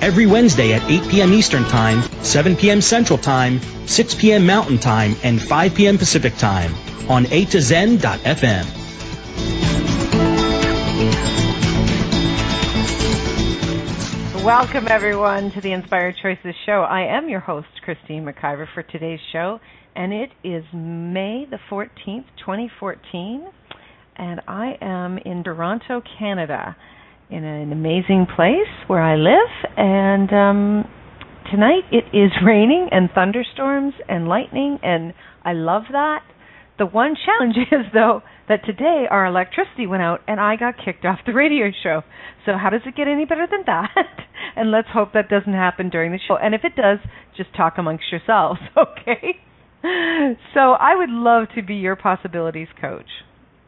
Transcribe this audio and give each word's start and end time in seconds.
every 0.00 0.26
Wednesday 0.26 0.72
at 0.72 0.82
8 0.90 1.08
p.m. 1.08 1.32
Eastern 1.32 1.64
Time, 1.64 2.02
7 2.22 2.56
p.m. 2.56 2.80
Central 2.80 3.18
Time, 3.18 3.60
6 3.86 4.14
p.m. 4.14 4.46
Mountain 4.46 4.78
Time, 4.78 5.16
and 5.22 5.40
5 5.40 5.74
p.m. 5.74 5.98
Pacific 5.98 6.36
Time 6.36 6.74
on 7.08 7.26
A 7.32 7.44
to 7.46 7.60
Zen.fm. 7.60 8.86
Welcome, 14.44 14.86
everyone, 14.88 15.50
to 15.52 15.60
the 15.60 15.72
Inspired 15.72 16.14
Choices 16.22 16.54
Show. 16.66 16.82
I 16.82 17.16
am 17.16 17.28
your 17.28 17.40
host, 17.40 17.66
Christine 17.82 18.24
McIver, 18.24 18.68
for 18.74 18.84
today's 18.84 19.18
show, 19.32 19.58
and 19.96 20.12
it 20.12 20.30
is 20.44 20.64
May 20.72 21.46
the 21.50 21.58
14th, 21.68 22.26
2014, 22.38 23.48
and 24.14 24.40
I 24.46 24.78
am 24.80 25.18
in 25.18 25.42
Toronto, 25.42 26.00
Canada 26.18 26.76
in 27.30 27.44
an 27.44 27.72
amazing 27.72 28.26
place 28.34 28.70
where 28.86 29.02
I 29.02 29.16
live, 29.16 29.72
and 29.76 30.32
um, 30.32 30.90
tonight 31.50 31.82
it 31.90 32.04
is 32.16 32.30
raining 32.44 32.88
and 32.92 33.10
thunderstorms 33.14 33.94
and 34.08 34.28
lightning, 34.28 34.78
and 34.82 35.12
I 35.44 35.52
love 35.52 35.84
that. 35.92 36.22
The 36.78 36.86
one 36.86 37.14
challenge 37.24 37.56
is, 37.72 37.86
though, 37.92 38.22
that 38.48 38.64
today 38.64 39.06
our 39.10 39.26
electricity 39.26 39.86
went 39.86 40.02
out 40.02 40.20
and 40.28 40.38
I 40.38 40.56
got 40.56 40.74
kicked 40.82 41.04
off 41.04 41.18
the 41.26 41.32
radio 41.32 41.70
show. 41.82 42.02
So, 42.44 42.52
how 42.56 42.70
does 42.70 42.82
it 42.86 42.94
get 42.94 43.08
any 43.08 43.24
better 43.24 43.46
than 43.50 43.64
that? 43.66 43.90
and 44.56 44.70
let's 44.70 44.88
hope 44.92 45.14
that 45.14 45.28
doesn't 45.28 45.52
happen 45.52 45.90
during 45.90 46.12
the 46.12 46.20
show. 46.28 46.36
And 46.36 46.54
if 46.54 46.62
it 46.64 46.76
does, 46.76 46.98
just 47.36 47.54
talk 47.56 47.74
amongst 47.78 48.04
yourselves, 48.12 48.60
okay? 48.76 49.40
So, 50.54 50.72
I 50.72 50.94
would 50.94 51.10
love 51.10 51.48
to 51.56 51.62
be 51.62 51.76
your 51.76 51.96
possibilities 51.96 52.68
coach 52.80 53.08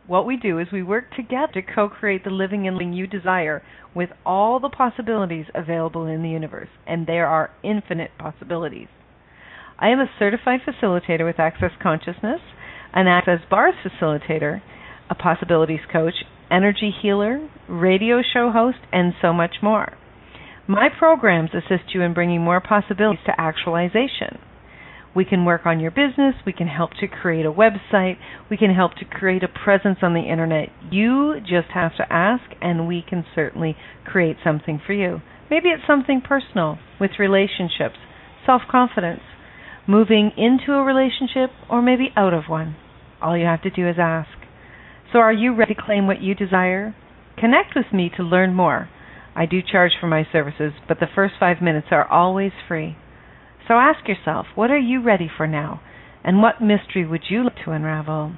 what 0.09 0.27
we 0.27 0.37
do 0.37 0.59
is 0.59 0.67
we 0.73 0.83
work 0.83 1.05
together 1.14 1.53
to 1.53 1.62
co-create 1.62 2.25
the 2.25 2.31
living 2.31 2.67
and 2.67 2.77
living 2.77 2.95
you 2.95 3.06
desire 3.06 3.62
with 3.95 4.09
all 4.25 4.59
the 4.59 4.70
possibilities 4.70 5.45
available 5.55 6.06
in 6.06 6.23
the 6.23 6.31
universe, 6.31 6.70
and 6.87 7.06
there 7.06 7.27
are 7.27 7.51
infinite 7.62 8.11
possibilities. 8.19 8.89
I 9.79 9.91
am 9.91 10.01
a 10.01 10.11
certified 10.19 10.61
facilitator 10.67 11.25
with 11.25 11.39
Access 11.39 11.73
Consciousness, 11.81 12.41
an 12.92 13.06
Access 13.06 13.41
Bars 13.51 13.75
facilitator, 13.84 14.62
a 15.11 15.14
possibilities 15.14 15.81
coach, 15.92 16.14
energy 16.51 16.92
healer, 17.03 17.48
radio 17.69 18.23
show 18.33 18.51
host, 18.51 18.79
and 18.92 19.12
so 19.20 19.33
much 19.33 19.56
more. 19.62 19.92
My 20.67 20.89
programs 20.98 21.51
assist 21.55 21.95
you 21.95 22.03
in 22.03 22.14
bringing 22.14 22.42
more 22.42 22.61
possibilities 22.61 23.25
to 23.27 23.41
actualization. 23.41 24.39
We 25.19 25.24
can 25.24 25.44
work 25.44 25.66
on 25.66 25.80
your 25.80 25.91
business. 25.91 26.36
We 26.47 26.52
can 26.52 26.69
help 26.69 26.92
to 27.00 27.08
create 27.08 27.44
a 27.44 27.50
website. 27.50 28.19
We 28.48 28.56
can 28.56 28.72
help 28.72 28.94
to 28.98 29.05
create 29.05 29.42
a 29.42 29.48
presence 29.48 29.98
on 30.00 30.14
the 30.14 30.20
internet. 30.20 30.69
You 30.92 31.41
just 31.41 31.70
have 31.74 31.97
to 31.97 32.06
ask, 32.08 32.44
and 32.62 32.86
we 32.86 33.02
can 33.02 33.24
certainly 33.34 33.77
create 34.05 34.36
something 34.44 34.80
for 34.86 34.92
you. 34.92 35.20
Maybe 35.50 35.70
it's 35.70 35.83
something 35.89 36.20
personal 36.20 36.78
with 37.00 37.19
relationships, 37.19 37.96
self 38.46 38.62
confidence, 38.70 39.22
moving 39.89 40.30
into 40.36 40.74
a 40.74 40.84
relationship, 40.84 41.50
or 41.69 41.83
maybe 41.83 42.12
out 42.16 42.33
of 42.33 42.44
one. 42.46 42.77
All 43.20 43.36
you 43.36 43.46
have 43.46 43.62
to 43.62 43.70
do 43.70 43.89
is 43.89 43.96
ask. 43.98 44.39
So, 45.12 45.18
are 45.18 45.33
you 45.33 45.52
ready 45.52 45.74
to 45.74 45.83
claim 45.85 46.06
what 46.06 46.23
you 46.23 46.36
desire? 46.36 46.95
Connect 47.36 47.74
with 47.74 47.92
me 47.92 48.08
to 48.17 48.23
learn 48.23 48.55
more. 48.55 48.89
I 49.35 49.46
do 49.46 49.62
charge 49.68 49.95
for 50.00 50.06
my 50.06 50.24
services, 50.30 50.74
but 50.86 51.00
the 51.00 51.11
first 51.12 51.35
five 51.40 51.61
minutes 51.61 51.89
are 51.90 52.06
always 52.06 52.52
free. 52.68 52.96
So 53.68 53.74
ask 53.74 54.08
yourself, 54.08 54.46
what 54.55 54.70
are 54.70 54.79
you 54.79 55.02
ready 55.02 55.30
for 55.36 55.46
now? 55.46 55.83
And 56.24 56.40
what 56.40 56.62
mystery 56.62 57.06
would 57.06 57.24
you 57.29 57.45
like 57.45 57.64
to 57.67 57.70
unravel? 57.70 58.34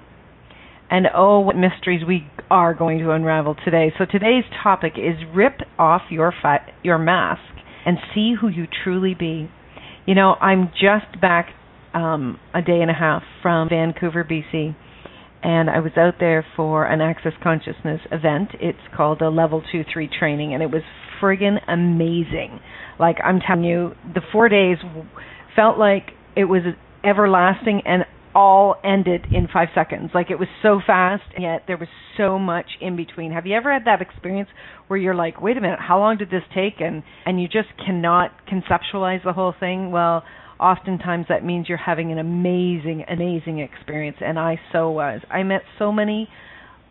And 0.90 1.06
oh, 1.14 1.38
what 1.38 1.54
mysteries 1.56 2.02
we 2.06 2.26
are 2.50 2.74
going 2.74 2.98
to 2.98 3.12
unravel 3.12 3.54
today. 3.64 3.92
So 3.96 4.04
today's 4.04 4.42
topic 4.62 4.94
is 4.96 5.14
rip 5.32 5.60
off 5.78 6.02
your 6.10 6.34
fa- 6.42 6.66
your 6.82 6.98
mask 6.98 7.40
and 7.86 7.96
see 8.12 8.34
who 8.38 8.48
you 8.48 8.66
truly 8.82 9.14
be. 9.14 9.48
You 10.04 10.16
know, 10.16 10.34
I'm 10.40 10.70
just 10.72 11.20
back 11.20 11.50
um, 11.94 12.40
a 12.52 12.60
day 12.60 12.80
and 12.80 12.90
a 12.90 12.94
half 12.94 13.22
from 13.40 13.68
Vancouver, 13.68 14.24
BC, 14.24 14.74
and 15.42 15.70
I 15.70 15.78
was 15.78 15.92
out 15.96 16.14
there 16.18 16.44
for 16.56 16.84
an 16.84 17.00
Access 17.00 17.32
Consciousness 17.40 18.00
event. 18.10 18.50
It's 18.54 18.78
called 18.96 19.22
a 19.22 19.30
Level 19.30 19.62
2 19.70 19.84
3 19.92 20.10
training, 20.18 20.54
and 20.54 20.62
it 20.62 20.70
was 20.70 20.82
friggin' 21.20 21.58
amazing. 21.68 22.60
Like 22.98 23.16
I'm 23.24 23.40
telling 23.40 23.64
you, 23.64 23.92
the 24.14 24.20
four 24.32 24.48
days 24.48 24.78
felt 25.56 25.78
like 25.78 26.10
it 26.36 26.44
was 26.44 26.62
everlasting 27.04 27.82
and 27.84 28.04
all 28.34 28.76
ended 28.84 29.26
in 29.32 29.48
five 29.52 29.68
seconds. 29.74 30.10
Like 30.14 30.30
it 30.30 30.38
was 30.38 30.48
so 30.62 30.80
fast, 30.86 31.24
and 31.34 31.42
yet 31.42 31.64
there 31.66 31.76
was 31.76 31.88
so 32.16 32.38
much 32.38 32.66
in 32.80 32.96
between. 32.96 33.32
Have 33.32 33.46
you 33.46 33.56
ever 33.56 33.72
had 33.72 33.86
that 33.86 34.00
experience 34.00 34.48
where 34.86 34.98
you're 34.98 35.14
like, 35.14 35.40
wait 35.40 35.56
a 35.56 35.60
minute, 35.60 35.80
how 35.80 35.98
long 35.98 36.16
did 36.16 36.30
this 36.30 36.42
take? 36.54 36.80
And 36.80 37.02
and 37.26 37.40
you 37.40 37.48
just 37.48 37.68
cannot 37.84 38.32
conceptualize 38.46 39.24
the 39.24 39.32
whole 39.32 39.54
thing. 39.58 39.90
Well, 39.90 40.22
oftentimes 40.60 41.26
that 41.28 41.44
means 41.44 41.68
you're 41.68 41.78
having 41.78 42.12
an 42.12 42.18
amazing, 42.18 43.04
amazing 43.08 43.58
experience, 43.60 44.18
and 44.20 44.38
I 44.38 44.60
so 44.72 44.90
was. 44.90 45.22
I 45.30 45.42
met 45.42 45.62
so 45.78 45.90
many 45.90 46.28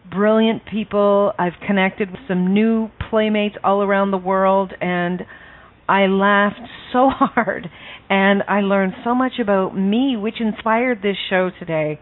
brilliant 0.09 0.63
people. 0.65 1.33
I've 1.37 1.59
connected 1.65 2.11
with 2.11 2.19
some 2.27 2.53
new 2.53 2.89
playmates 3.09 3.55
all 3.63 3.81
around 3.81 4.11
the 4.11 4.17
world, 4.17 4.73
and 4.79 5.21
I 5.87 6.05
laughed 6.05 6.61
so 6.93 7.09
hard 7.11 7.69
and 8.09 8.43
I 8.47 8.61
learned 8.61 8.93
so 9.03 9.13
much 9.13 9.33
about 9.41 9.75
me, 9.77 10.15
which 10.17 10.41
inspired 10.41 11.01
this 11.01 11.15
show 11.29 11.51
today. 11.59 11.99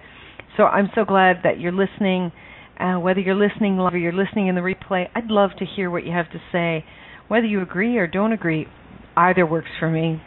So 0.56 0.64
I'm 0.64 0.90
so 0.96 1.04
glad 1.04 1.38
that 1.44 1.60
you're 1.60 1.72
listening. 1.72 2.32
Uh, 2.80 3.00
whether 3.00 3.20
you're 3.20 3.36
listening 3.36 3.78
live 3.78 3.94
or 3.94 3.98
you're 3.98 4.14
listening 4.14 4.48
in 4.48 4.56
the 4.56 4.62
replay, 4.62 5.08
I'd 5.14 5.30
love 5.30 5.52
to 5.60 5.66
hear 5.66 5.90
what 5.90 6.06
you 6.06 6.12
have 6.14 6.32
to 6.32 6.40
say. 6.52 6.86
Whether 7.28 7.48
you 7.48 7.62
agree 7.62 7.98
or 7.98 8.08
don't 8.08 8.32
agree, 8.32 8.68
either 9.16 9.46
works 9.46 9.70
for 9.80 9.90
me. 9.90 10.22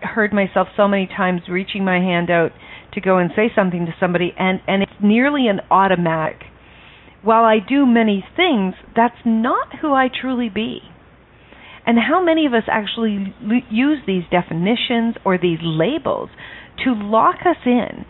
heard 0.00 0.32
myself 0.32 0.68
so 0.76 0.88
many 0.88 1.06
times 1.06 1.42
reaching 1.48 1.84
my 1.84 1.98
hand 1.98 2.30
out 2.30 2.50
to 2.94 3.00
go 3.00 3.18
and 3.18 3.30
say 3.34 3.50
something 3.54 3.86
to 3.86 3.94
somebody, 3.98 4.32
and, 4.38 4.60
and 4.66 4.82
it's 4.82 4.92
nearly 5.02 5.48
an 5.48 5.60
automatic. 5.70 6.42
While 7.22 7.44
I 7.44 7.58
do 7.66 7.86
many 7.86 8.24
things, 8.36 8.74
that's 8.94 9.14
not 9.24 9.80
who 9.80 9.92
I 9.92 10.08
truly 10.08 10.48
be. 10.48 10.80
And 11.86 11.98
how 11.98 12.22
many 12.22 12.46
of 12.46 12.54
us 12.54 12.64
actually 12.68 13.34
use 13.70 13.98
these 14.06 14.22
definitions 14.30 15.16
or 15.24 15.38
these 15.38 15.58
labels 15.62 16.30
to 16.84 16.94
lock 16.94 17.40
us 17.44 17.56
in 17.66 18.04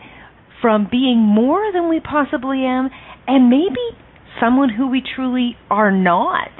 from 0.63 0.87
being 0.89 1.17
more 1.19 1.73
than 1.73 1.89
we 1.89 1.99
possibly 1.99 2.59
am 2.59 2.89
and 3.27 3.49
maybe 3.49 3.99
someone 4.39 4.69
who 4.69 4.87
we 4.89 5.03
truly 5.15 5.57
are 5.69 5.91
not? 5.91 6.51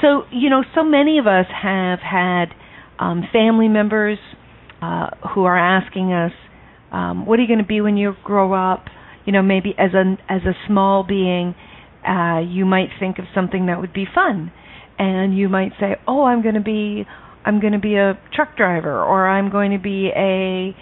So, 0.00 0.22
you 0.30 0.48
know, 0.48 0.62
so 0.76 0.84
many 0.84 1.18
of 1.18 1.26
us 1.26 1.46
have 1.50 1.98
had 1.98 2.46
um, 3.00 3.24
family 3.32 3.66
members 3.66 4.18
uh, 4.80 5.08
who 5.34 5.42
are 5.42 5.58
asking 5.58 6.12
us, 6.12 6.30
um, 6.92 7.26
"What 7.26 7.40
are 7.40 7.42
you 7.42 7.48
going 7.48 7.58
to 7.58 7.66
be 7.66 7.80
when 7.80 7.96
you 7.96 8.14
grow 8.22 8.52
up?" 8.52 8.84
You 9.24 9.32
know, 9.32 9.42
maybe 9.42 9.74
as 9.76 9.90
a 9.94 10.16
as 10.32 10.42
a 10.42 10.54
small 10.68 11.02
being, 11.02 11.56
uh, 12.08 12.38
you 12.38 12.64
might 12.64 12.90
think 13.00 13.18
of 13.18 13.24
something 13.34 13.66
that 13.66 13.80
would 13.80 13.92
be 13.92 14.06
fun, 14.14 14.52
and 14.96 15.36
you 15.36 15.48
might 15.48 15.72
say, 15.80 15.96
"Oh, 16.06 16.24
I'm 16.24 16.42
going 16.42 16.54
to 16.54 16.60
be 16.60 17.04
I'm 17.44 17.60
going 17.60 17.72
to 17.72 17.80
be 17.80 17.96
a 17.96 18.16
truck 18.32 18.56
driver, 18.56 19.02
or 19.02 19.28
I'm 19.28 19.50
going 19.50 19.72
to 19.72 19.78
be 19.78 20.10
a 20.14 20.76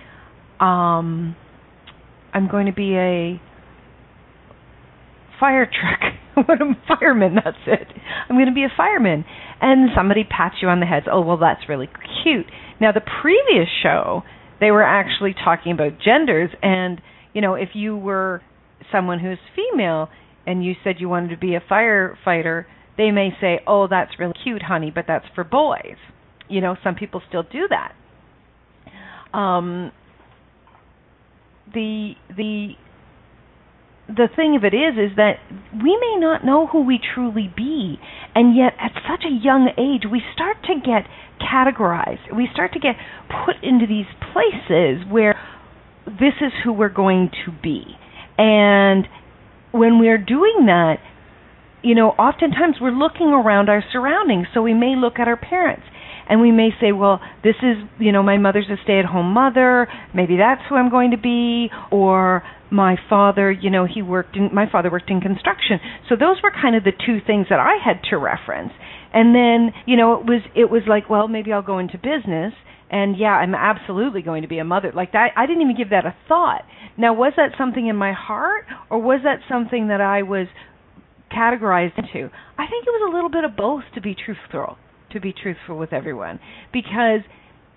um, 0.62 1.36
I'm 2.36 2.48
going 2.48 2.66
to 2.66 2.72
be 2.72 2.94
a 2.96 3.40
fire 5.40 5.66
truck." 5.66 6.16
what 6.46 6.60
a 6.60 6.74
fireman, 6.86 7.34
that's 7.36 7.56
it. 7.66 7.88
I'm 8.28 8.36
going 8.36 8.46
to 8.46 8.54
be 8.54 8.64
a 8.64 8.72
fireman. 8.76 9.24
And 9.60 9.90
somebody 9.96 10.24
pats 10.24 10.56
you 10.60 10.68
on 10.68 10.80
the 10.80 10.86
head. 10.86 11.04
Oh, 11.10 11.22
well, 11.22 11.38
that's 11.38 11.68
really 11.68 11.88
cute. 12.22 12.46
Now, 12.80 12.92
the 12.92 13.00
previous 13.00 13.68
show, 13.82 14.22
they 14.60 14.70
were 14.70 14.82
actually 14.82 15.34
talking 15.34 15.72
about 15.72 15.92
genders. 16.04 16.50
And, 16.62 17.00
you 17.32 17.40
know, 17.40 17.54
if 17.54 17.70
you 17.74 17.96
were 17.96 18.42
someone 18.92 19.18
who's 19.18 19.38
female 19.54 20.10
and 20.46 20.62
you 20.64 20.74
said 20.84 20.96
you 20.98 21.08
wanted 21.08 21.30
to 21.30 21.38
be 21.38 21.54
a 21.54 21.60
firefighter, 21.60 22.66
they 22.98 23.10
may 23.10 23.30
say, 23.40 23.60
oh, 23.66 23.88
that's 23.88 24.12
really 24.18 24.34
cute, 24.44 24.62
honey, 24.62 24.92
but 24.94 25.06
that's 25.08 25.24
for 25.34 25.42
boys. 25.42 25.96
You 26.48 26.60
know, 26.60 26.76
some 26.84 26.94
people 26.94 27.22
still 27.28 27.44
do 27.44 27.66
that. 27.70 29.36
Um, 29.36 29.90
the 31.76 32.12
the 32.34 32.68
the 34.08 34.28
thing 34.34 34.56
of 34.56 34.64
it 34.64 34.72
is 34.72 34.96
is 34.96 35.16
that 35.16 35.36
we 35.72 35.98
may 36.00 36.16
not 36.16 36.44
know 36.44 36.66
who 36.66 36.82
we 36.82 36.98
truly 36.98 37.52
be 37.54 37.98
and 38.34 38.56
yet 38.56 38.72
at 38.80 38.92
such 39.06 39.24
a 39.26 39.44
young 39.44 39.68
age 39.76 40.08
we 40.10 40.22
start 40.32 40.56
to 40.64 40.74
get 40.74 41.04
categorized. 41.36 42.34
We 42.34 42.48
start 42.52 42.72
to 42.72 42.80
get 42.80 42.94
put 43.44 43.56
into 43.62 43.86
these 43.86 44.06
places 44.32 45.04
where 45.10 45.38
this 46.06 46.34
is 46.40 46.52
who 46.64 46.72
we're 46.72 46.88
going 46.88 47.30
to 47.44 47.52
be. 47.62 47.82
And 48.38 49.06
when 49.72 49.98
we're 49.98 50.22
doing 50.22 50.64
that 50.66 50.96
you 51.82 51.94
know 51.94 52.10
oftentimes 52.10 52.76
we're 52.80 52.90
looking 52.90 53.28
around 53.28 53.68
our 53.68 53.84
surroundings 53.92 54.46
so 54.54 54.62
we 54.62 54.72
may 54.72 54.94
look 54.96 55.18
at 55.18 55.28
our 55.28 55.36
parents 55.36 55.84
and 56.28 56.40
we 56.40 56.50
may 56.50 56.70
say, 56.80 56.92
well, 56.92 57.20
this 57.44 57.54
is, 57.62 57.76
you 57.98 58.12
know, 58.12 58.22
my 58.22 58.38
mother's 58.38 58.66
a 58.68 58.76
stay-at-home 58.82 59.32
mother, 59.32 59.88
maybe 60.14 60.36
that's 60.36 60.62
who 60.68 60.74
I'm 60.74 60.90
going 60.90 61.12
to 61.12 61.18
be, 61.18 61.68
or 61.90 62.42
my 62.70 62.96
father, 63.08 63.50
you 63.50 63.70
know, 63.70 63.86
he 63.86 64.02
worked 64.02 64.36
in 64.36 64.50
my 64.52 64.70
father 64.70 64.90
worked 64.90 65.10
in 65.10 65.20
construction. 65.20 65.78
So 66.08 66.16
those 66.16 66.36
were 66.42 66.50
kind 66.50 66.74
of 66.74 66.84
the 66.84 66.92
two 66.92 67.18
things 67.26 67.46
that 67.50 67.60
I 67.60 67.76
had 67.82 68.02
to 68.10 68.16
reference. 68.16 68.72
And 69.12 69.34
then, 69.34 69.72
you 69.86 69.96
know, 69.96 70.14
it 70.14 70.26
was 70.26 70.42
it 70.54 70.70
was 70.70 70.82
like, 70.88 71.08
well, 71.08 71.28
maybe 71.28 71.52
I'll 71.52 71.62
go 71.62 71.78
into 71.78 71.96
business 71.96 72.52
and 72.90 73.16
yeah, 73.18 73.32
I'm 73.32 73.54
absolutely 73.54 74.22
going 74.22 74.42
to 74.42 74.48
be 74.48 74.58
a 74.58 74.64
mother. 74.64 74.92
Like 74.94 75.12
that 75.12 75.28
I 75.36 75.46
didn't 75.46 75.62
even 75.62 75.76
give 75.76 75.90
that 75.90 76.06
a 76.06 76.14
thought. 76.28 76.62
Now, 76.98 77.14
was 77.14 77.32
that 77.36 77.50
something 77.58 77.86
in 77.86 77.96
my 77.96 78.12
heart 78.12 78.64
or 78.90 78.98
was 78.98 79.20
that 79.24 79.40
something 79.48 79.88
that 79.88 80.00
I 80.00 80.22
was 80.22 80.46
categorized 81.30 81.98
into? 81.98 82.30
I 82.58 82.66
think 82.66 82.86
it 82.86 82.90
was 82.90 83.10
a 83.10 83.14
little 83.14 83.30
bit 83.30 83.44
of 83.44 83.56
both 83.56 83.84
to 83.94 84.00
be 84.00 84.14
truthful, 84.14 84.78
to 85.12 85.20
be 85.20 85.32
truthful 85.32 85.76
with 85.78 85.92
everyone 85.92 86.38
because 86.72 87.20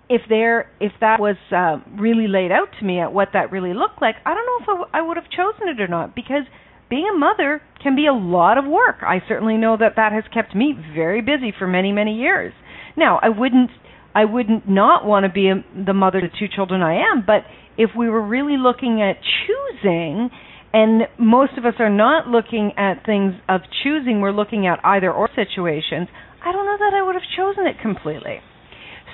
if 0.08 0.22
there 0.28 0.70
if 0.80 0.92
that 1.00 1.20
was 1.20 1.36
uh, 1.52 1.78
really 1.98 2.26
laid 2.26 2.50
out 2.50 2.68
to 2.78 2.84
me 2.84 3.00
at 3.00 3.12
what 3.12 3.28
that 3.32 3.52
really 3.52 3.72
looked 3.72 4.02
like, 4.02 4.16
I 4.26 4.34
don't 4.34 4.46
know 4.46 4.64
if 4.64 4.68
I, 4.68 4.72
w- 4.72 4.90
I 4.92 5.06
would 5.06 5.16
have 5.16 5.30
chosen 5.30 5.68
it 5.68 5.80
or 5.80 5.86
not 5.86 6.14
because 6.16 6.42
being 6.90 7.06
a 7.08 7.16
mother 7.16 7.62
can 7.80 7.94
be 7.94 8.06
a 8.06 8.12
lot 8.12 8.58
of 8.58 8.64
work. 8.66 8.96
I 9.02 9.22
certainly 9.28 9.56
know 9.56 9.76
that 9.78 9.94
that 9.94 10.12
has 10.12 10.24
kept 10.34 10.54
me 10.54 10.74
very 10.94 11.20
busy 11.20 11.54
for 11.56 11.68
many 11.68 11.92
many 11.92 12.16
years. 12.16 12.52
Now, 12.96 13.20
I 13.22 13.28
wouldn't 13.28 13.70
I 14.14 14.24
wouldn't 14.24 14.68
not 14.68 15.06
want 15.06 15.24
to 15.24 15.32
be 15.32 15.48
a, 15.48 15.64
the 15.86 15.94
mother 15.94 16.20
to 16.20 16.28
two 16.28 16.48
children 16.54 16.82
I 16.82 16.94
am, 17.12 17.22
but 17.24 17.44
if 17.78 17.90
we 17.96 18.10
were 18.10 18.26
really 18.26 18.56
looking 18.58 19.00
at 19.00 19.16
choosing 19.46 20.28
and 20.72 21.02
most 21.18 21.52
of 21.56 21.64
us 21.64 21.74
are 21.78 21.90
not 21.90 22.28
looking 22.28 22.72
at 22.76 23.04
things 23.04 23.34
of 23.48 23.60
choosing, 23.82 24.20
we're 24.20 24.32
looking 24.32 24.66
at 24.66 24.78
either 24.84 25.12
or 25.12 25.28
situations. 25.34 26.08
I 26.42 26.52
don't 26.52 26.66
know 26.66 26.78
that 26.78 26.94
I 26.94 27.02
would 27.02 27.14
have 27.14 27.28
chosen 27.36 27.66
it 27.66 27.76
completely. 27.80 28.40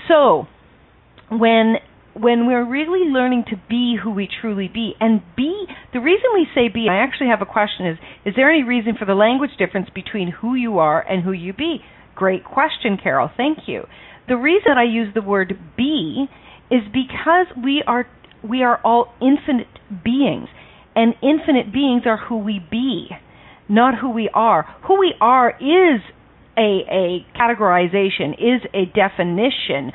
So, 0.08 0.46
when 1.30 1.76
when 2.14 2.46
we're 2.46 2.64
really 2.64 3.10
learning 3.10 3.44
to 3.50 3.56
be 3.68 3.96
who 4.02 4.10
we 4.10 4.26
truly 4.40 4.68
be 4.72 4.94
and 5.00 5.20
be 5.36 5.66
the 5.92 6.00
reason 6.00 6.24
we 6.32 6.46
say 6.54 6.68
be 6.68 6.88
I 6.88 6.96
actually 6.96 7.28
have 7.28 7.42
a 7.42 7.46
question 7.46 7.86
is 7.86 7.98
is 8.24 8.34
there 8.36 8.50
any 8.50 8.62
reason 8.62 8.94
for 8.98 9.04
the 9.04 9.14
language 9.14 9.50
difference 9.58 9.88
between 9.94 10.30
who 10.40 10.54
you 10.54 10.78
are 10.78 11.00
and 11.00 11.22
who 11.22 11.32
you 11.32 11.52
be? 11.52 11.78
Great 12.14 12.44
question, 12.44 12.96
Carol. 13.02 13.30
Thank 13.36 13.66
you. 13.66 13.84
The 14.28 14.36
reason 14.36 14.72
I 14.78 14.84
use 14.84 15.12
the 15.14 15.20
word 15.22 15.58
be 15.76 16.26
is 16.70 16.82
because 16.92 17.46
we 17.62 17.82
are 17.86 18.06
we 18.42 18.62
are 18.62 18.80
all 18.84 19.12
infinite 19.20 19.68
beings 20.04 20.48
and 20.94 21.14
infinite 21.22 21.72
beings 21.72 22.02
are 22.06 22.16
who 22.16 22.38
we 22.38 22.60
be, 22.70 23.08
not 23.68 23.98
who 23.98 24.10
we 24.10 24.30
are. 24.32 24.66
Who 24.86 24.98
we 24.98 25.14
are 25.20 25.50
is 25.60 26.00
a, 26.58 26.84
a 26.90 27.26
categorization, 27.38 28.34
is 28.34 28.62
a 28.74 28.86
definition 28.94 29.92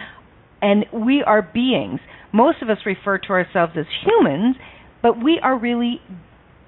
and 0.62 0.86
we 0.94 1.24
are 1.26 1.42
beings. 1.42 2.00
Most 2.32 2.62
of 2.62 2.70
us 2.70 2.78
refer 2.86 3.18
to 3.18 3.30
ourselves 3.30 3.74
as 3.78 3.86
humans, 4.06 4.56
but 5.02 5.22
we 5.22 5.40
are 5.42 5.58
really 5.58 6.02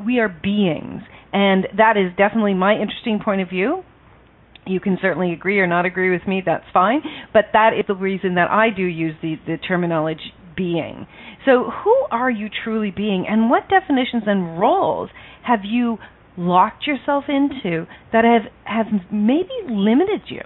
we 0.04 0.20
are 0.20 0.28
beings, 0.28 1.04
and 1.32 1.68
that 1.78 1.96
is 1.96 2.12
definitely 2.18 2.54
my 2.56 2.74
interesting 2.74 3.20
point 3.24 3.42
of 3.42 3.50
view. 3.50 3.84
You 4.66 4.80
can 4.80 4.98
certainly 5.02 5.32
agree 5.32 5.60
or 5.60 5.68
not 5.68 5.86
agree 5.86 6.12
with 6.12 6.28
me, 6.28 6.42
that's 6.46 6.66
fine, 6.74 7.02
but 7.32 7.46
that 7.54 7.74
is 7.74 7.86
the 7.88 7.96
reason 7.96 8.36
that 8.36 8.50
I 8.50 8.70
do 8.76 8.84
use 8.84 9.16
the, 9.22 9.36
the 9.46 9.58
terminology 9.58 10.34
being. 10.56 11.06
So, 11.46 11.70
who 11.84 11.96
are 12.12 12.30
you 12.30 12.50
truly 12.64 12.92
being, 12.92 13.26
and 13.28 13.50
what 13.50 13.70
definitions 13.70 14.24
and 14.26 14.60
roles 14.60 15.10
have 15.44 15.60
you 15.64 15.98
locked 16.38 16.88
yourself 16.88 17.26
into 17.28 17.86
that 18.12 18.24
have, 18.24 18.52
have 18.64 19.02
maybe 19.12 19.50
limited 19.70 20.22
you? 20.28 20.42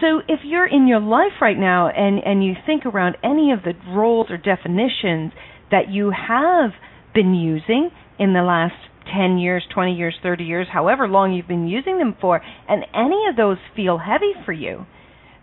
So 0.00 0.20
if 0.28 0.40
you're 0.44 0.66
in 0.66 0.86
your 0.86 1.00
life 1.00 1.40
right 1.40 1.58
now 1.58 1.88
and, 1.88 2.20
and 2.24 2.44
you 2.44 2.54
think 2.66 2.86
around 2.86 3.16
any 3.24 3.52
of 3.52 3.62
the 3.64 3.72
roles 3.90 4.30
or 4.30 4.36
definitions 4.36 5.32
that 5.70 5.90
you 5.90 6.12
have 6.12 6.70
been 7.14 7.34
using 7.34 7.90
in 8.18 8.32
the 8.32 8.42
last 8.42 8.74
10 9.12 9.38
years, 9.38 9.64
20 9.72 9.94
years, 9.94 10.14
30 10.22 10.44
years, 10.44 10.66
however 10.72 11.08
long 11.08 11.32
you've 11.32 11.48
been 11.48 11.66
using 11.66 11.98
them 11.98 12.14
for, 12.20 12.40
and 12.68 12.84
any 12.94 13.24
of 13.28 13.36
those 13.36 13.56
feel 13.74 13.98
heavy 13.98 14.32
for 14.44 14.52
you, 14.52 14.86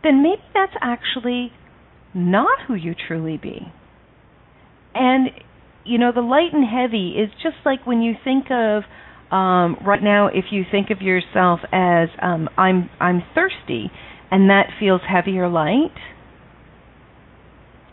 then 0.03 0.21
maybe 0.21 0.41
that's 0.53 0.75
actually 0.81 1.51
not 2.13 2.59
who 2.67 2.75
you 2.75 2.95
truly 3.07 3.37
be. 3.37 3.71
And, 4.93 5.29
you 5.83 5.97
know, 5.97 6.11
the 6.13 6.21
light 6.21 6.53
and 6.53 6.65
heavy 6.65 7.15
is 7.17 7.29
just 7.43 7.57
like 7.65 7.85
when 7.85 8.01
you 8.01 8.13
think 8.23 8.45
of 8.51 8.83
um, 9.31 9.77
right 9.85 10.03
now, 10.03 10.27
if 10.27 10.45
you 10.51 10.63
think 10.69 10.89
of 10.91 11.01
yourself 11.01 11.59
as 11.71 12.09
um, 12.21 12.47
I'm 12.57 12.89
I'm 12.99 13.23
thirsty, 13.33 13.91
and 14.29 14.49
that 14.49 14.67
feels 14.79 15.01
heavy 15.07 15.37
or 15.39 15.49
light, 15.49 15.95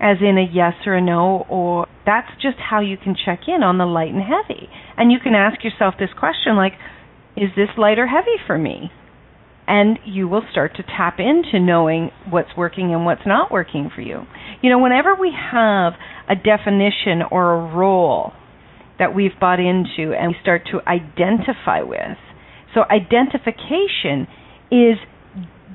as 0.00 0.18
in 0.20 0.36
a 0.36 0.46
yes 0.52 0.74
or 0.84 0.94
a 0.94 1.00
no, 1.00 1.46
or 1.48 1.86
that's 2.04 2.30
just 2.42 2.58
how 2.58 2.80
you 2.80 2.96
can 2.96 3.14
check 3.14 3.40
in 3.48 3.62
on 3.62 3.78
the 3.78 3.86
light 3.86 4.12
and 4.12 4.22
heavy. 4.22 4.68
And 4.96 5.10
you 5.10 5.18
can 5.22 5.34
ask 5.34 5.64
yourself 5.64 5.94
this 5.98 6.10
question 6.18 6.56
like, 6.56 6.72
is 7.36 7.50
this 7.56 7.68
light 7.78 7.98
or 7.98 8.06
heavy 8.06 8.36
for 8.46 8.58
me? 8.58 8.90
And 9.66 9.98
you 10.04 10.28
will 10.28 10.42
start 10.50 10.76
to 10.76 10.82
tap 10.82 11.18
into 11.18 11.64
knowing 11.64 12.10
what's 12.28 12.50
working 12.56 12.92
and 12.92 13.06
what's 13.06 13.24
not 13.24 13.50
working 13.50 13.90
for 13.94 14.02
you. 14.02 14.26
You 14.60 14.70
know, 14.70 14.78
whenever 14.80 15.14
we 15.14 15.32
have 15.32 15.94
a 16.28 16.34
definition 16.34 17.22
or 17.30 17.54
a 17.54 17.74
role 17.74 18.32
that 19.02 19.16
we've 19.16 19.38
bought 19.40 19.58
into 19.58 20.14
and 20.14 20.28
we 20.28 20.36
start 20.40 20.62
to 20.70 20.78
identify 20.86 21.82
with, 21.82 22.16
so 22.72 22.82
identification 22.84 24.28
is 24.70 24.96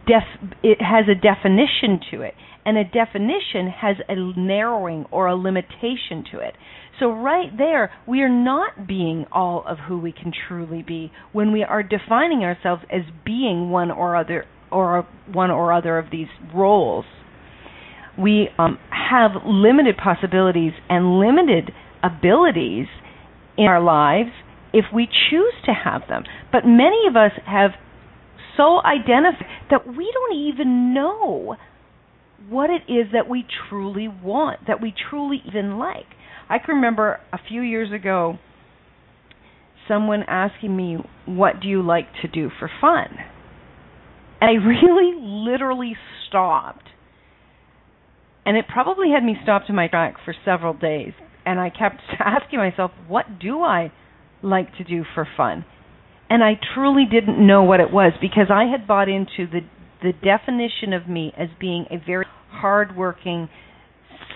def- 0.07 0.55
it 0.63 0.77
has 0.79 1.05
a 1.11 1.13
definition 1.13 1.99
to 2.09 2.21
it. 2.21 2.33
And 2.65 2.77
a 2.77 2.83
definition 2.83 3.67
has 3.81 3.97
a 4.07 4.15
narrowing 4.39 5.05
or 5.11 5.27
a 5.27 5.35
limitation 5.35 6.23
to 6.31 6.39
it. 6.39 6.53
So, 6.99 7.11
right 7.11 7.49
there, 7.57 7.91
we 8.07 8.21
are 8.21 8.29
not 8.29 8.87
being 8.87 9.25
all 9.31 9.63
of 9.67 9.77
who 9.87 9.99
we 9.99 10.11
can 10.11 10.33
truly 10.47 10.83
be 10.83 11.11
when 11.31 11.51
we 11.51 11.63
are 11.63 11.83
defining 11.83 12.43
ourselves 12.43 12.83
as 12.91 13.03
being 13.25 13.69
one 13.69 13.91
or 13.91 14.15
other 14.15 14.45
or 14.71 15.07
one 15.31 15.51
or 15.51 15.71
other 15.71 15.97
of 15.97 16.11
these 16.11 16.27
roles. 16.53 17.05
We 18.17 18.49
um, 18.57 18.79
have 18.89 19.31
limited 19.45 19.95
possibilities 19.95 20.73
and 20.89 21.19
limited 21.19 21.71
abilities 22.03 22.87
in 23.57 23.65
our 23.65 23.81
lives 23.81 24.29
if 24.73 24.85
we 24.93 25.07
choose 25.07 25.53
to 25.65 25.71
have 25.73 26.01
them. 26.07 26.23
But 26.51 26.65
many 26.65 27.07
of 27.09 27.15
us 27.15 27.31
have 27.45 27.71
so 28.55 28.81
identified 28.83 29.45
that 29.69 29.87
we 29.87 30.11
don't 30.13 30.37
even 30.37 30.93
know 30.93 31.55
what 32.49 32.69
it 32.69 32.91
is 32.91 33.07
that 33.13 33.29
we 33.29 33.45
truly 33.69 34.07
want, 34.07 34.67
that 34.67 34.81
we 34.81 34.93
truly 35.09 35.41
even 35.47 35.77
like. 35.77 36.05
I 36.49 36.59
can 36.59 36.75
remember 36.75 37.19
a 37.33 37.37
few 37.47 37.61
years 37.61 37.91
ago 37.91 38.37
someone 39.87 40.23
asking 40.27 40.75
me, 40.75 40.97
What 41.25 41.61
do 41.61 41.67
you 41.67 41.81
like 41.81 42.07
to 42.21 42.27
do 42.27 42.49
for 42.59 42.69
fun? 42.81 43.17
And 44.41 44.49
I 44.49 44.53
really 44.65 45.13
literally 45.19 45.95
stopped. 46.27 46.89
And 48.45 48.55
it 48.55 48.65
probably 48.71 49.09
had 49.13 49.23
me 49.23 49.35
stopped 49.43 49.67
in 49.67 49.75
my 49.75 49.87
track 49.87 50.15
for 50.23 50.33
several 50.45 50.73
days. 50.73 51.13
And 51.47 51.61
I 51.61 51.69
kept 51.69 52.01
asking 52.19 52.59
myself, 52.59 52.91
What 53.07 53.39
do 53.39 53.61
I 53.61 53.91
like 54.43 54.75
to 54.77 54.83
do 54.83 55.03
for 55.15 55.25
fun? 55.37 55.65
And 56.29 56.43
I 56.43 56.59
truly 56.75 57.05
didn't 57.09 57.45
know 57.45 57.63
what 57.63 57.79
it 57.79 57.89
was 57.89 58.11
because 58.19 58.47
I 58.51 58.65
had 58.65 58.85
bought 58.85 59.07
into 59.07 59.49
the 59.49 59.61
the 60.03 60.11
definition 60.13 60.93
of 60.93 61.07
me 61.07 61.33
as 61.35 61.47
being 61.59 61.85
a 61.89 61.97
very 62.05 62.25
hardworking 62.49 63.49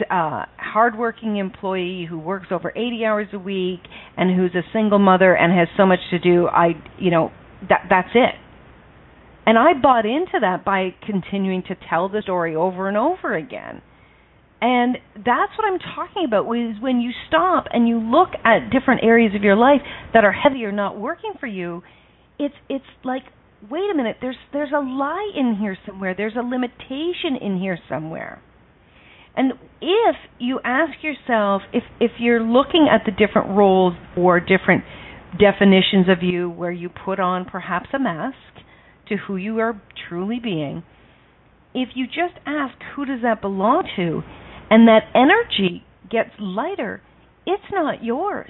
uh 0.10 0.46
hardworking 0.58 1.36
employee 1.38 2.08
who 2.10 2.18
works 2.18 2.48
over 2.50 2.72
80 2.76 3.06
hours 3.06 3.28
a 3.34 3.38
week 3.38 3.82
and 4.18 4.36
who's 4.36 4.56
a 4.56 4.66
single 4.74 4.98
mother 4.98 5.36
and 5.36 5.52
has 5.54 5.68
so 5.78 5.86
much 5.86 6.00
to 6.12 6.18
do. 6.18 6.48
I 6.48 6.70
you 6.98 7.12
know 7.12 7.32
that 7.68 7.88
that's 7.90 8.10
it. 8.16 8.36
And 9.46 9.58
I 9.60 9.74
bought 9.80 10.06
into 10.06 10.40
that 10.40 10.64
by 10.64 10.96
continuing 11.06 11.62
to 11.64 11.76
tell 11.90 12.08
the 12.08 12.22
story 12.22 12.56
over 12.56 12.88
and 12.88 12.96
over 12.96 13.36
again 13.36 13.82
and 14.62 14.98
that's 15.16 15.52
what 15.58 15.66
I'm 15.66 15.80
talking 15.80 16.24
about 16.26 16.44
is 16.54 16.80
when 16.80 17.02
you 17.02 17.12
stop 17.28 17.66
and 17.72 17.88
you 17.88 18.00
look 18.00 18.30
at 18.46 18.70
different 18.70 19.04
areas 19.04 19.34
of 19.36 19.42
your 19.42 19.56
life 19.56 19.82
that 20.14 20.24
are 20.24 20.32
heavy 20.32 20.64
or 20.66 20.72
not 20.72 21.00
working 21.00 21.34
for 21.40 21.48
you, 21.48 21.82
it's 22.38 22.56
it's 22.70 22.86
like 23.04 23.24
wait 23.70 23.90
a 23.92 23.96
minute, 23.96 24.18
there's 24.22 24.38
there's 24.54 24.72
a 24.72 24.80
lie 24.80 25.32
in 25.36 25.58
here 25.60 25.78
somewhere. 25.86 26.14
There's 26.16 26.36
a 26.36 26.42
limitation 26.42 27.38
in 27.42 27.60
here 27.60 27.78
somewhere. 27.90 28.42
And 29.36 29.54
if 29.82 30.16
you 30.40 30.60
ask 30.64 31.04
yourself 31.04 31.62
if 31.74 31.84
if 32.00 32.12
you're 32.20 32.44
looking 32.44 32.88
at 32.92 33.02
the 33.06 33.12
different 33.12 33.58
roles 33.58 33.94
or 34.18 34.40
different 34.40 34.84
definitions 35.40 36.08
of 36.10 36.22
you 36.22 36.50
where 36.50 36.72
you 36.72 36.90
put 36.90 37.20
on 37.20 37.46
perhaps 37.46 37.88
a 37.94 38.00
mask 38.00 38.36
to 39.08 39.16
who 39.16 39.38
you 39.38 39.60
are 39.60 39.82
truly 40.08 40.40
being, 40.40 40.84
if 41.74 41.90
you 41.96 42.06
just 42.06 42.38
ask 42.46 42.76
who 42.96 43.06
does 43.06 43.22
that 43.24 43.42
belong 43.42 43.88
to, 43.96 44.22
and 44.72 44.88
that 44.88 45.02
energy 45.14 45.84
gets 46.10 46.30
lighter, 46.40 47.02
it's 47.46 47.64
not 47.72 48.04
yours. 48.04 48.50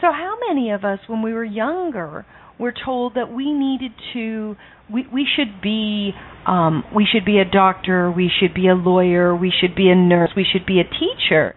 So, 0.00 0.06
how 0.12 0.36
many 0.48 0.70
of 0.70 0.84
us, 0.84 1.00
when 1.08 1.20
we 1.20 1.34
were 1.34 1.44
younger, 1.44 2.24
were 2.58 2.72
told 2.72 3.14
that 3.16 3.32
we 3.32 3.52
needed 3.52 3.90
to, 4.12 4.54
we, 4.90 5.04
we 5.12 5.26
should 5.36 5.60
be, 5.60 6.12
um, 6.46 6.84
we 6.94 7.06
should 7.12 7.24
be 7.24 7.38
a 7.38 7.44
doctor, 7.44 8.10
we 8.10 8.30
should 8.40 8.54
be 8.54 8.68
a 8.68 8.74
lawyer, 8.74 9.34
we 9.34 9.52
should 9.60 9.74
be 9.74 9.88
a 9.88 9.96
nurse, 9.96 10.30
we 10.36 10.46
should 10.50 10.64
be 10.64 10.80
a 10.80 10.84
teacher, 10.84 11.56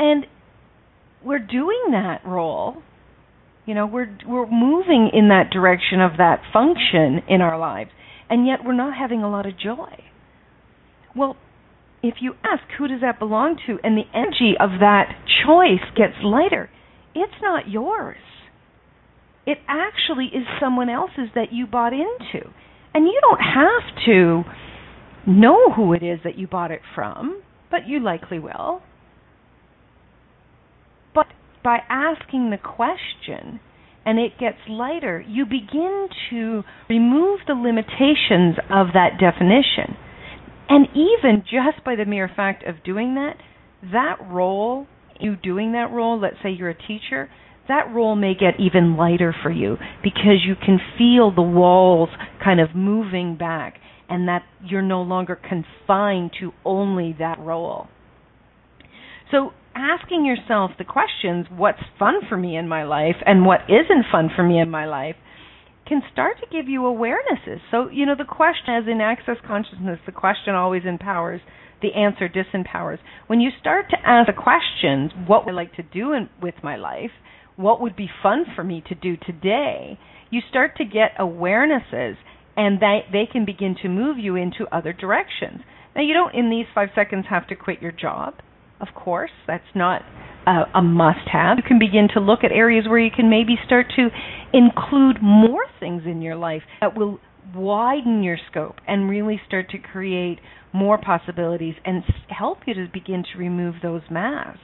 and 0.00 0.26
we're 1.24 1.38
doing 1.38 1.92
that 1.92 2.22
role. 2.26 2.82
You 3.66 3.74
know, 3.74 3.86
we're 3.86 4.16
we're 4.26 4.50
moving 4.50 5.10
in 5.12 5.28
that 5.28 5.50
direction 5.50 6.00
of 6.00 6.18
that 6.18 6.40
function 6.52 7.22
in 7.28 7.40
our 7.40 7.58
lives, 7.58 7.90
and 8.28 8.46
yet 8.46 8.60
we're 8.64 8.74
not 8.74 8.96
having 8.96 9.22
a 9.22 9.30
lot 9.30 9.46
of 9.46 9.58
joy. 9.58 10.02
Well, 11.16 11.36
if 12.08 12.16
you 12.20 12.34
ask 12.44 12.62
who 12.78 12.88
does 12.88 13.00
that 13.00 13.18
belong 13.18 13.58
to 13.66 13.78
and 13.82 13.96
the 13.96 14.08
energy 14.14 14.54
of 14.58 14.80
that 14.80 15.14
choice 15.44 15.84
gets 15.96 16.14
lighter, 16.22 16.70
it's 17.14 17.40
not 17.42 17.68
yours. 17.68 18.18
It 19.46 19.58
actually 19.68 20.26
is 20.26 20.44
someone 20.60 20.88
else's 20.88 21.30
that 21.34 21.52
you 21.52 21.66
bought 21.66 21.92
into. 21.92 22.48
And 22.92 23.06
you 23.06 23.20
don't 23.20 23.40
have 23.40 24.04
to 24.06 24.42
know 25.26 25.70
who 25.74 25.92
it 25.92 26.02
is 26.02 26.20
that 26.24 26.38
you 26.38 26.46
bought 26.46 26.70
it 26.70 26.80
from, 26.94 27.42
but 27.70 27.86
you 27.86 28.00
likely 28.00 28.38
will. 28.38 28.82
But 31.14 31.26
by 31.62 31.78
asking 31.88 32.50
the 32.50 32.58
question 32.58 33.60
and 34.04 34.18
it 34.18 34.38
gets 34.38 34.58
lighter, 34.68 35.24
you 35.26 35.44
begin 35.44 36.08
to 36.30 36.62
remove 36.88 37.40
the 37.46 37.54
limitations 37.54 38.56
of 38.70 38.88
that 38.94 39.18
definition 39.20 39.96
and 40.68 40.86
even 40.94 41.42
just 41.42 41.84
by 41.84 41.96
the 41.96 42.04
mere 42.04 42.30
fact 42.34 42.64
of 42.64 42.82
doing 42.84 43.14
that, 43.14 43.36
that 43.92 44.16
role, 44.28 44.86
you 45.20 45.36
doing 45.36 45.72
that 45.72 45.90
role, 45.92 46.20
let's 46.20 46.36
say 46.42 46.50
you're 46.50 46.70
a 46.70 46.86
teacher, 46.86 47.30
that 47.68 47.92
role 47.92 48.16
may 48.16 48.34
get 48.34 48.60
even 48.60 48.96
lighter 48.96 49.34
for 49.42 49.50
you 49.50 49.76
because 50.02 50.44
you 50.46 50.54
can 50.54 50.78
feel 50.98 51.34
the 51.34 51.42
walls 51.42 52.08
kind 52.42 52.60
of 52.60 52.74
moving 52.74 53.36
back 53.36 53.74
and 54.08 54.28
that 54.28 54.42
you're 54.64 54.82
no 54.82 55.02
longer 55.02 55.36
confined 55.36 56.30
to 56.40 56.52
only 56.64 57.14
that 57.18 57.38
role. 57.40 57.88
So 59.30 59.50
asking 59.74 60.24
yourself 60.24 60.70
the 60.78 60.84
questions, 60.84 61.46
what's 61.50 61.82
fun 61.98 62.20
for 62.28 62.36
me 62.36 62.56
in 62.56 62.68
my 62.68 62.84
life 62.84 63.16
and 63.24 63.44
what 63.44 63.60
isn't 63.68 64.06
fun 64.12 64.30
for 64.34 64.44
me 64.44 64.60
in 64.60 64.70
my 64.70 64.86
life, 64.86 65.16
can 65.86 66.02
start 66.12 66.36
to 66.40 66.46
give 66.50 66.68
you 66.68 66.80
awarenesses. 66.80 67.60
So, 67.70 67.88
you 67.88 68.06
know, 68.06 68.16
the 68.16 68.24
question, 68.24 68.74
as 68.74 68.84
in 68.90 69.00
access 69.00 69.36
consciousness, 69.46 69.98
the 70.04 70.12
question 70.12 70.54
always 70.54 70.82
empowers, 70.84 71.40
the 71.82 71.94
answer 71.94 72.28
disempowers. 72.28 72.98
When 73.26 73.40
you 73.40 73.50
start 73.60 73.86
to 73.90 73.96
ask 74.04 74.26
the 74.26 74.32
questions, 74.32 75.12
what 75.26 75.44
would 75.44 75.52
I 75.52 75.56
like 75.56 75.74
to 75.76 75.82
do 75.82 76.12
in, 76.12 76.28
with 76.42 76.54
my 76.62 76.76
life? 76.76 77.10
What 77.56 77.80
would 77.80 77.96
be 77.96 78.08
fun 78.22 78.44
for 78.54 78.64
me 78.64 78.82
to 78.88 78.94
do 78.94 79.16
today? 79.16 79.98
You 80.30 80.40
start 80.50 80.76
to 80.78 80.84
get 80.84 81.16
awarenesses, 81.18 82.14
and 82.56 82.80
they, 82.80 83.00
they 83.12 83.28
can 83.30 83.44
begin 83.44 83.76
to 83.82 83.88
move 83.88 84.18
you 84.18 84.36
into 84.36 84.66
other 84.72 84.92
directions. 84.92 85.60
Now, 85.94 86.02
you 86.02 86.14
don't, 86.14 86.34
in 86.34 86.50
these 86.50 86.66
five 86.74 86.88
seconds, 86.94 87.26
have 87.30 87.46
to 87.48 87.54
quit 87.54 87.80
your 87.80 87.92
job. 87.92 88.34
Of 88.80 88.88
course, 88.94 89.30
that's 89.46 89.64
not 89.74 90.02
a, 90.46 90.78
a 90.78 90.82
must 90.82 91.28
have. 91.32 91.58
You 91.58 91.62
can 91.66 91.78
begin 91.78 92.08
to 92.14 92.20
look 92.20 92.44
at 92.44 92.52
areas 92.52 92.86
where 92.88 92.98
you 92.98 93.10
can 93.14 93.28
maybe 93.28 93.56
start 93.64 93.86
to 93.96 94.08
include 94.52 95.18
more 95.22 95.64
things 95.80 96.02
in 96.06 96.22
your 96.22 96.36
life 96.36 96.62
that 96.80 96.96
will 96.96 97.20
widen 97.54 98.22
your 98.22 98.38
scope 98.50 98.76
and 98.86 99.08
really 99.08 99.40
start 99.46 99.70
to 99.70 99.78
create 99.78 100.38
more 100.72 100.98
possibilities 100.98 101.74
and 101.84 102.02
help 102.28 102.58
you 102.66 102.74
to 102.74 102.86
begin 102.92 103.24
to 103.32 103.38
remove 103.38 103.76
those 103.82 104.02
masks. 104.10 104.60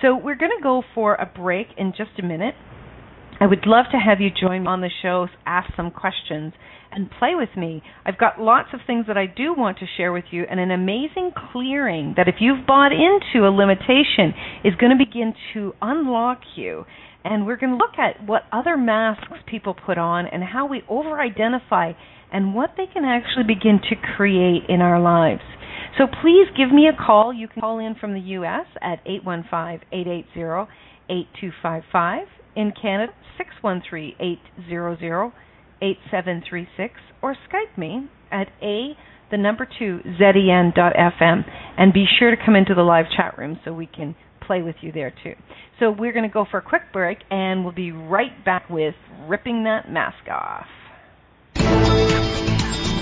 So, 0.00 0.16
we're 0.16 0.36
going 0.36 0.52
to 0.56 0.62
go 0.62 0.82
for 0.94 1.14
a 1.14 1.26
break 1.26 1.68
in 1.76 1.92
just 1.96 2.18
a 2.18 2.22
minute. 2.22 2.54
I 3.42 3.46
would 3.46 3.66
love 3.66 3.86
to 3.90 3.98
have 3.98 4.20
you 4.20 4.30
join 4.30 4.68
on 4.68 4.82
the 4.82 4.90
show, 5.02 5.26
ask 5.44 5.68
some 5.74 5.90
questions, 5.90 6.52
and 6.92 7.10
play 7.18 7.34
with 7.34 7.48
me. 7.56 7.82
I've 8.06 8.16
got 8.16 8.40
lots 8.40 8.68
of 8.72 8.78
things 8.86 9.06
that 9.08 9.18
I 9.18 9.26
do 9.26 9.52
want 9.52 9.80
to 9.80 9.86
share 9.96 10.12
with 10.12 10.26
you, 10.30 10.44
and 10.48 10.60
an 10.60 10.70
amazing 10.70 11.32
clearing 11.50 12.14
that 12.16 12.28
if 12.28 12.36
you've 12.38 12.64
bought 12.68 12.92
into 12.92 13.44
a 13.44 13.50
limitation 13.50 14.32
is 14.62 14.76
going 14.76 14.96
to 14.96 15.04
begin 15.04 15.34
to 15.54 15.72
unlock 15.82 16.38
you. 16.54 16.84
And 17.24 17.44
we're 17.44 17.56
going 17.56 17.72
to 17.72 17.78
look 17.78 17.98
at 17.98 18.24
what 18.24 18.42
other 18.52 18.76
masks 18.76 19.26
people 19.48 19.74
put 19.74 19.98
on 19.98 20.28
and 20.28 20.44
how 20.44 20.68
we 20.68 20.82
over 20.88 21.20
identify 21.20 21.94
and 22.32 22.54
what 22.54 22.74
they 22.76 22.86
can 22.86 23.04
actually 23.04 23.52
begin 23.52 23.80
to 23.90 23.96
create 24.14 24.62
in 24.68 24.80
our 24.80 25.00
lives. 25.00 25.42
So 25.98 26.06
please 26.06 26.46
give 26.56 26.70
me 26.70 26.86
a 26.86 26.96
call. 26.96 27.34
You 27.34 27.48
can 27.48 27.60
call 27.60 27.80
in 27.80 27.96
from 27.96 28.14
the 28.14 28.20
U.S. 28.38 28.66
at 28.80 29.00
815 29.04 29.88
880 29.90 30.70
8255. 31.10 32.41
In 32.54 32.72
Canada, 32.80 33.12
613 33.38 34.14
800 34.20 35.32
8736 35.82 36.94
or 37.22 37.34
Skype 37.34 37.76
me 37.76 38.08
at 38.30 38.48
a 38.62 38.92
the 39.30 39.38
number 39.38 39.66
two 39.78 40.00
zen.fm 40.18 41.44
and 41.78 41.92
be 41.92 42.04
sure 42.18 42.30
to 42.30 42.36
come 42.44 42.54
into 42.54 42.74
the 42.74 42.82
live 42.82 43.06
chat 43.16 43.36
room 43.38 43.58
so 43.64 43.72
we 43.72 43.86
can 43.86 44.14
play 44.46 44.62
with 44.62 44.76
you 44.82 44.92
there 44.92 45.12
too. 45.22 45.32
So 45.80 45.90
we're 45.90 46.12
going 46.12 46.28
to 46.28 46.32
go 46.32 46.44
for 46.50 46.58
a 46.58 46.62
quick 46.62 46.82
break 46.92 47.18
and 47.30 47.64
we'll 47.64 47.74
be 47.74 47.92
right 47.92 48.44
back 48.44 48.68
with 48.68 48.94
ripping 49.26 49.64
that 49.64 49.90
mask 49.90 50.28
off. 50.30 50.66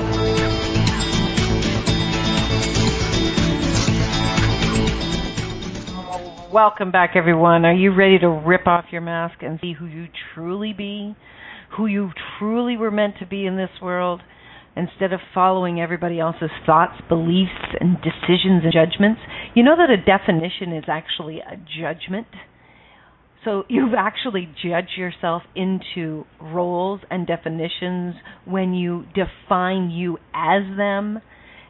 Welcome 6.51 6.91
back, 6.91 7.11
everyone. 7.15 7.65
Are 7.65 7.73
you 7.73 7.95
ready 7.95 8.19
to 8.19 8.29
rip 8.29 8.67
off 8.67 8.85
your 8.91 9.01
mask 9.01 9.41
and 9.41 9.59
see 9.59 9.73
who 9.73 9.85
you 9.85 10.07
truly 10.33 10.73
be? 10.73 11.15
Who 11.77 11.87
you 11.87 12.11
truly 12.37 12.77
were 12.77 12.91
meant 12.91 13.15
to 13.19 13.25
be 13.25 13.45
in 13.45 13.57
this 13.57 13.69
world? 13.81 14.21
instead 14.77 15.11
of 15.11 15.19
following 15.33 15.81
everybody 15.81 16.19
else's 16.19 16.51
thoughts, 16.65 16.93
beliefs, 17.09 17.49
and 17.79 17.97
decisions 17.97 18.63
and 18.63 18.71
judgments. 18.71 19.19
You 19.57 19.63
know 19.63 19.75
that 19.75 19.89
a 19.89 19.97
definition 19.97 20.71
is 20.71 20.83
actually 20.87 21.39
a 21.39 21.57
judgment. 21.81 22.27
So 23.43 23.63
you've 23.67 23.95
actually 23.97 24.47
judged 24.63 24.95
yourself 24.95 25.41
into 25.55 26.25
roles 26.39 27.01
and 27.09 27.25
definitions 27.25 28.13
when 28.45 28.75
you 28.75 29.05
define 29.15 29.89
you 29.89 30.19
as 30.31 30.61
them 30.77 31.23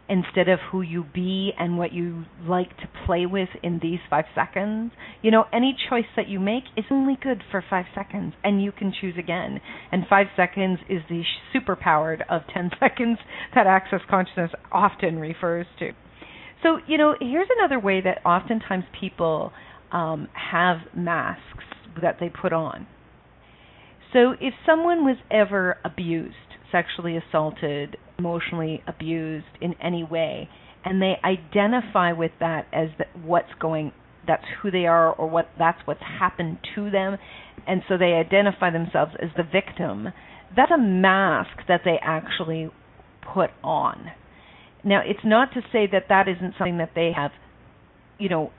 instead 0.09 0.49
of 0.49 0.59
who 0.69 0.81
you 0.81 1.05
be 1.13 1.53
and 1.57 1.77
what 1.77 1.93
you 1.93 2.25
like 2.45 2.75
to 2.79 2.89
play 3.05 3.25
with 3.25 3.47
in 3.63 3.79
these 3.81 3.99
five 4.09 4.25
seconds. 4.35 4.91
You 5.21 5.31
know, 5.31 5.45
any 5.53 5.73
choice 5.89 6.11
that 6.17 6.27
you 6.27 6.41
make 6.41 6.65
is 6.75 6.83
only 6.91 7.15
good 7.15 7.41
for 7.49 7.63
five 7.69 7.85
seconds, 7.95 8.33
and 8.43 8.61
you 8.61 8.73
can 8.73 8.91
choose 8.99 9.15
again. 9.17 9.61
And 9.93 10.03
five 10.09 10.27
seconds 10.35 10.79
is 10.89 11.03
the 11.07 11.23
superpowered 11.55 12.19
of 12.29 12.41
10 12.53 12.71
seconds 12.81 13.19
that 13.55 13.65
Access 13.65 14.01
Consciousness 14.09 14.51
often 14.73 15.19
refers 15.19 15.67
to. 15.79 15.93
So, 16.63 16.79
you 16.87 16.97
know, 16.97 17.15
here's 17.19 17.47
another 17.59 17.79
way 17.79 18.01
that 18.01 18.25
oftentimes 18.25 18.85
people 18.99 19.51
um, 19.91 20.27
have 20.33 20.77
masks 20.95 21.63
that 22.01 22.17
they 22.19 22.29
put 22.29 22.53
on. 22.53 22.87
So, 24.13 24.33
if 24.39 24.53
someone 24.65 25.05
was 25.05 25.17
ever 25.29 25.77
abused, 25.83 26.35
sexually 26.71 27.17
assaulted, 27.17 27.97
emotionally 28.17 28.81
abused 28.87 29.45
in 29.61 29.75
any 29.81 30.03
way, 30.03 30.49
and 30.87 31.01
they 31.01 31.15
identify 31.23 32.13
with 32.13 32.31
that 32.39 32.67
as 32.71 32.89
the, 32.97 33.05
what's 33.19 33.53
going 33.59 33.91
that's 34.25 34.43
who 34.61 34.69
they 34.69 34.85
are 34.85 35.13
or 35.13 35.29
what 35.29 35.47
that's 35.57 35.79
what's 35.85 36.01
happened 36.01 36.57
to 36.75 36.89
them 36.91 37.17
and 37.65 37.81
so 37.87 37.97
they 37.97 38.13
identify 38.13 38.69
themselves 38.69 39.11
as 39.21 39.29
the 39.37 39.43
victim 39.43 40.09
that's 40.55 40.71
a 40.71 40.77
mask 40.77 41.65
that 41.67 41.81
they 41.85 41.97
actually 42.01 42.69
put 43.33 43.49
on 43.63 44.11
now 44.87 45.01
it's 45.05 45.23
not 45.23 45.53
to 45.53 45.61
say 45.71 45.87
that 45.91 46.05
that 46.09 46.27
isn't 46.27 46.53
something 46.57 46.77
that 46.77 46.91
they 46.95 47.11
have 47.15 47.31
you 48.17 48.29
know 48.29 48.51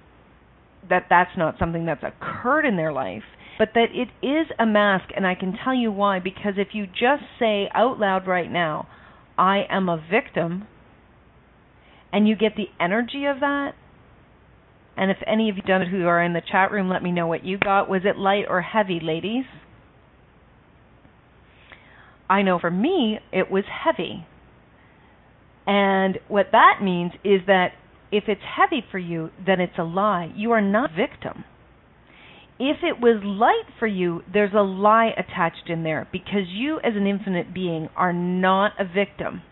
that 0.88 1.06
that's 1.10 1.36
not 1.36 1.56
something 1.58 1.86
that's 1.86 2.02
occurred 2.02 2.64
in 2.64 2.76
their 2.76 2.92
life 2.92 3.24
but 3.58 3.70
that 3.74 3.88
it 3.92 4.08
is 4.24 4.46
a 4.58 4.64
mask, 4.64 5.06
and 5.14 5.26
I 5.26 5.34
can 5.34 5.58
tell 5.64 5.74
you 5.74 5.90
why. 5.90 6.20
Because 6.20 6.54
if 6.56 6.68
you 6.72 6.86
just 6.86 7.24
say 7.40 7.68
out 7.74 7.98
loud 7.98 8.26
right 8.26 8.50
now, 8.50 8.86
I 9.36 9.64
am 9.68 9.88
a 9.88 10.02
victim, 10.10 10.66
and 12.12 12.28
you 12.28 12.36
get 12.36 12.54
the 12.56 12.68
energy 12.80 13.24
of 13.26 13.40
that, 13.40 13.72
and 14.96 15.10
if 15.10 15.18
any 15.26 15.50
of 15.50 15.56
you 15.56 15.62
done 15.62 15.82
it 15.82 15.88
who 15.88 16.06
are 16.06 16.22
in 16.22 16.32
the 16.32 16.40
chat 16.40 16.70
room, 16.70 16.88
let 16.88 17.02
me 17.02 17.12
know 17.12 17.26
what 17.26 17.44
you 17.44 17.58
got. 17.58 17.90
Was 17.90 18.02
it 18.04 18.16
light 18.16 18.44
or 18.48 18.62
heavy, 18.62 19.00
ladies? 19.02 19.44
I 22.30 22.42
know 22.42 22.58
for 22.58 22.70
me, 22.70 23.18
it 23.32 23.50
was 23.50 23.64
heavy. 23.84 24.26
And 25.68 26.18
what 26.28 26.46
that 26.52 26.80
means 26.82 27.12
is 27.22 27.42
that 27.46 27.72
if 28.10 28.24
it's 28.26 28.40
heavy 28.56 28.82
for 28.90 28.98
you, 28.98 29.28
then 29.44 29.60
it's 29.60 29.78
a 29.78 29.84
lie. 29.84 30.32
You 30.34 30.52
are 30.52 30.62
not 30.62 30.92
a 30.92 30.96
victim. 30.96 31.44
If 32.58 32.78
it 32.82 33.00
was 33.00 33.22
light 33.22 33.70
for 33.78 33.86
you, 33.86 34.22
there's 34.32 34.54
a 34.54 34.62
lie 34.62 35.10
attached 35.16 35.68
in 35.68 35.84
there 35.84 36.08
because 36.10 36.48
you, 36.48 36.78
as 36.78 36.94
an 36.96 37.06
infinite 37.06 37.52
being, 37.52 37.90
are 37.94 38.14
not 38.14 38.72
a 38.80 38.84
victim. 38.84 39.42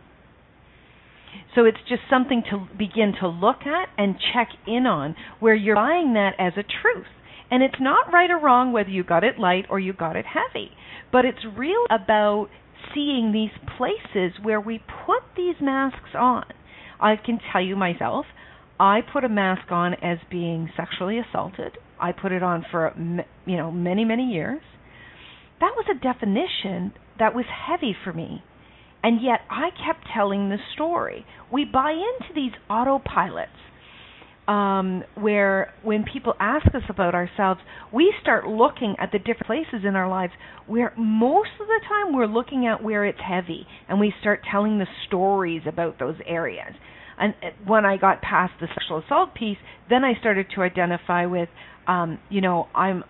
So 1.55 1.67
it's 1.67 1.79
just 1.87 2.01
something 2.09 2.43
to 2.51 2.67
begin 2.77 3.13
to 3.21 3.29
look 3.29 3.67
at 3.67 3.91
and 3.99 4.17
check 4.33 4.49
in 4.67 4.87
on 4.87 5.15
where 5.39 5.55
you're 5.55 5.77
buying 5.77 6.15
that 6.15 6.33
as 6.39 6.55
a 6.57 6.65
truth. 6.65 7.07
And 7.51 7.63
it's 7.63 7.79
not 7.79 8.11
right 8.11 8.31
or 8.31 8.41
wrong 8.41 8.73
whether 8.73 8.89
you 8.89 9.05
got 9.05 9.23
it 9.23 9.39
light 9.39 9.67
or 9.69 9.79
you 9.79 9.93
got 9.93 10.17
it 10.17 10.25
heavy, 10.25 10.71
but 11.13 11.27
it's 11.27 11.45
real 11.57 11.85
about 11.91 12.49
seeing 12.95 13.33
these 13.33 13.51
places 13.77 14.39
where 14.43 14.61
we 14.61 14.79
put 15.07 15.23
these 15.37 15.57
masks 15.61 16.15
on. 16.15 16.45
I 17.01 17.17
can 17.17 17.39
tell 17.53 17.63
you 17.63 17.77
myself, 17.77 18.27
I 18.81 19.01
put 19.01 19.25
a 19.25 19.29
mask 19.29 19.71
on 19.71 19.95
as 19.95 20.19
being 20.31 20.71
sexually 20.77 21.19
assaulted 21.19 21.79
I 21.99 22.13
put 22.13 22.33
it 22.33 22.43
on 22.43 22.65
for 22.71 22.93
you 23.47 23.57
know 23.57 23.71
many 23.71 24.05
many 24.05 24.33
years. 24.33 24.63
That 25.61 25.73
was 25.77 25.87
a 25.91 25.99
definition 25.99 26.93
that 27.19 27.35
was 27.35 27.47
heavy 27.67 27.97
for 28.05 28.13
me. 28.13 28.43
And 29.03 29.23
yet 29.23 29.41
I 29.49 29.71
kept 29.71 30.07
telling 30.13 30.49
the 30.49 30.59
story. 30.75 31.25
We 31.51 31.65
buy 31.65 31.93
into 31.93 32.35
these 32.35 32.53
autopilots 32.69 33.47
um, 34.49 35.03
where 35.15 35.73
when 35.83 36.05
people 36.11 36.35
ask 36.39 36.67
us 36.69 36.83
about 36.89 37.15
ourselves, 37.15 37.61
we 37.93 38.15
start 38.23 38.47
looking 38.47 38.95
at 38.99 39.11
the 39.13 39.19
different 39.19 39.47
places 39.47 39.85
in 39.87 39.97
our 39.97 40.09
lives 40.09 40.33
where 40.67 40.93
most 40.97 41.51
of 41.61 41.67
the 41.67 41.81
time 41.89 42.15
we're 42.15 42.27
looking 42.27 42.67
at 42.67 42.83
where 42.83 43.05
it's 43.05 43.19
heavy 43.27 43.67
and 43.89 43.99
we 43.99 44.13
start 44.21 44.41
telling 44.51 44.79
the 44.79 44.87
stories 45.07 45.63
about 45.67 45.99
those 45.99 46.17
areas. 46.27 46.75
And 47.19 47.35
uh, 47.43 47.49
when 47.67 47.85
I 47.85 47.97
got 47.97 48.23
past 48.23 48.53
the 48.61 48.69
sexual 48.75 49.03
assault 49.05 49.35
piece, 49.35 49.59
then 49.91 50.05
I 50.05 50.13
started 50.21 50.47
to 50.55 50.63
identify 50.63 51.27
with 51.27 51.49
um, 51.87 52.19
you 52.29 52.41
know, 52.41 52.69
I'm 52.75 53.05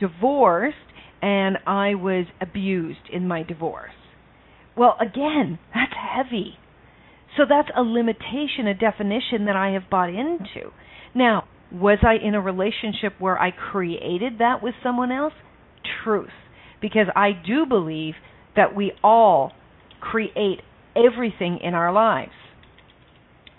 divorced 0.00 0.76
and 1.22 1.58
I 1.66 1.94
was 1.94 2.26
abused 2.40 3.08
in 3.12 3.26
my 3.26 3.42
divorce. 3.42 3.92
Well, 4.76 4.96
again, 5.00 5.58
that's 5.74 5.92
heavy. 5.92 6.58
So 7.36 7.44
that's 7.48 7.68
a 7.76 7.82
limitation, 7.82 8.66
a 8.66 8.74
definition 8.74 9.44
that 9.46 9.56
I 9.56 9.70
have 9.70 9.90
bought 9.90 10.08
into. 10.08 10.72
Now, 11.14 11.44
was 11.70 11.98
I 12.02 12.14
in 12.14 12.34
a 12.34 12.40
relationship 12.40 13.14
where 13.18 13.38
I 13.38 13.50
created 13.50 14.38
that 14.38 14.62
with 14.62 14.74
someone 14.82 15.12
else? 15.12 15.34
Truth. 16.04 16.30
Because 16.80 17.06
I 17.14 17.30
do 17.32 17.66
believe 17.66 18.14
that 18.56 18.74
we 18.74 18.92
all 19.02 19.52
create 20.00 20.60
everything 20.96 21.58
in 21.62 21.74
our 21.74 21.92
lives. 21.92 22.32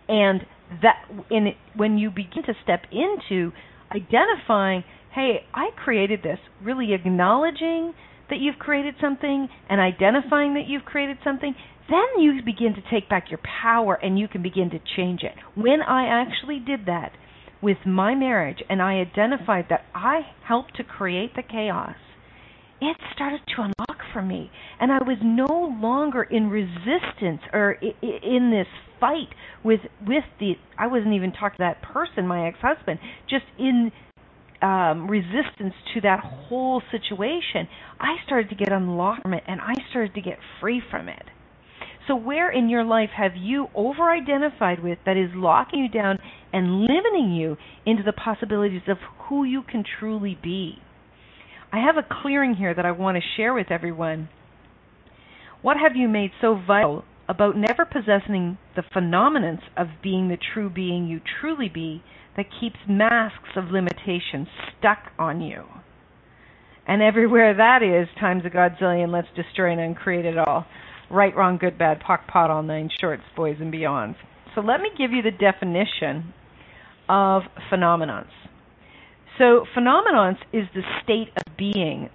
And 0.07 0.41
that 0.81 1.05
in 1.29 1.53
when 1.75 1.97
you 1.97 2.09
begin 2.09 2.43
to 2.45 2.53
step 2.63 2.81
into 2.91 3.51
identifying, 3.91 4.83
hey, 5.13 5.45
I 5.53 5.69
created 5.75 6.21
this, 6.23 6.39
really 6.63 6.93
acknowledging 6.93 7.93
that 8.29 8.39
you've 8.39 8.59
created 8.59 8.95
something 9.01 9.47
and 9.69 9.81
identifying 9.81 10.53
that 10.53 10.67
you've 10.67 10.85
created 10.85 11.17
something, 11.23 11.55
then 11.89 12.23
you 12.23 12.41
begin 12.43 12.73
to 12.75 12.81
take 12.89 13.09
back 13.09 13.29
your 13.29 13.39
power 13.61 13.95
and 13.95 14.17
you 14.17 14.27
can 14.27 14.41
begin 14.41 14.69
to 14.71 14.79
change 14.95 15.21
it. 15.23 15.33
When 15.55 15.81
I 15.81 16.07
actually 16.07 16.59
did 16.59 16.85
that 16.85 17.11
with 17.61 17.77
my 17.85 18.15
marriage 18.15 18.59
and 18.69 18.81
I 18.81 18.99
identified 18.99 19.65
that 19.69 19.85
I 19.93 20.21
helped 20.47 20.75
to 20.77 20.83
create 20.83 21.35
the 21.35 21.43
chaos, 21.43 21.95
it 22.81 22.95
started 23.13 23.41
to 23.55 23.61
unlock 23.61 23.99
for 24.13 24.21
me 24.21 24.49
and 24.79 24.91
I 24.91 24.99
was 25.03 25.17
no 25.21 25.77
longer 25.81 26.23
in 26.23 26.49
resistance 26.49 27.41
or 27.51 27.73
in 28.01 28.51
this 28.51 28.67
fight 28.99 29.29
with 29.63 29.81
with 30.05 30.23
the 30.39 30.53
I 30.77 30.87
wasn't 30.87 31.13
even 31.13 31.31
talking 31.31 31.57
to 31.57 31.73
that 31.73 31.81
person 31.81 32.27
my 32.27 32.47
ex-husband 32.47 32.99
just 33.29 33.45
in 33.57 33.91
um, 34.61 35.09
resistance 35.09 35.73
to 35.93 36.01
that 36.01 36.19
whole 36.19 36.81
situation, 36.91 37.67
I 37.99 38.15
started 38.25 38.49
to 38.49 38.55
get 38.55 38.71
unlocked 38.71 39.21
from 39.23 39.33
it 39.33 39.43
and 39.47 39.61
I 39.61 39.73
started 39.89 40.13
to 40.15 40.21
get 40.21 40.37
free 40.59 40.81
from 40.91 41.07
it. 41.07 41.23
So, 42.09 42.15
where 42.15 42.49
in 42.49 42.69
your 42.69 42.83
life 42.83 43.11
have 43.15 43.35
you 43.35 43.67
over 43.75 44.09
identified 44.09 44.81
with 44.81 44.97
that 45.05 45.15
is 45.15 45.29
locking 45.35 45.81
you 45.83 45.89
down 45.89 46.17
and 46.51 46.81
limiting 46.81 47.31
you 47.31 47.55
into 47.85 48.01
the 48.01 48.13
possibilities 48.13 48.81
of 48.87 48.97
who 49.27 49.43
you 49.43 49.61
can 49.61 49.83
truly 49.99 50.35
be? 50.41 50.79
I 51.71 51.77
have 51.77 51.97
a 51.97 52.21
clearing 52.23 52.55
here 52.55 52.73
that 52.73 52.83
I 52.83 52.91
want 52.93 53.17
to 53.17 53.37
share 53.37 53.53
with 53.53 53.69
everyone. 53.69 54.27
What 55.61 55.77
have 55.77 55.95
you 55.95 56.07
made 56.07 56.31
so 56.41 56.59
vital 56.65 57.03
about 57.27 57.55
never 57.55 57.85
possessing 57.85 58.57
the 58.75 58.81
phenomenons 58.81 59.61
of 59.77 59.89
being 60.01 60.29
the 60.29 60.37
true 60.51 60.71
being 60.71 61.05
you 61.05 61.21
truly 61.39 61.69
be 61.69 62.01
that 62.35 62.47
keeps 62.59 62.77
masks 62.87 63.49
of 63.55 63.65
limitation 63.65 64.47
stuck 64.79 65.11
on 65.19 65.41
you. 65.41 65.65
And 66.87 67.03
everywhere 67.03 67.53
that 67.53 67.83
is, 67.83 68.07
times 68.19 68.45
a 68.47 68.49
godzillion, 68.49 69.13
let's 69.13 69.27
destroy 69.35 69.73
and 69.73 69.79
uncreate 69.79 70.25
it 70.25 70.39
all. 70.39 70.65
Right, 71.11 71.35
wrong, 71.35 71.57
good, 71.57 71.77
bad, 71.77 72.01
POC, 72.01 72.27
POD, 72.27 72.51
all 72.51 72.63
nine 72.63 72.89
shorts, 72.99 73.23
boys 73.35 73.57
and 73.59 73.73
beyonds. 73.73 74.15
So 74.53 74.61
let 74.61 74.79
me 74.79 74.89
give 74.97 75.11
you 75.11 75.21
the 75.21 75.31
definition 75.31 76.33
of 77.07 77.43
phenomenons. 77.71 78.29
So 79.37 79.65
phenomenons 79.75 80.37
is 80.53 80.67
the 80.75 80.83
state 81.03 81.29
of 81.35 81.57
being 81.57 82.09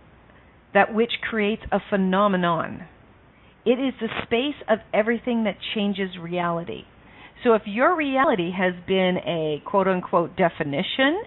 that 0.75 0.95
which 0.95 1.13
creates 1.29 1.63
a 1.73 1.79
phenomenon. 1.91 2.87
It 3.65 3.79
is 3.81 3.95
the 4.01 4.09
space 4.25 4.63
of 4.69 4.79
everything 4.93 5.45
that 5.45 5.57
changes 5.75 6.11
reality. 6.21 6.83
So 7.43 7.55
if 7.55 7.63
your 7.67 7.97
reality 7.97 8.51
has 8.57 8.75
been 8.87 9.17
a 9.27 9.63
quote 9.65 9.89
unquote 9.89 10.37
definition 10.37 11.23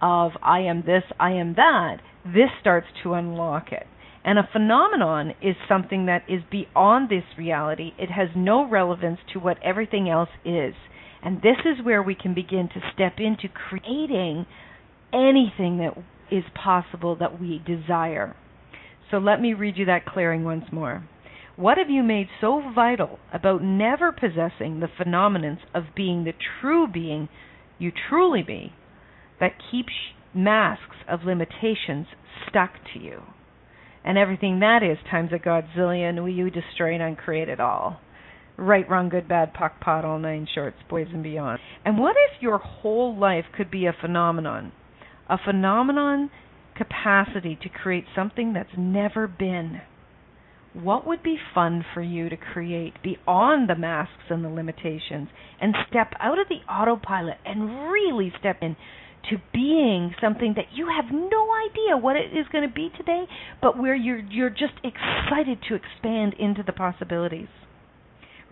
of 0.00 0.32
I 0.42 0.60
am 0.60 0.82
this, 0.84 1.04
I 1.18 1.32
am 1.32 1.54
that, 1.54 1.98
this 2.24 2.50
starts 2.60 2.88
to 3.02 3.14
unlock 3.14 3.72
it. 3.72 3.86
And 4.24 4.38
a 4.38 4.48
phenomenon 4.52 5.34
is 5.42 5.56
something 5.68 6.06
that 6.06 6.22
is 6.28 6.42
beyond 6.50 7.08
this 7.08 7.24
reality. 7.36 7.92
It 7.98 8.10
has 8.10 8.28
no 8.36 8.68
relevance 8.68 9.18
to 9.32 9.40
what 9.40 9.62
everything 9.64 10.08
else 10.08 10.28
is. 10.44 10.74
And 11.22 11.38
this 11.38 11.58
is 11.64 11.84
where 11.84 12.02
we 12.02 12.14
can 12.14 12.34
begin 12.34 12.68
to 12.72 12.92
step 12.92 13.14
into 13.18 13.48
creating 13.48 14.46
anything 15.12 15.78
that 15.78 15.96
is 16.30 16.44
possible 16.54 17.16
that 17.16 17.40
we 17.40 17.62
desire. 17.66 18.36
So 19.10 19.18
let 19.18 19.40
me 19.40 19.54
read 19.54 19.76
you 19.76 19.86
that 19.86 20.06
clearing 20.06 20.44
once 20.44 20.64
more. 20.72 21.06
What 21.56 21.76
have 21.78 21.90
you 21.90 22.02
made 22.02 22.28
so 22.40 22.62
vital 22.74 23.18
about 23.32 23.62
never 23.62 24.10
possessing 24.10 24.80
the 24.80 24.88
phenomenons 24.98 25.58
of 25.74 25.94
being 25.94 26.24
the 26.24 26.32
true 26.60 26.86
being 26.86 27.28
you 27.78 27.92
truly 28.08 28.42
be 28.42 28.72
that 29.38 29.52
keeps 29.70 29.92
masks 30.32 30.96
of 31.08 31.24
limitations 31.24 32.06
stuck 32.48 32.70
to 32.94 33.00
you? 33.00 33.20
And 34.04 34.18
everything 34.18 34.60
that 34.60 34.82
is 34.82 34.98
times 35.10 35.30
a 35.32 35.38
godzillion, 35.38 36.16
will 36.16 36.28
you 36.28 36.50
destroy 36.50 36.94
and 36.94 37.02
uncreate 37.02 37.48
it 37.48 37.60
all? 37.60 38.00
Right, 38.56 38.88
wrong, 38.88 39.08
good, 39.08 39.28
bad, 39.28 39.54
POC, 39.54 39.80
POD, 39.80 40.04
all 40.04 40.18
nine 40.18 40.46
shorts, 40.54 40.76
boys 40.90 41.08
and 41.12 41.22
beyond. 41.22 41.60
And 41.84 41.98
what 41.98 42.16
if 42.30 42.42
your 42.42 42.58
whole 42.58 43.16
life 43.16 43.46
could 43.56 43.70
be 43.70 43.86
a 43.86 43.96
phenomenon? 43.98 44.72
A 45.28 45.38
phenomenon 45.38 46.30
capacity 46.76 47.58
to 47.62 47.68
create 47.68 48.04
something 48.14 48.52
that's 48.52 48.76
never 48.76 49.26
been 49.26 49.80
what 50.74 51.06
would 51.06 51.22
be 51.22 51.36
fun 51.54 51.84
for 51.92 52.02
you 52.02 52.28
to 52.28 52.36
create 52.36 52.94
beyond 53.02 53.68
the 53.68 53.74
masks 53.74 54.30
and 54.30 54.44
the 54.44 54.48
limitations 54.48 55.28
and 55.60 55.74
step 55.88 56.12
out 56.18 56.38
of 56.38 56.48
the 56.48 56.72
autopilot 56.72 57.36
and 57.44 57.90
really 57.90 58.32
step 58.38 58.56
in 58.62 58.76
to 59.30 59.36
being 59.52 60.14
something 60.20 60.54
that 60.56 60.66
you 60.74 60.88
have 60.88 61.12
no 61.12 61.48
idea 61.70 61.96
what 61.96 62.16
it 62.16 62.36
is 62.36 62.46
going 62.50 62.68
to 62.68 62.74
be 62.74 62.90
today, 62.96 63.24
but 63.60 63.78
where 63.78 63.94
you're 63.94 64.18
you're 64.18 64.50
just 64.50 64.74
excited 64.82 65.58
to 65.68 65.74
expand 65.74 66.34
into 66.38 66.62
the 66.64 66.72
possibilities. 66.72 67.48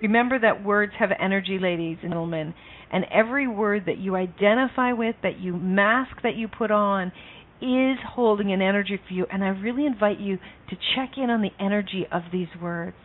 Remember 0.02 0.38
that 0.38 0.64
words 0.64 0.92
have 0.98 1.10
energy, 1.20 1.58
ladies 1.60 1.98
and 2.02 2.12
gentlemen, 2.12 2.54
and 2.92 3.04
every 3.12 3.46
word 3.46 3.84
that 3.86 3.98
you 3.98 4.16
identify 4.16 4.92
with, 4.92 5.16
that 5.22 5.38
you 5.38 5.56
mask, 5.56 6.22
that 6.22 6.36
you 6.36 6.48
put 6.48 6.70
on, 6.70 7.12
is 7.60 7.98
holding 8.14 8.52
an 8.52 8.62
energy 8.62 8.98
for 9.06 9.12
you, 9.12 9.26
and 9.30 9.44
I 9.44 9.48
really 9.48 9.84
invite 9.84 10.18
you 10.18 10.38
to 10.70 10.76
check 10.94 11.18
in 11.18 11.28
on 11.28 11.42
the 11.42 11.50
energy 11.62 12.06
of 12.10 12.22
these 12.32 12.48
words. 12.60 12.96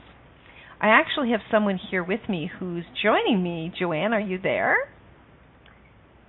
I 0.80 0.88
actually 0.88 1.32
have 1.32 1.42
someone 1.52 1.80
here 1.92 2.04
with 2.04 2.22
me 2.30 2.50
who's 2.60 2.86
joining 3.04 3.44
me. 3.44 3.74
Joanne, 3.78 4.14
are 4.14 4.20
you 4.20 4.40
there? 4.42 4.78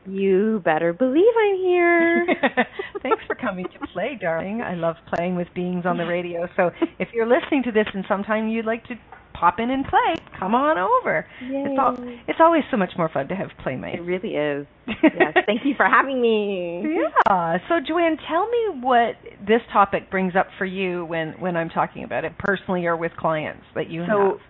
You 0.09 0.61
better 0.65 0.93
believe 0.93 1.25
I'm 1.39 1.57
here. 1.57 2.27
Thanks 3.03 3.23
for 3.27 3.35
coming 3.35 3.65
to 3.65 3.87
play, 3.93 4.19
darling. 4.21 4.63
I 4.63 4.75
love 4.75 4.97
playing 5.15 5.37
with 5.37 5.49
beings 5.55 5.85
on 5.87 5.97
the 5.97 6.07
radio. 6.07 6.49
So 6.57 6.71
if 6.99 7.09
you're 7.13 7.27
listening 7.27 7.63
to 7.65 7.73
this 7.73 7.87
and 7.93 8.05
sometime 8.09 8.49
you'd 8.49 8.67
like 8.67 8.85
to 8.85 8.95
pop 9.39 9.59
in 9.59 9.71
and 9.71 9.85
play, 9.85 10.15
come 10.39 10.55
on 10.55 10.79
over. 10.79 11.27
Yay. 11.43 11.65
It's 11.67 11.79
all, 11.79 11.97
it's 12.27 12.39
always 12.41 12.63
so 12.71 12.77
much 12.77 12.93
more 12.97 13.09
fun 13.09 13.29
to 13.29 13.35
have 13.35 13.51
playmates. 13.63 13.99
It 13.99 14.03
really 14.03 14.35
is. 14.35 14.67
yes, 14.87 15.35
thank 15.47 15.65
you 15.65 15.75
for 15.77 15.87
having 15.87 16.21
me. 16.21 16.83
Yeah. 16.85 17.59
So 17.69 17.81
Joanne, 17.87 18.17
tell 18.29 18.49
me 18.49 18.81
what 18.81 19.17
this 19.47 19.61
topic 19.73 20.11
brings 20.11 20.35
up 20.37 20.47
for 20.59 20.65
you 20.65 21.05
when 21.05 21.33
when 21.39 21.57
I'm 21.57 21.69
talking 21.69 22.05
about 22.05 22.25
it 22.25 22.33
personally 22.39 22.87
or 22.87 22.97
with 22.97 23.13
clients 23.17 23.65
that 23.75 23.91
you 23.91 24.05
so, 24.07 24.31
have. 24.31 24.41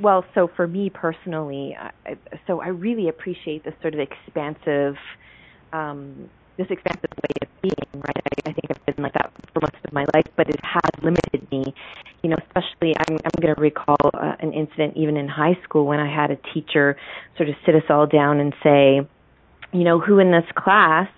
Well, 0.00 0.24
so 0.34 0.48
for 0.56 0.66
me 0.66 0.90
personally, 0.90 1.76
I, 1.78 2.16
so 2.46 2.60
I 2.60 2.68
really 2.68 3.08
appreciate 3.08 3.64
this 3.64 3.74
sort 3.82 3.94
of 3.94 4.00
expansive 4.00 4.96
um 5.72 6.30
this 6.56 6.68
expansive 6.70 7.10
way 7.16 7.34
of 7.42 7.48
being, 7.62 8.02
right? 8.02 8.16
I, 8.16 8.50
I 8.50 8.52
think 8.52 8.66
I've 8.70 8.86
been 8.94 9.02
like 9.02 9.14
that 9.14 9.32
for 9.52 9.60
most 9.60 9.74
of 9.84 9.92
my 9.92 10.04
life, 10.14 10.26
but 10.36 10.48
it 10.48 10.60
has 10.62 11.02
limited 11.02 11.50
me. 11.50 11.74
You 12.22 12.30
know, 12.30 12.36
especially 12.46 12.94
I'm 12.96 13.16
I'm 13.24 13.40
going 13.42 13.54
to 13.54 13.60
recall 13.60 13.96
uh, 14.14 14.36
an 14.40 14.52
incident 14.52 14.96
even 14.96 15.16
in 15.16 15.28
high 15.28 15.58
school 15.64 15.86
when 15.86 16.00
I 16.00 16.12
had 16.14 16.30
a 16.30 16.36
teacher 16.54 16.96
sort 17.36 17.48
of 17.48 17.56
sit 17.66 17.74
us 17.74 17.82
all 17.90 18.06
down 18.06 18.40
and 18.40 18.54
say, 18.62 19.00
you 19.72 19.84
know, 19.84 19.98
who 20.00 20.18
in 20.20 20.30
this 20.30 20.44
class 20.56 21.08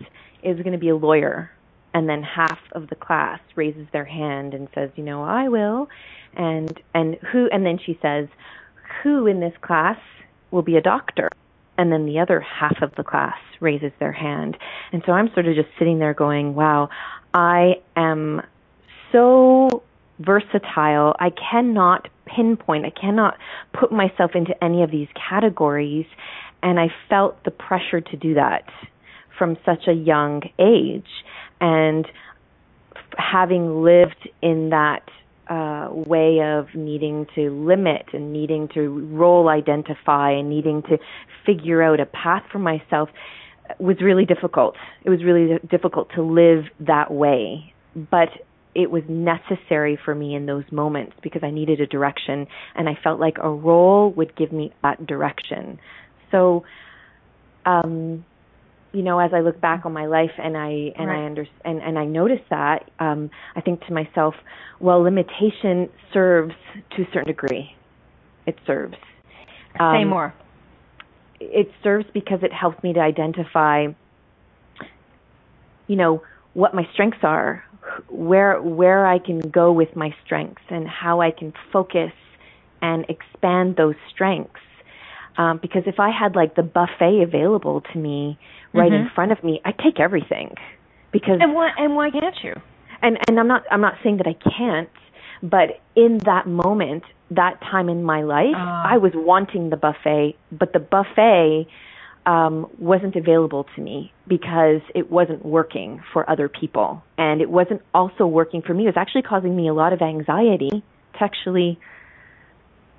is 0.42 0.56
going 0.58 0.72
to 0.72 0.78
be 0.78 0.88
a 0.90 0.96
lawyer? 0.96 1.50
And 1.94 2.08
then 2.08 2.22
half 2.22 2.58
of 2.72 2.88
the 2.88 2.94
class 2.96 3.40
raises 3.54 3.86
their 3.92 4.04
hand 4.04 4.52
and 4.54 4.68
says, 4.74 4.90
you 4.96 5.04
know, 5.04 5.22
I 5.22 5.48
will. 5.48 5.88
And 6.34 6.78
and 6.94 7.16
who 7.32 7.48
and 7.52 7.64
then 7.64 7.78
she 7.84 7.98
says, 8.02 8.28
who 9.02 9.26
in 9.26 9.40
this 9.40 9.54
class 9.62 9.98
will 10.50 10.62
be 10.62 10.76
a 10.76 10.82
doctor? 10.82 11.30
and 11.78 11.92
then 11.92 12.06
the 12.06 12.18
other 12.18 12.40
half 12.40 12.82
of 12.82 12.94
the 12.96 13.04
class 13.04 13.36
raises 13.60 13.92
their 13.98 14.12
hand. 14.12 14.56
And 14.92 15.02
so 15.06 15.12
I'm 15.12 15.28
sort 15.34 15.46
of 15.46 15.54
just 15.54 15.68
sitting 15.78 15.98
there 15.98 16.14
going, 16.14 16.54
wow, 16.54 16.88
I 17.34 17.74
am 17.96 18.42
so 19.12 19.82
versatile. 20.18 21.14
I 21.18 21.30
cannot 21.30 22.08
pinpoint, 22.26 22.86
I 22.86 22.90
cannot 22.90 23.36
put 23.78 23.92
myself 23.92 24.32
into 24.34 24.52
any 24.64 24.82
of 24.82 24.90
these 24.90 25.08
categories. 25.28 26.06
And 26.62 26.80
I 26.80 26.88
felt 27.08 27.44
the 27.44 27.50
pressure 27.50 28.00
to 28.00 28.16
do 28.16 28.34
that 28.34 28.64
from 29.38 29.56
such 29.64 29.86
a 29.86 29.92
young 29.92 30.42
age. 30.58 31.08
And 31.60 32.06
having 33.18 33.82
lived 33.82 34.28
in 34.42 34.70
that 34.70 35.02
uh, 35.48 35.88
way 35.90 36.40
of 36.42 36.66
needing 36.74 37.26
to 37.34 37.50
limit 37.50 38.06
and 38.12 38.32
needing 38.32 38.68
to 38.74 38.80
role 39.12 39.48
identify 39.48 40.32
and 40.32 40.50
needing 40.50 40.82
to 40.82 40.98
figure 41.44 41.82
out 41.82 42.00
a 42.00 42.06
path 42.06 42.42
for 42.50 42.58
myself 42.58 43.08
was 43.78 43.96
really 44.00 44.24
difficult. 44.24 44.76
It 45.04 45.10
was 45.10 45.22
really 45.24 45.58
difficult 45.68 46.08
to 46.14 46.22
live 46.22 46.64
that 46.80 47.10
way. 47.10 47.72
But 47.94 48.28
it 48.74 48.90
was 48.90 49.02
necessary 49.08 49.98
for 50.04 50.14
me 50.14 50.34
in 50.34 50.46
those 50.46 50.64
moments 50.70 51.14
because 51.22 51.42
I 51.42 51.50
needed 51.50 51.80
a 51.80 51.86
direction 51.86 52.46
and 52.74 52.88
I 52.88 52.98
felt 53.02 53.18
like 53.18 53.36
a 53.42 53.48
role 53.48 54.12
would 54.12 54.36
give 54.36 54.52
me 54.52 54.72
that 54.82 55.06
direction. 55.06 55.78
So 56.30 56.64
um 57.64 58.24
you 58.96 59.02
know 59.02 59.18
as 59.18 59.32
I 59.34 59.40
look 59.40 59.60
back 59.60 59.84
on 59.84 59.92
my 59.92 60.06
life 60.06 60.30
and 60.38 60.56
I 60.56 60.70
and 60.96 61.08
right. 61.08 61.22
I 61.22 61.26
under 61.26 61.46
and 61.66 61.82
and 61.82 61.98
I 61.98 62.06
notice 62.06 62.40
that 62.48 62.90
um 62.98 63.30
I 63.54 63.60
think 63.60 63.84
to 63.86 63.92
myself 63.92 64.34
well 64.80 65.02
limitation 65.02 65.90
serves 66.14 66.54
to 66.96 67.02
a 67.02 67.06
certain 67.12 67.26
degree. 67.26 67.76
It 68.46 68.56
serves. 68.66 68.96
Um, 69.78 69.96
Say 69.96 70.04
more. 70.04 70.34
It 71.40 71.70
serves 71.82 72.06
because 72.14 72.38
it 72.42 72.52
helps 72.52 72.82
me 72.82 72.94
to 72.94 73.00
identify 73.00 73.88
you 75.86 75.96
know 75.96 76.22
what 76.54 76.74
my 76.74 76.88
strengths 76.94 77.22
are, 77.22 77.62
where 78.08 78.62
where 78.62 79.06
I 79.06 79.18
can 79.18 79.40
go 79.40 79.72
with 79.72 79.94
my 79.94 80.14
strengths, 80.24 80.62
and 80.70 80.88
how 80.88 81.20
I 81.20 81.32
can 81.32 81.52
focus 81.70 82.12
and 82.80 83.04
expand 83.10 83.76
those 83.76 83.96
strengths. 84.10 84.60
Um, 85.38 85.58
because 85.60 85.82
if 85.86 86.00
I 86.00 86.10
had 86.10 86.34
like 86.34 86.54
the 86.54 86.62
buffet 86.62 87.22
available 87.22 87.82
to 87.92 87.98
me 87.98 88.38
right 88.72 88.90
mm-hmm. 88.90 89.06
in 89.06 89.10
front 89.14 89.32
of 89.32 89.42
me, 89.44 89.60
I'd 89.64 89.78
take 89.78 90.00
everything. 90.00 90.54
Because 91.12 91.38
and 91.40 91.54
why 91.54 91.70
and 91.76 91.94
why 91.94 92.10
can't 92.10 92.36
you? 92.42 92.54
And 93.02 93.18
and 93.28 93.38
I'm 93.38 93.48
not 93.48 93.64
I'm 93.70 93.80
not 93.80 93.94
saying 94.02 94.18
that 94.18 94.26
I 94.26 94.34
can't, 94.34 94.88
but 95.42 95.80
in 95.94 96.18
that 96.24 96.46
moment, 96.46 97.04
that 97.30 97.60
time 97.60 97.88
in 97.88 98.02
my 98.02 98.22
life, 98.22 98.54
uh. 98.54 98.94
I 98.94 98.96
was 98.98 99.12
wanting 99.14 99.70
the 99.70 99.76
buffet, 99.76 100.36
but 100.52 100.72
the 100.72 100.78
buffet 100.78 101.66
um, 102.24 102.68
wasn't 102.78 103.14
available 103.14 103.66
to 103.76 103.82
me 103.82 104.12
because 104.26 104.80
it 104.94 105.10
wasn't 105.10 105.44
working 105.44 106.02
for 106.12 106.28
other 106.28 106.48
people, 106.48 107.02
and 107.18 107.40
it 107.40 107.50
wasn't 107.50 107.82
also 107.94 108.26
working 108.26 108.62
for 108.62 108.74
me. 108.74 108.84
It 108.84 108.86
was 108.86 108.96
actually 108.96 109.22
causing 109.22 109.54
me 109.54 109.68
a 109.68 109.74
lot 109.74 109.92
of 109.92 110.00
anxiety 110.00 110.82
to 111.14 111.22
actually. 111.22 111.78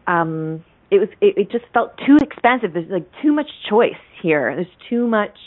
Um, 0.05 0.63
it 0.91 0.99
was. 0.99 1.09
It, 1.21 1.37
it 1.37 1.51
just 1.51 1.65
felt 1.73 1.97
too 2.05 2.17
expensive. 2.21 2.73
There's 2.73 2.89
like 2.89 3.09
too 3.21 3.33
much 3.33 3.49
choice 3.69 3.93
here. 4.21 4.53
There's 4.55 4.67
too 4.89 5.07
much 5.07 5.37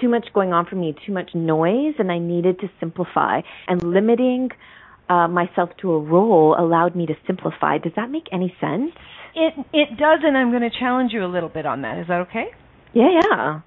too 0.00 0.08
much 0.08 0.26
going 0.34 0.52
on 0.52 0.66
for 0.66 0.76
me, 0.76 0.94
too 1.06 1.12
much 1.12 1.30
noise, 1.34 1.94
and 1.98 2.12
I 2.12 2.18
needed 2.18 2.60
to 2.60 2.68
simplify. 2.80 3.40
And 3.68 3.82
limiting 3.82 4.50
uh, 5.08 5.28
myself 5.28 5.70
to 5.80 5.92
a 5.92 5.98
role 5.98 6.54
allowed 6.58 6.94
me 6.94 7.06
to 7.06 7.14
simplify. 7.26 7.78
Does 7.78 7.92
that 7.96 8.10
make 8.10 8.26
any 8.32 8.54
sense? 8.60 8.92
It 9.34 9.54
it 9.72 9.98
does, 9.98 10.20
and 10.22 10.36
I'm 10.36 10.50
going 10.50 10.68
to 10.68 10.78
challenge 10.78 11.12
you 11.12 11.24
a 11.24 11.28
little 11.28 11.48
bit 11.48 11.66
on 11.66 11.82
that. 11.82 11.98
Is 11.98 12.08
that 12.08 12.20
okay? 12.22 12.46
Yeah, 12.92 13.20
yeah. 13.22 13.60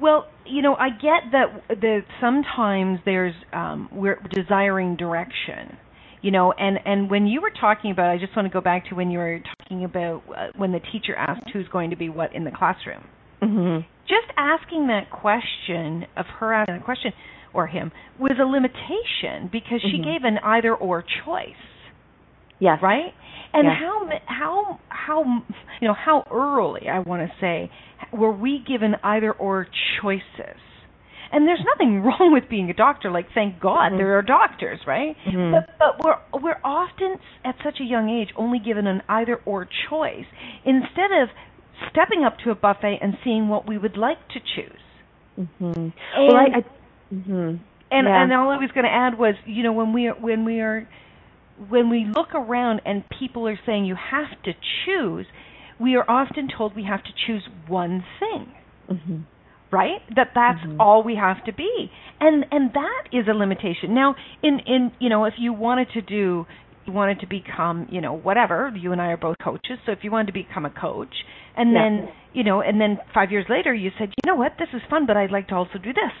Well, 0.00 0.28
you 0.46 0.62
know, 0.62 0.74
I 0.74 0.90
get 0.90 1.32
that 1.32 1.62
that 1.68 2.04
sometimes 2.20 3.00
there's 3.04 3.34
um 3.52 3.88
we're 3.92 4.20
desiring 4.32 4.96
direction. 4.96 5.76
You 6.20 6.30
know, 6.30 6.52
and 6.52 6.78
and 6.84 7.10
when 7.10 7.26
you 7.26 7.40
were 7.40 7.52
talking 7.60 7.90
about 7.90 8.10
I 8.10 8.18
just 8.18 8.34
want 8.34 8.46
to 8.46 8.52
go 8.52 8.60
back 8.60 8.88
to 8.88 8.94
when 8.94 9.10
you 9.10 9.18
were 9.18 9.40
talking 9.60 9.84
about 9.84 10.22
uh, 10.36 10.46
when 10.56 10.72
the 10.72 10.80
teacher 10.92 11.14
asked 11.14 11.48
who's 11.52 11.68
going 11.68 11.90
to 11.90 11.96
be 11.96 12.08
what 12.08 12.34
in 12.34 12.44
the 12.44 12.50
classroom. 12.50 13.04
Mm-hmm. 13.42 13.86
Just 14.08 14.32
asking 14.36 14.88
that 14.88 15.10
question 15.10 16.06
of 16.16 16.26
her 16.40 16.52
asking 16.52 16.78
the 16.78 16.84
question 16.84 17.12
or 17.54 17.66
him 17.66 17.92
was 18.18 18.32
a 18.40 18.44
limitation 18.44 19.48
because 19.52 19.80
mm-hmm. 19.80 19.90
she 19.90 19.98
gave 19.98 20.24
an 20.24 20.38
either 20.42 20.74
or 20.74 21.04
choice. 21.24 21.46
Yes. 22.58 22.78
Right? 22.82 23.12
And 23.52 23.66
yes. 23.66 23.76
how 23.78 24.08
how 24.26 24.80
how 24.88 25.42
you 25.80 25.88
know 25.88 25.94
how 25.94 26.24
early 26.30 26.88
I 26.88 26.98
want 26.98 27.22
to 27.22 27.32
say 27.40 27.70
were 28.12 28.32
we 28.32 28.64
given 28.66 28.94
either 29.02 29.32
or 29.32 29.66
choices? 30.00 30.60
And 31.30 31.46
there's 31.46 31.62
nothing 31.64 32.02
wrong 32.04 32.32
with 32.32 32.48
being 32.48 32.70
a 32.70 32.74
doctor. 32.74 33.10
Like, 33.10 33.26
thank 33.34 33.60
God 33.60 33.90
mm-hmm. 33.90 33.98
there 33.98 34.18
are 34.18 34.22
doctors, 34.22 34.80
right? 34.86 35.16
Mm-hmm. 35.26 35.52
But 35.52 35.78
but 35.78 36.04
we're 36.04 36.40
we're 36.40 36.60
often 36.64 37.16
at 37.44 37.56
such 37.64 37.80
a 37.80 37.84
young 37.84 38.08
age 38.08 38.28
only 38.36 38.58
given 38.58 38.86
an 38.86 39.02
either 39.08 39.40
or 39.44 39.68
choice 39.88 40.26
instead 40.64 41.12
of 41.12 41.28
stepping 41.90 42.24
up 42.24 42.38
to 42.44 42.50
a 42.50 42.54
buffet 42.54 42.98
and 43.00 43.14
seeing 43.24 43.48
what 43.48 43.68
we 43.68 43.78
would 43.78 43.96
like 43.96 44.18
to 44.28 44.40
choose. 44.40 44.80
Mm-hmm. 45.38 45.88
well, 46.18 46.36
I, 46.36 46.58
I 46.58 47.14
mm-hmm. 47.14 47.30
and 47.30 47.60
yeah. 47.90 48.22
and 48.22 48.32
all 48.32 48.50
I 48.50 48.56
was 48.56 48.70
going 48.74 48.84
to 48.84 48.92
add 48.92 49.18
was, 49.18 49.34
you 49.46 49.62
know, 49.62 49.72
when 49.72 49.92
we 49.92 50.08
are 50.08 50.14
when 50.14 50.44
we 50.44 50.60
are 50.60 50.88
when 51.68 51.90
we 51.90 52.06
look 52.12 52.34
around 52.34 52.82
and 52.84 53.04
people 53.18 53.46
are 53.48 53.58
saying 53.66 53.84
you 53.84 53.96
have 53.96 54.42
to 54.44 54.52
choose, 54.84 55.26
we 55.80 55.96
are 55.96 56.08
often 56.08 56.48
told 56.56 56.74
we 56.74 56.84
have 56.84 57.02
to 57.04 57.10
choose 57.26 57.42
one 57.66 58.04
thing. 58.18 58.52
Mm-hmm. 58.90 59.18
Right? 59.70 60.00
That 60.16 60.28
that's 60.34 60.60
mm-hmm. 60.60 60.80
all 60.80 61.02
we 61.02 61.16
have 61.16 61.44
to 61.44 61.52
be. 61.52 61.90
And 62.20 62.46
and 62.50 62.72
that 62.72 63.04
is 63.12 63.26
a 63.28 63.34
limitation. 63.34 63.94
Now, 63.94 64.14
in 64.42 64.60
in 64.66 64.92
you 64.98 65.08
know, 65.10 65.24
if 65.26 65.34
you 65.38 65.52
wanted 65.52 65.88
to 65.94 66.00
do 66.00 66.46
you 66.86 66.92
wanted 66.94 67.20
to 67.20 67.26
become, 67.26 67.86
you 67.90 68.00
know, 68.00 68.14
whatever, 68.14 68.72
you 68.74 68.92
and 68.92 69.00
I 69.00 69.08
are 69.08 69.18
both 69.18 69.36
coaches, 69.44 69.78
so 69.84 69.92
if 69.92 69.98
you 70.02 70.10
wanted 70.10 70.28
to 70.28 70.32
become 70.32 70.64
a 70.64 70.70
coach 70.70 71.14
and 71.54 71.72
yeah. 71.72 71.82
then, 71.82 72.08
you 72.32 72.44
know, 72.44 72.62
and 72.62 72.80
then 72.80 72.98
5 73.12 73.30
years 73.30 73.44
later 73.50 73.74
you 73.74 73.90
said, 73.98 74.08
"You 74.08 74.32
know 74.32 74.36
what? 74.36 74.52
This 74.58 74.68
is 74.72 74.80
fun, 74.88 75.04
but 75.04 75.16
I'd 75.16 75.30
like 75.30 75.48
to 75.48 75.54
also 75.54 75.78
do 75.78 75.92
this." 75.92 76.12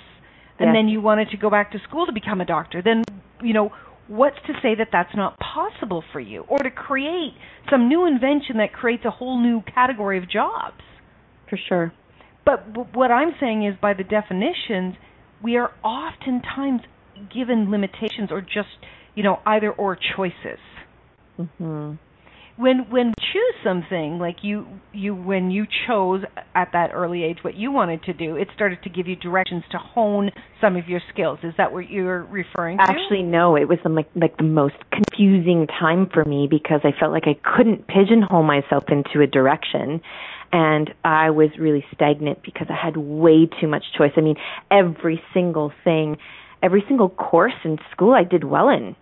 And 0.60 0.74
then 0.74 0.88
you 0.88 1.00
wanted 1.00 1.30
to 1.30 1.36
go 1.36 1.50
back 1.50 1.70
to 1.70 1.78
school 1.88 2.04
to 2.06 2.12
become 2.12 2.40
a 2.40 2.44
doctor. 2.44 2.82
Then, 2.82 3.04
you 3.40 3.54
know, 3.54 3.70
what's 4.08 4.36
to 4.46 4.54
say 4.62 4.74
that 4.74 4.88
that's 4.90 5.14
not 5.14 5.38
possible 5.38 6.02
for 6.12 6.18
you 6.18 6.44
or 6.48 6.58
to 6.58 6.70
create 6.70 7.34
some 7.70 7.88
new 7.88 8.06
invention 8.06 8.56
that 8.56 8.72
creates 8.72 9.04
a 9.04 9.10
whole 9.10 9.40
new 9.40 9.62
category 9.72 10.18
of 10.18 10.28
jobs 10.28 10.80
for 11.48 11.58
sure 11.68 11.92
but 12.48 12.96
what 12.96 13.10
i'm 13.10 13.32
saying 13.38 13.66
is 13.66 13.74
by 13.80 13.92
the 13.92 14.04
definitions 14.04 14.94
we 15.42 15.56
are 15.56 15.70
oftentimes 15.84 16.80
given 17.32 17.70
limitations 17.70 18.30
or 18.30 18.40
just 18.40 18.78
you 19.14 19.22
know 19.22 19.38
either 19.44 19.70
or 19.72 19.96
choices. 20.16 20.58
Mhm 21.38 21.98
when 22.58 22.90
when 22.90 23.14
choose 23.32 23.54
something 23.62 24.18
like 24.18 24.38
you 24.42 24.66
you 24.92 25.14
when 25.14 25.50
you 25.50 25.64
chose 25.86 26.22
at 26.56 26.68
that 26.72 26.90
early 26.92 27.22
age 27.22 27.38
what 27.42 27.54
you 27.54 27.70
wanted 27.70 28.02
to 28.02 28.12
do 28.12 28.34
it 28.34 28.48
started 28.52 28.82
to 28.82 28.90
give 28.90 29.06
you 29.06 29.14
directions 29.14 29.62
to 29.70 29.78
hone 29.78 30.28
some 30.60 30.76
of 30.76 30.88
your 30.88 31.00
skills. 31.12 31.38
Is 31.44 31.54
that 31.56 31.72
what 31.72 31.88
you're 31.88 32.24
referring 32.24 32.78
to? 32.78 32.82
Actually 32.82 33.22
no. 33.22 33.54
It 33.54 33.68
was 33.68 33.78
the, 33.84 33.90
like 33.90 34.10
like 34.16 34.36
the 34.38 34.42
most 34.42 34.74
confusing 34.90 35.68
time 35.68 36.08
for 36.12 36.24
me 36.24 36.48
because 36.50 36.80
i 36.82 36.90
felt 36.98 37.12
like 37.12 37.24
i 37.26 37.38
couldn't 37.56 37.86
pigeonhole 37.86 38.42
myself 38.42 38.84
into 38.88 39.22
a 39.22 39.26
direction 39.26 40.00
and 40.52 40.90
i 41.04 41.30
was 41.30 41.50
really 41.58 41.84
stagnant 41.94 42.42
because 42.42 42.66
i 42.70 42.76
had 42.84 42.96
way 42.96 43.48
too 43.60 43.68
much 43.68 43.84
choice 43.96 44.12
i 44.16 44.20
mean 44.20 44.36
every 44.70 45.20
single 45.34 45.72
thing 45.84 46.16
every 46.62 46.82
single 46.88 47.08
course 47.08 47.52
in 47.64 47.78
school 47.92 48.12
i 48.12 48.24
did 48.24 48.44
well 48.44 48.68
in 48.68 48.96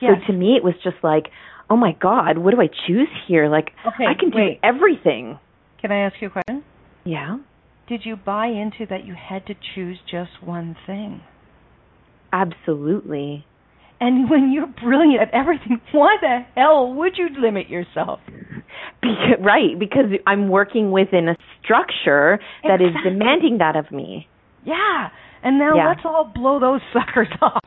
yes. 0.00 0.12
so 0.26 0.32
to 0.32 0.38
me 0.38 0.56
it 0.56 0.64
was 0.64 0.74
just 0.82 0.96
like 1.02 1.26
oh 1.72 1.76
my 1.76 1.96
god, 2.00 2.36
what 2.36 2.54
do 2.54 2.60
I 2.60 2.68
choose 2.86 3.08
here? 3.26 3.48
Like 3.48 3.70
okay, 3.86 4.04
I 4.04 4.12
can 4.18 4.30
do 4.30 4.36
wait. 4.36 4.60
everything. 4.62 5.38
Can 5.80 5.90
I 5.90 6.06
ask 6.06 6.16
you 6.20 6.28
a 6.28 6.30
question? 6.30 6.62
Yeah. 7.04 7.38
Did 7.88 8.02
you 8.04 8.16
buy 8.16 8.46
into 8.46 8.86
that 8.90 9.06
you 9.06 9.14
had 9.14 9.46
to 9.46 9.54
choose 9.74 9.98
just 10.08 10.42
one 10.42 10.76
thing? 10.86 11.22
Absolutely. 12.32 13.46
And 14.00 14.28
when 14.28 14.52
you're 14.52 14.66
brilliant 14.66 15.22
at 15.22 15.34
everything, 15.34 15.80
why 15.92 16.16
the 16.20 16.40
hell 16.54 16.92
would 16.92 17.16
you 17.16 17.28
limit 17.40 17.70
yourself? 17.70 18.20
Because, 19.02 19.40
right, 19.40 19.78
because 19.78 20.06
I'm 20.26 20.48
working 20.48 20.90
within 20.90 21.28
a 21.28 21.36
structure 21.62 22.38
that 22.62 22.80
exactly. 22.80 22.86
is 22.86 22.94
demanding 23.04 23.58
that 23.58 23.76
of 23.76 23.90
me. 23.92 24.28
Yeah. 24.64 25.08
And 25.42 25.58
now 25.58 25.74
yeah. 25.74 25.88
let's 25.88 26.00
all 26.04 26.30
blow 26.32 26.60
those 26.60 26.80
suckers 26.92 27.28
off. 27.40 27.60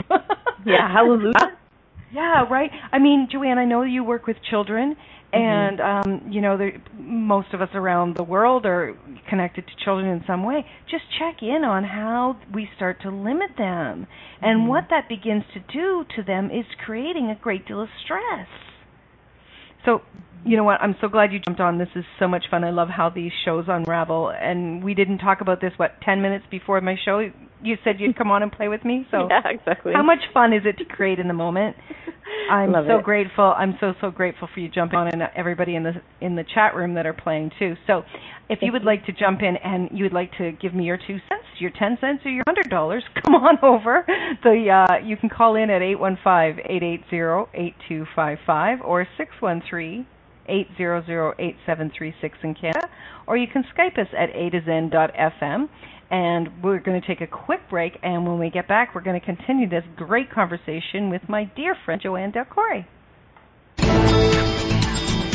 yeah, 0.65 0.91
hallelujah. 0.91 1.34
Yeah, 2.13 2.45
right. 2.50 2.71
I 2.93 3.00
mean, 3.00 3.28
Joanne, 3.30 3.58
I 3.58 3.65
know 3.65 3.82
you 3.82 4.02
work 4.02 4.26
with 4.26 4.38
children, 4.50 4.95
mm-hmm. 5.34 5.38
and 5.38 5.82
um, 5.82 6.32
you 6.32 6.39
know, 6.39 6.58
most 6.98 7.54
of 7.54 7.62
us 7.62 7.67
around 7.74 8.15
the 8.15 8.24
world 8.24 8.65
are 8.65 8.95
connected 9.30 9.65
to 9.67 9.84
children 9.84 10.08
in 10.08 10.24
some 10.26 10.45
way. 10.45 10.65
Just 10.89 11.04
check 11.19 11.41
in 11.41 11.65
on 11.65 11.84
how 11.84 12.38
we 12.54 12.69
start 12.78 13.02
to 13.02 13.10
limit 13.10 13.50
them, 13.58 14.08
and 14.41 14.62
mm-hmm. 14.62 14.67
what 14.69 14.86
that 14.91 15.10
begins 15.10 15.43
to 15.54 15.60
do 15.74 16.06
to 16.15 16.24
them 16.24 16.45
is 16.52 16.65
creating 16.86 17.32
a 17.32 17.43
great 17.43 17.67
deal 17.67 17.82
of 17.82 17.89
stress. 18.06 18.48
So, 19.86 20.02
you 20.45 20.58
know 20.58 20.63
what? 20.63 20.82
I'm 20.82 20.95
so 21.00 21.08
glad 21.08 21.32
you 21.32 21.39
jumped 21.39 21.62
on. 21.62 21.78
This 21.78 21.89
is 21.95 22.04
so 22.19 22.28
much 22.28 22.45
fun. 22.50 22.63
I 22.63 22.71
love 22.71 22.89
how 22.89 23.10
these 23.10 23.32
shows 23.45 23.65
unravel. 23.67 24.32
And 24.32 24.84
we 24.84 24.93
didn't 24.93 25.19
talk 25.19 25.41
about 25.41 25.62
this 25.62 25.74
what 25.78 26.02
10 26.02 26.21
minutes 26.21 26.45
before 26.50 26.82
my 26.82 26.95
show 27.04 27.32
you 27.63 27.76
said 27.84 28.00
you'd 28.00 28.18
come 28.18 28.32
on 28.32 28.44
and 28.44 28.52
play 28.52 28.68
with 28.68 28.84
me. 28.86 29.06
So 29.12 29.28
yeah, 29.30 29.41
exactly. 29.50 29.94
How 29.94 30.04
much 30.04 30.20
fun 30.34 30.54
is 30.54 30.63
it 30.65 30.78
to 30.78 30.86
create 30.86 31.20
in 31.20 31.28
the 31.28 31.34
moment? 31.34 31.76
I'm 32.52 32.72
Love 32.72 32.86
so 32.88 32.98
it. 33.00 33.04
grateful. 33.04 33.54
I'm 33.58 33.76
so 33.80 33.94
so 34.02 34.12
grateful 34.12 34.48
for 34.54 34.60
you 34.60 34.70
jumping 34.70 34.98
on 35.00 35.08
and 35.08 35.24
everybody 35.36 35.76
in 35.76 35.84
the 35.84 35.94
in 36.22 36.36
the 36.36 36.44
chat 36.44 36.76
room 36.76 36.96
that 36.96 37.06
are 37.06 37.13
playing 37.13 37.52
too. 37.58 37.76
So, 37.88 38.04
if 38.50 38.60
you 38.62 38.72
would 38.72 38.84
like 38.84 39.06
to 39.06 39.12
jump 39.12 39.41
in 39.41 39.56
and 39.63 39.89
you 39.91 40.04
would 40.04 40.13
like 40.13 40.32
to 40.38 40.52
give 40.52 40.74
me 40.74 40.86
your 40.86 40.98
two 40.98 41.18
cents, 41.30 41.46
your 41.60 41.72
ten 41.72 41.98
cents, 42.02 42.22
or 42.26 42.32
your 42.32 42.44
hundred 42.48 42.70
dollars, 42.70 43.04
come 43.26 43.36
on 43.36 43.58
over. 43.63 44.06
So 44.44 44.50
uh, 44.50 44.98
you 45.04 45.18
can 45.18 45.30
call 45.30 45.56
in 45.56 45.70
at 45.70 45.82
eight 45.82 46.00
one 46.00 46.18
five 46.24 46.56
eight 46.70 46.84
eight 46.84 47.02
zero 47.10 47.50
eight 47.54 47.76
two 47.88 48.06
five 48.15 48.38
five 48.46 48.80
or 48.84 49.08
six 49.18 49.32
one 49.39 49.62
three 49.68 50.06
800-8736 50.48 52.32
in 52.44 52.56
Canada, 52.56 52.90
or 53.28 53.38
you 53.38 53.48
can 53.48 53.64
Skype 53.76 53.98
us 53.98 54.08
at 54.18 54.30
a 54.30 54.50
to 54.50 54.62
zen.fm. 54.64 55.70
And 56.12 56.64
we're 56.64 56.80
going 56.80 57.02
to 57.02 57.08
take 57.08 57.22
a 57.22 57.28
quick 57.28 57.68
break, 57.68 57.98
and 58.04 58.28
when 58.28 58.38
we 58.38 58.52
get 58.52 58.68
back, 58.68 58.94
we're 58.94 59.02
going 59.02 59.20
to 59.20 59.26
continue 59.26 59.68
this 59.68 59.84
great 59.96 60.30
conversation 60.30 61.10
with 61.10 61.28
my 61.28 61.46
dear 61.46 61.76
friend 61.84 62.00
Joanne 62.00 62.30
Del 62.30 62.46
Corey. 62.46 62.88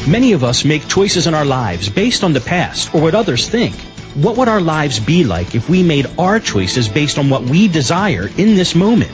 Many 0.09 0.33
of 0.33 0.45
us 0.45 0.65
make 0.65 0.89
choices 0.89 1.27
in 1.27 1.35
our 1.35 1.45
lives 1.45 1.89
based 1.89 2.25
on 2.25 2.33
the 2.33 2.41
past 2.41 2.95
or 2.95 3.03
what 3.03 3.15
others 3.15 3.49
think. 3.49 3.75
What 4.15 4.37
would 4.39 4.49
our 4.49 4.61
lives 4.61 4.99
be 4.99 5.25
like 5.25 5.55
if 5.55 5.69
we 5.69 5.83
made 5.83 6.07
our 6.19 6.41
choices 6.41 6.89
based 6.89 7.19
on 7.19 7.31
what 7.31 7.43
we 7.43 7.69
desire 7.69 8.29
in 8.39 8.57
this 8.57 8.75
moment? 8.75 9.13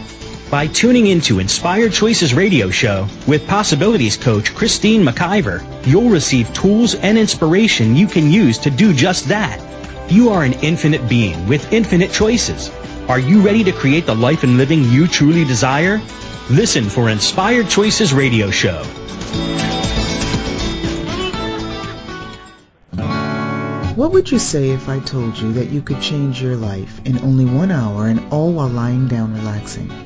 By 0.50 0.68
tuning 0.68 1.08
into 1.08 1.40
Inspired 1.40 1.92
Choices 1.92 2.32
radio 2.32 2.70
show 2.70 3.08
with 3.26 3.48
possibilities 3.48 4.16
coach 4.16 4.54
Christine 4.54 5.04
McIver, 5.04 5.64
you'll 5.84 6.08
receive 6.08 6.54
tools 6.54 6.94
and 6.94 7.18
inspiration 7.18 7.96
you 7.96 8.06
can 8.06 8.30
use 8.30 8.56
to 8.58 8.70
do 8.70 8.94
just 8.94 9.26
that. 9.26 9.60
You 10.08 10.28
are 10.28 10.44
an 10.44 10.52
infinite 10.62 11.08
being 11.08 11.48
with 11.48 11.72
infinite 11.72 12.12
choices. 12.12 12.70
Are 13.08 13.18
you 13.18 13.40
ready 13.40 13.64
to 13.64 13.72
create 13.72 14.06
the 14.06 14.14
life 14.14 14.44
and 14.44 14.56
living 14.56 14.84
you 14.84 15.08
truly 15.08 15.44
desire? 15.44 16.00
Listen 16.48 16.84
for 16.84 17.10
Inspired 17.10 17.68
Choices 17.68 18.14
radio 18.14 18.48
show. 18.52 18.84
What 23.96 24.12
would 24.12 24.30
you 24.30 24.38
say 24.38 24.70
if 24.70 24.88
I 24.88 25.00
told 25.00 25.36
you 25.38 25.54
that 25.54 25.70
you 25.70 25.82
could 25.82 26.00
change 26.00 26.40
your 26.40 26.54
life 26.54 27.00
in 27.04 27.18
only 27.18 27.46
one 27.46 27.72
hour 27.72 28.06
and 28.06 28.20
all 28.32 28.52
while 28.52 28.68
lying 28.68 29.08
down 29.08 29.34
relaxing? 29.34 30.05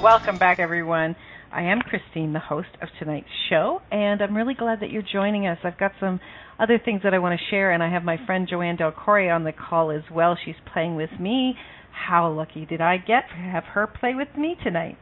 Welcome 0.05 0.37
back, 0.37 0.59
everyone. 0.59 1.15
I 1.51 1.63
am 1.63 1.79
Christine, 1.81 2.31
the 2.31 2.39
host 2.39 2.67
of 2.79 2.89
tonight's 2.99 3.25
show, 3.49 3.81
and 3.91 4.21
I'm 4.21 4.37
really 4.37 4.53
glad 4.53 4.81
that 4.81 4.91
you're 4.91 5.01
joining 5.01 5.47
us. 5.47 5.57
I've 5.63 5.79
got 5.79 5.93
some 5.99 6.19
other 6.59 6.77
things 6.77 7.01
that 7.03 7.15
I 7.15 7.17
want 7.17 7.39
to 7.39 7.45
share, 7.49 7.71
and 7.71 7.81
I 7.81 7.89
have 7.91 8.03
my 8.03 8.17
friend 8.27 8.47
Joanne 8.47 8.75
Del 8.75 8.91
Corey 8.91 9.31
on 9.31 9.45
the 9.45 9.51
call 9.51 9.89
as 9.89 10.03
well. 10.13 10.37
She's 10.45 10.53
playing 10.71 10.95
with 10.95 11.09
me. 11.19 11.55
How 11.91 12.31
lucky 12.31 12.67
did 12.67 12.81
I 12.81 12.97
get 12.97 13.29
to 13.29 13.35
have 13.35 13.63
her 13.63 13.87
play 13.87 14.13
with 14.13 14.27
me 14.37 14.55
tonight? 14.63 14.95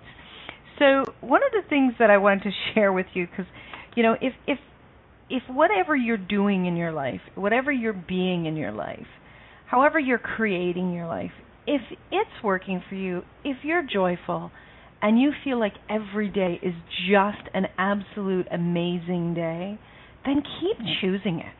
So 0.80 1.04
one 1.20 1.42
of 1.44 1.52
the 1.52 1.68
things 1.68 1.96
that 2.00 2.10
I 2.10 2.18
wanted 2.18 2.44
to 2.44 2.52
share 2.74 2.94
with 2.94 3.08
you, 3.14 3.28
because 3.28 3.48
you 3.98 4.04
know, 4.04 4.16
if 4.22 4.32
if 4.48 4.60
if 5.30 5.44
whatever 5.50 5.98
you're 5.98 6.16
doing 6.16 6.66
in 6.66 6.78
your 6.78 6.94
life, 6.94 7.20
whatever 7.36 7.74
you're 7.74 7.92
being 7.92 8.46
in 8.46 8.56
your 8.56 8.72
life, 8.72 9.08
however 9.66 10.00
you're 10.00 10.18
creating 10.18 10.94
your 10.94 11.08
life, 11.08 11.32
if 11.68 11.82
it's 12.10 12.42
working 12.42 12.82
for 12.88 12.96
you, 12.96 13.24
if 13.44 13.58
you're 13.66 13.84
joyful, 13.84 14.50
and 15.04 15.20
you 15.20 15.32
feel 15.44 15.60
like 15.60 15.74
every 15.90 16.30
day 16.30 16.60
is 16.64 16.74
just 17.10 17.50
an 17.54 17.68
absolute 17.78 18.48
amazing 18.50 19.34
day, 19.36 19.78
then 20.26 20.42
keep 20.62 20.78
mm. 20.80 21.02
choosing 21.02 21.40
it. 21.40 21.54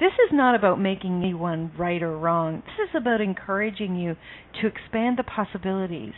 This 0.00 0.12
is 0.12 0.32
not 0.32 0.54
about 0.54 0.80
making 0.80 1.22
anyone 1.22 1.72
right 1.78 2.02
or 2.02 2.18
wrong. 2.18 2.62
This 2.64 2.88
is 2.88 2.96
about 2.96 3.20
encouraging 3.20 3.96
you 3.96 4.16
to 4.60 4.66
expand 4.66 5.18
the 5.18 5.24
possibilities 5.24 6.14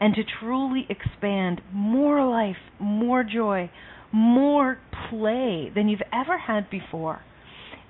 and 0.00 0.14
to 0.14 0.22
truly 0.40 0.86
expand 0.88 1.60
more 1.72 2.24
life, 2.24 2.56
more 2.78 3.24
joy, 3.24 3.68
more 4.12 4.78
play 5.10 5.70
than 5.74 5.88
you've 5.88 6.00
ever 6.12 6.38
had 6.38 6.70
before. 6.70 7.22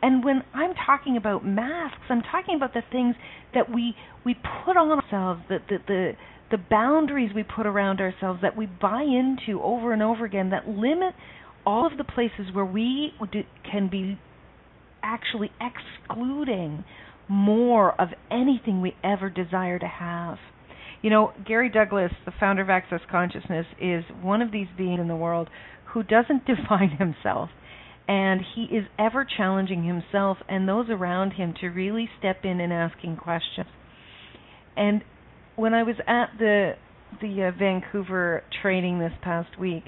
And 0.02 0.24
when 0.24 0.42
I'm 0.54 0.72
talking 0.86 1.18
about 1.18 1.44
masks, 1.44 2.00
I'm 2.08 2.22
talking 2.22 2.56
about 2.56 2.72
the 2.72 2.82
things 2.90 3.16
that 3.52 3.72
we 3.72 3.94
we 4.24 4.34
put 4.64 4.76
on 4.76 4.90
ourselves, 4.90 5.42
the 5.48 5.58
the 5.68 5.76
the, 5.86 6.12
the 6.50 6.58
boundaries 6.58 7.30
we 7.34 7.42
put 7.42 7.66
around 7.66 8.00
ourselves 8.00 8.40
that 8.42 8.56
we 8.56 8.66
buy 8.66 9.02
into 9.02 9.62
over 9.62 9.92
and 9.92 10.02
over 10.02 10.24
again 10.24 10.50
that 10.50 10.68
limit 10.68 11.14
all 11.64 11.86
of 11.86 11.96
the 11.96 12.04
places 12.04 12.52
where 12.52 12.64
we 12.64 13.12
can 13.70 13.88
be 13.88 14.18
actually 15.02 15.50
excluding 15.60 16.84
more 17.28 17.98
of 18.00 18.08
anything 18.30 18.80
we 18.80 18.94
ever 19.04 19.30
desire 19.30 19.78
to 19.78 19.86
have. 19.86 20.38
You 21.02 21.10
know, 21.10 21.32
Gary 21.46 21.70
Douglas, 21.70 22.12
the 22.26 22.32
founder 22.38 22.62
of 22.62 22.68
Access 22.70 23.00
Consciousness, 23.10 23.66
is 23.80 24.04
one 24.20 24.42
of 24.42 24.52
these 24.52 24.66
beings 24.76 25.00
in 25.00 25.08
the 25.08 25.16
world 25.16 25.48
who 25.92 26.02
doesn't 26.02 26.44
define 26.46 26.90
himself. 26.98 27.50
And 28.08 28.40
he 28.56 28.64
is 28.64 28.86
ever 28.98 29.24
challenging 29.24 29.84
himself 29.84 30.38
and 30.48 30.68
those 30.68 30.86
around 30.90 31.32
him 31.32 31.54
to 31.60 31.68
really 31.68 32.08
step 32.18 32.38
in 32.42 32.60
and 32.60 32.72
asking 32.72 33.16
questions. 33.16 33.68
And 34.76 35.04
when 35.60 35.74
I 35.74 35.82
was 35.82 35.96
at 36.06 36.30
the 36.38 36.72
the 37.20 37.48
uh, 37.48 37.58
Vancouver 37.58 38.42
training 38.62 38.98
this 38.98 39.12
past 39.20 39.58
week, 39.58 39.84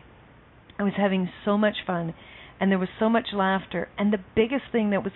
I 0.78 0.82
was 0.82 0.92
having 0.96 1.30
so 1.44 1.56
much 1.56 1.76
fun 1.86 2.12
and 2.60 2.70
there 2.70 2.78
was 2.78 2.88
so 2.98 3.08
much 3.08 3.28
laughter. 3.32 3.88
And 3.96 4.12
the 4.12 4.18
biggest 4.36 4.64
thing 4.70 4.90
that 4.90 5.02
was 5.02 5.12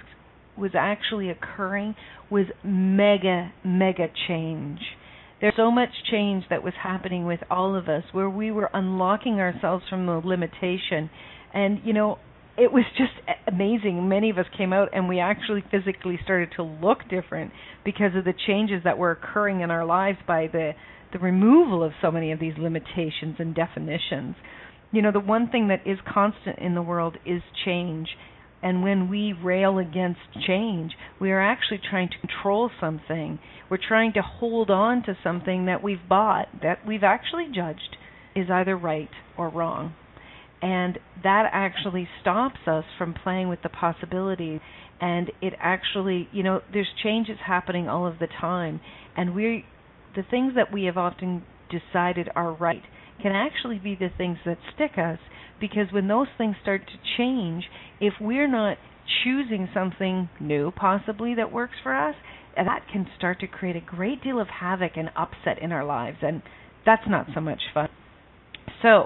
was 0.56 0.70
actually 0.74 1.28
occurring 1.28 1.94
was 2.30 2.46
mega 2.64 3.52
mega 3.62 4.08
change. 4.26 4.80
There's 5.40 5.52
so 5.56 5.70
much 5.70 5.90
change 6.10 6.44
that 6.48 6.62
was 6.62 6.72
happening 6.82 7.26
with 7.26 7.40
all 7.50 7.76
of 7.76 7.90
us 7.90 8.04
where 8.12 8.30
we 8.30 8.50
were 8.50 8.70
unlocking 8.72 9.38
ourselves 9.38 9.84
from 9.90 10.06
the 10.06 10.22
limitation. 10.24 11.10
And 11.52 11.80
you 11.84 11.92
know 11.92 12.18
it 12.58 12.72
was 12.72 12.84
just 12.96 13.12
amazing 13.46 14.08
many 14.08 14.30
of 14.30 14.38
us 14.38 14.46
came 14.56 14.72
out 14.72 14.88
and 14.92 15.08
we 15.08 15.20
actually 15.20 15.62
physically 15.70 16.18
started 16.24 16.50
to 16.56 16.62
look 16.62 16.98
different 17.08 17.52
because 17.84 18.14
of 18.16 18.24
the 18.24 18.34
changes 18.46 18.82
that 18.84 18.98
were 18.98 19.10
occurring 19.10 19.60
in 19.60 19.70
our 19.70 19.84
lives 19.84 20.18
by 20.26 20.46
the 20.52 20.72
the 21.12 21.18
removal 21.18 21.82
of 21.84 21.92
so 22.02 22.10
many 22.10 22.32
of 22.32 22.40
these 22.40 22.54
limitations 22.58 23.36
and 23.38 23.54
definitions 23.54 24.34
you 24.92 25.02
know 25.02 25.12
the 25.12 25.20
one 25.20 25.48
thing 25.48 25.68
that 25.68 25.86
is 25.86 25.98
constant 26.12 26.58
in 26.58 26.74
the 26.74 26.82
world 26.82 27.16
is 27.24 27.42
change 27.64 28.08
and 28.62 28.82
when 28.82 29.08
we 29.08 29.32
rail 29.32 29.78
against 29.78 30.20
change, 30.46 30.92
we 31.20 31.30
are 31.30 31.40
actually 31.40 31.80
trying 31.88 32.08
to 32.08 32.18
control 32.18 32.70
something. 32.80 33.38
We're 33.70 33.78
trying 33.86 34.14
to 34.14 34.22
hold 34.22 34.70
on 34.70 35.02
to 35.04 35.16
something 35.22 35.66
that 35.66 35.82
we've 35.82 36.08
bought, 36.08 36.48
that 36.62 36.86
we've 36.86 37.04
actually 37.04 37.46
judged 37.54 37.96
is 38.34 38.50
either 38.50 38.76
right 38.76 39.10
or 39.36 39.50
wrong. 39.50 39.94
And 40.62 40.98
that 41.22 41.50
actually 41.52 42.08
stops 42.20 42.60
us 42.66 42.84
from 42.98 43.14
playing 43.14 43.48
with 43.48 43.62
the 43.62 43.68
possibilities. 43.68 44.60
And 45.00 45.30
it 45.42 45.52
actually, 45.60 46.28
you 46.32 46.42
know, 46.42 46.62
there's 46.72 46.88
changes 47.02 47.36
happening 47.46 47.88
all 47.88 48.06
of 48.06 48.18
the 48.18 48.28
time. 48.40 48.80
And 49.16 49.34
we, 49.34 49.64
the 50.14 50.22
things 50.30 50.54
that 50.56 50.72
we 50.72 50.84
have 50.84 50.96
often 50.96 51.44
decided 51.70 52.28
are 52.34 52.52
right 52.52 52.82
can 53.22 53.32
actually 53.32 53.78
be 53.78 53.94
the 53.94 54.10
things 54.16 54.38
that 54.44 54.58
stick 54.74 54.92
us 54.98 55.18
because 55.60 55.86
when 55.92 56.08
those 56.08 56.26
things 56.36 56.54
start 56.62 56.82
to 56.86 57.16
change, 57.16 57.64
if 58.00 58.14
we're 58.20 58.48
not 58.48 58.76
choosing 59.24 59.68
something 59.72 60.28
new, 60.40 60.70
possibly 60.76 61.34
that 61.34 61.52
works 61.52 61.74
for 61.82 61.94
us, 61.94 62.14
that 62.56 62.84
can 62.92 63.06
start 63.16 63.40
to 63.40 63.46
create 63.46 63.76
a 63.76 63.80
great 63.80 64.22
deal 64.22 64.40
of 64.40 64.48
havoc 64.48 64.92
and 64.96 65.10
upset 65.16 65.60
in 65.60 65.72
our 65.72 65.84
lives, 65.84 66.18
and 66.22 66.42
that's 66.84 67.02
not 67.08 67.26
so 67.34 67.40
much 67.40 67.60
fun. 67.72 67.88
So, 68.82 69.04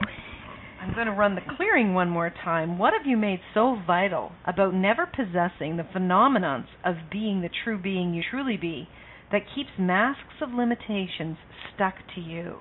I'm 0.81 0.95
going 0.95 1.07
to 1.07 1.13
run 1.13 1.35
the 1.35 1.57
clearing 1.57 1.93
one 1.93 2.09
more 2.09 2.33
time. 2.43 2.79
What 2.79 2.95
have 2.95 3.07
you 3.07 3.19
made 3.19 3.41
so 3.53 3.77
vital 3.87 4.33
about 4.47 4.73
never 4.73 5.05
possessing 5.05 5.77
the 5.77 5.87
phenomenons 5.95 6.69
of 6.83 6.95
being 7.13 7.43
the 7.43 7.51
true 7.65 7.79
being 7.79 8.15
you 8.15 8.23
truly 8.31 8.57
be 8.57 8.89
that 9.31 9.43
keeps 9.55 9.69
masks 9.79 10.41
of 10.41 10.55
limitations 10.55 11.37
stuck 11.75 11.95
to 12.15 12.21
you? 12.23 12.61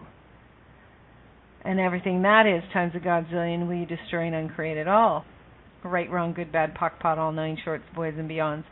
And 1.64 1.80
everything 1.80 2.22
that 2.24 2.46
is 2.46 2.70
times 2.74 2.92
a 2.94 3.00
godzillion 3.00 3.68
will 3.68 3.76
you 3.76 3.86
destroy 3.86 4.26
and 4.26 4.36
uncreate 4.36 4.78
it 4.78 4.88
all. 4.88 5.24
Right, 5.86 6.12
wrong, 6.12 6.34
good, 6.34 6.52
bad, 6.52 6.76
POC, 6.76 7.00
POD, 7.00 7.18
all 7.20 7.32
nine 7.32 7.58
shorts, 7.64 7.86
boys, 7.96 8.16
and 8.18 8.30
beyonds. 8.30 8.66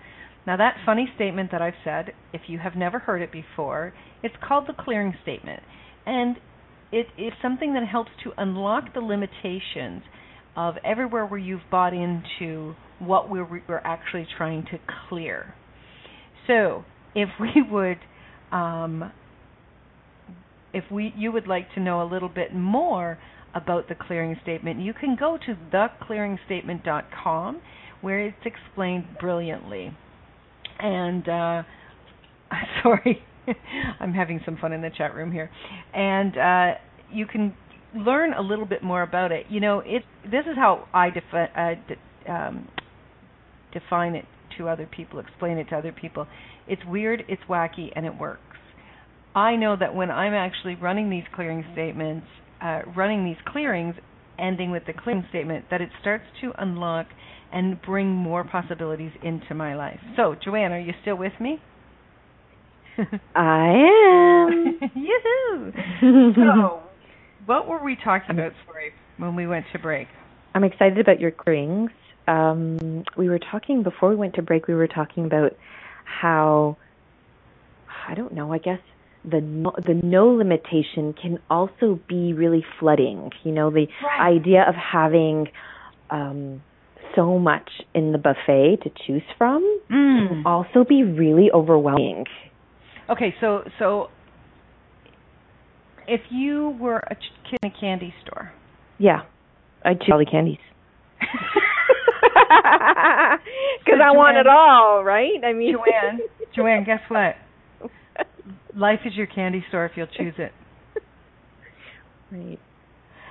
Now, 0.46 0.58
that 0.58 0.76
funny 0.86 1.08
statement 1.16 1.52
that 1.52 1.62
I've 1.62 1.74
said, 1.86 2.14
if 2.34 2.42
you 2.48 2.60
have 2.60 2.76
never 2.76 3.00
heard 3.00 3.22
it 3.22 3.32
before, 3.32 3.94
it's 4.24 4.36
called 4.46 4.66
the 4.68 4.74
clearing 4.74 5.14
statement. 5.24 5.64
And 6.06 6.36
it 6.92 7.08
is 7.18 7.34
something 7.42 7.74
that 7.74 7.86
helps 7.88 8.12
to 8.24 8.32
unlock 8.38 8.94
the 8.94 9.02
limitations 9.02 10.04
of 10.56 10.76
everywhere 10.84 11.26
where 11.26 11.40
you've 11.40 11.62
bought 11.70 11.94
into 11.94 12.76
what 13.00 13.30
we're, 13.30 13.62
we're 13.68 13.82
actually 13.84 14.28
trying 14.38 14.64
to 14.64 14.80
clear. 15.08 15.54
So, 16.48 16.84
if 17.14 17.30
we 17.40 17.62
would, 17.72 18.00
um, 18.52 19.12
if 20.74 20.84
we 20.92 21.14
you 21.16 21.32
would 21.32 21.48
like 21.48 21.74
to 21.76 21.80
know 21.80 22.02
a 22.02 22.08
little 22.10 22.30
bit 22.30 22.54
more 22.54 23.18
about 23.54 23.88
the 23.90 23.96
clearing 23.96 24.38
statement, 24.44 24.80
you 24.80 24.94
can 24.94 25.16
go 25.20 25.38
to 25.46 25.58
theclearingstatement.com 25.74 27.62
where 28.02 28.20
it's 28.28 28.46
explained 28.46 29.06
brilliantly. 29.20 29.96
And 30.80 31.28
uh, 31.28 31.64
sorry, 32.84 33.24
I'm 34.00 34.14
having 34.14 34.42
some 34.46 34.58
fun 34.58 34.74
in 34.74 34.82
the 34.82 34.92
chat 34.96 35.14
room 35.16 35.32
here. 35.32 35.50
And 35.94 36.38
uh, 36.38 36.80
you 37.12 37.26
can 37.26 37.56
learn 37.96 38.34
a 38.34 38.42
little 38.42 38.66
bit 38.66 38.84
more 38.84 39.02
about 39.02 39.32
it. 39.32 39.46
You 39.50 39.60
know, 39.60 39.80
it 39.86 40.04
this 40.24 40.46
is 40.50 40.56
how 40.56 40.88
I 40.94 41.10
defi- 41.10 41.54
uh, 41.56 41.76
de- 41.88 42.32
um, 42.32 42.68
define 43.74 44.16
it 44.16 44.26
to 44.58 44.68
other 44.68 44.88
people, 44.88 45.20
explain 45.20 45.58
it 45.58 45.70
to 45.70 45.76
other 45.78 45.92
people. 45.92 46.28
It's 46.68 46.82
weird, 46.86 47.24
it's 47.28 47.42
wacky, 47.50 47.92
and 47.96 48.06
it 48.06 48.18
works. 48.18 48.42
I 49.36 49.56
know 49.56 49.76
that 49.80 49.94
when 49.94 50.10
I'm 50.10 50.34
actually 50.34 50.76
running 50.76 51.10
these 51.10 51.24
clearing 51.36 51.64
statements, 51.74 52.26
uh, 52.62 52.82
running 52.96 53.24
these 53.24 53.38
clearings, 53.46 53.96
ending 54.40 54.72
with 54.72 54.84
the 54.88 54.94
clearing 54.94 55.26
statement, 55.30 55.66
that 55.70 55.82
it 55.82 55.90
starts 56.02 56.24
to 56.42 56.52
unlock 56.58 57.08
and 57.54 57.82
bring 57.82 58.10
more 58.10 58.44
possibilities 58.44 59.12
into 59.24 59.54
my 59.54 59.76
life. 59.76 60.00
So, 60.16 60.36
Joanne, 60.44 60.72
are 60.72 60.80
you 60.80 60.94
still 61.02 61.16
with 61.16 61.34
me? 61.40 61.62
I 63.36 64.48
am. 64.48 64.80
Yoo-hoo! 64.96 66.34
so, 66.36 66.82
what 67.46 67.68
were 67.68 67.84
we 67.84 67.96
talking 68.04 68.32
about, 68.32 68.54
sorry, 68.66 68.92
when 69.18 69.36
we 69.36 69.48
went 69.48 69.66
to 69.74 69.80
break? 69.80 70.08
I'm 70.56 70.64
excited 70.64 71.00
about 71.00 71.20
your 71.20 71.32
clearings. 71.32 71.92
Um, 72.28 73.04
we 73.18 73.30
were 73.30 73.40
talking 73.40 73.84
before 73.84 74.10
we 74.10 74.16
went 74.16 74.36
to 74.36 74.42
break. 74.42 74.68
We 74.68 74.74
were 74.74 74.88
talking 74.88 75.26
about 75.26 75.56
how 76.06 76.78
I 78.08 78.16
don't 78.16 78.34
know. 78.34 78.52
I 78.52 78.58
guess 78.58 78.80
the 79.24 79.42
no, 79.42 79.74
the 79.78 79.94
no 79.94 80.30
limitation 80.30 81.14
can 81.14 81.40
also 81.50 82.00
be 82.08 82.34
really 82.34 82.66
flooding. 82.80 83.32
You 83.44 83.52
know, 83.52 83.70
the 83.70 83.88
right. 84.04 84.36
idea 84.36 84.66
of 84.68 84.76
having 84.76 85.48
um, 86.10 86.62
so 87.16 87.38
much 87.38 87.70
in 87.94 88.12
the 88.12 88.18
buffet 88.18 88.78
to 88.84 88.92
choose 89.06 89.24
from 89.38 89.62
mm. 89.90 90.28
can 90.28 90.44
also 90.46 90.84
be 90.88 91.04
really 91.04 91.50
overwhelming. 91.52 92.26
Okay, 93.10 93.34
so 93.40 93.62
so 93.80 94.08
if 96.08 96.22
you 96.30 96.78
were 96.80 96.98
a 96.98 97.16
kid 97.16 97.60
in 97.64 97.72
a 97.72 97.80
candy 97.80 98.14
store, 98.26 98.52
yeah, 98.98 99.22
I'd 99.84 100.00
choose 100.00 100.10
all 100.12 100.20
the 100.20 100.26
candies. 100.26 100.60
Because 103.88 104.00
so 104.00 104.04
I 104.04 104.12
want 104.12 104.38
it 104.38 104.48
all, 104.48 105.04
right? 105.04 105.44
I 105.46 105.54
mean, 105.54 105.74
Joanne, 105.74 106.20
Joanne, 106.56 106.84
guess 106.84 107.00
what? 107.08 107.36
Life 108.76 109.00
is 109.06 109.14
your 109.16 109.28
candy 109.28 109.64
store 109.70 109.86
if 109.86 109.94
you'll 109.96 110.08
choose 110.08 110.34
it. 110.38 110.52
Right. 112.32 112.60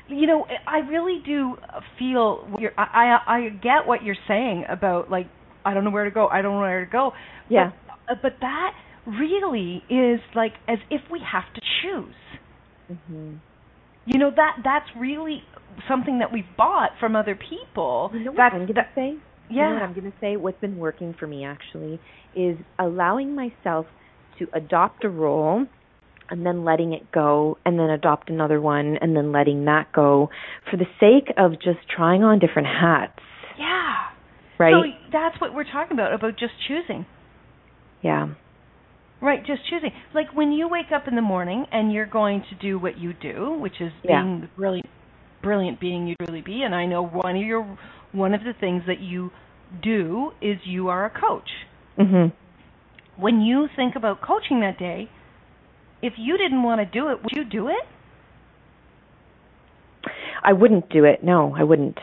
You 0.09 0.27
know, 0.27 0.47
I 0.67 0.79
really 0.89 1.21
do 1.25 1.57
feel 1.99 2.47
you're, 2.59 2.73
I, 2.79 3.19
I 3.27 3.37
I 3.37 3.49
get 3.51 3.87
what 3.87 4.03
you're 4.03 4.17
saying 4.29 4.65
about 4.69 5.11
like 5.11 5.27
I 5.65 5.75
don't 5.75 5.85
know 5.85 5.91
where 5.91 6.05
to 6.05 6.11
go. 6.11 6.29
I 6.29 6.43
don't 6.43 6.55
know 6.55 6.61
where 6.61 6.85
to 6.85 6.91
go. 6.91 7.13
Yeah. 7.51 7.73
But, 8.09 8.23
but 8.23 8.33
that 8.41 8.71
really 9.07 9.83
is 9.89 10.21
like 10.35 10.53
as 10.69 10.79
if 10.91 11.01
we 11.11 11.21
have 11.21 11.53
to 11.55 11.61
choose. 11.83 12.15
Mm-hmm. 12.91 13.35
You 14.07 14.19
know 14.19 14.31
that 14.35 14.59
that's 14.63 14.89
really 14.97 15.43
something 15.89 16.21
that 16.21 16.33
we've 16.33 16.45
bought 16.57 16.91
from 17.01 17.17
other 17.17 17.35
people. 17.35 18.11
You 18.15 18.25
know 18.25 18.31
what 18.33 18.39
that's, 18.39 18.55
I'm 18.55 18.67
gonna 18.67 18.89
say? 18.95 19.15
Yeah. 19.51 19.55
You 19.55 19.63
know 19.63 19.75
what 19.75 19.83
I'm 19.83 19.95
gonna 19.95 20.13
say? 20.21 20.37
What's 20.37 20.61
been 20.61 20.79
working 20.79 21.15
for 21.19 21.27
me 21.27 21.45
actually 21.45 22.01
is 22.35 22.57
allowing 22.79 23.35
myself 23.35 23.87
to 24.39 24.47
adopt 24.53 25.05
a 25.05 25.09
role 25.09 25.67
and 26.29 26.45
then 26.45 26.65
letting 26.65 26.93
it 26.93 27.11
go 27.13 27.59
and 27.65 27.79
then 27.79 27.91
adopt 27.91 28.31
another 28.31 28.61
one 28.61 28.97
and 29.01 29.17
then 29.17 29.33
letting 29.33 29.65
that 29.67 29.93
go 29.93 30.29
for 30.71 30.77
the 30.77 30.87
sake 31.01 31.33
of 31.37 31.53
just 31.53 31.79
trying 31.95 32.23
on 32.23 32.39
different 32.39 32.69
hats. 32.69 33.21
Yeah. 33.59 33.95
Right? 34.59 34.73
So 34.73 35.09
that's 35.13 35.41
what 35.41 35.55
we're 35.55 35.65
talking 35.65 35.93
about 35.93 36.15
about 36.15 36.39
just 36.39 36.53
choosing. 36.67 37.07
Yeah. 38.03 38.35
Right, 39.27 39.45
just 39.45 39.63
choosing. 39.69 39.91
Like 40.15 40.29
when 40.37 40.53
you 40.53 40.69
wake 40.69 40.93
up 40.95 41.09
in 41.09 41.17
the 41.17 41.21
morning 41.21 41.67
and 41.73 41.93
you're 41.93 42.07
going 42.07 42.45
to 42.49 42.55
do 42.55 42.79
what 42.79 42.97
you 42.97 43.13
do, 43.13 43.59
which 43.59 43.81
is 43.81 43.91
Yeah. 44.05 44.23
being 44.23 44.41
the 44.43 44.47
brilliant 44.47 44.89
brilliant 45.43 45.81
being 45.81 46.07
you 46.07 46.15
truly 46.25 46.43
be, 46.43 46.63
and 46.63 46.73
I 46.73 46.87
know 46.87 47.03
one 47.03 47.35
of 47.35 47.43
your 47.43 47.67
one 48.13 48.35
of 48.35 48.45
the 48.45 48.53
things 48.53 48.85
that 48.87 49.01
you 49.01 49.33
do 49.83 50.31
is 50.41 50.59
you 50.65 50.89
are 50.89 51.07
a 51.07 51.11
coach. 51.11 51.67
Mhm. 51.99 52.31
When 53.17 53.41
you 53.41 53.67
think 53.67 53.97
about 53.97 54.21
coaching 54.21 54.61
that 54.61 54.79
day, 54.79 55.09
if 56.03 56.17
you 56.17 56.39
didn't 56.39 56.63
want 56.63 56.81
to 56.81 56.85
do 56.85 57.09
it, 57.09 57.21
would 57.25 57.33
you 57.33 57.43
do 57.43 57.67
it? 57.67 57.85
I 60.45 60.53
wouldn't 60.53 60.89
do 60.89 61.05
it. 61.05 61.25
No, 61.25 61.53
I 61.57 61.65
wouldn't. 61.65 61.99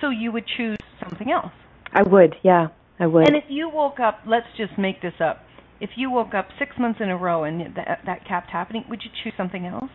So 0.00 0.10
you 0.10 0.30
would 0.30 0.46
choose 0.46 0.78
something 1.00 1.32
else. 1.32 1.52
I 1.92 2.02
would. 2.02 2.36
Yeah, 2.42 2.68
I 3.00 3.08
would. 3.08 3.26
And 3.26 3.34
if 3.34 3.50
you 3.50 3.68
woke 3.68 3.98
up, 3.98 4.20
let's 4.24 4.46
just 4.56 4.78
make 4.78 5.00
this 5.00 5.20
up. 5.20 5.43
If 5.84 5.90
you 5.96 6.10
woke 6.10 6.32
up 6.32 6.48
six 6.58 6.72
months 6.78 6.98
in 7.02 7.10
a 7.10 7.16
row 7.16 7.44
and 7.44 7.60
that 7.76 8.00
that 8.06 8.26
kept 8.26 8.48
happening, 8.50 8.84
would 8.88 9.02
you 9.04 9.10
choose 9.22 9.34
something 9.36 9.66
else? 9.66 9.90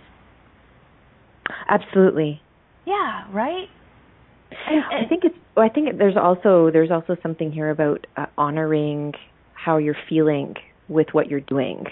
Absolutely. 1.68 2.40
Yeah, 2.86 3.26
right. 3.34 3.66
And, 4.68 4.84
and 4.92 5.06
I 5.06 5.10
think 5.10 5.24
it's. 5.26 5.36
I 5.58 5.68
think 5.70 5.98
there's 5.98 6.16
also 6.16 6.70
there's 6.72 6.92
also 6.92 7.16
something 7.24 7.52
here 7.52 7.72
about 7.72 8.06
uh, 8.16 8.28
honoring 8.38 9.14
how 9.54 9.78
you're 9.78 9.98
feeling 10.08 10.54
with 10.88 11.08
what 11.12 11.28
you're 11.28 11.40
doing. 11.42 11.86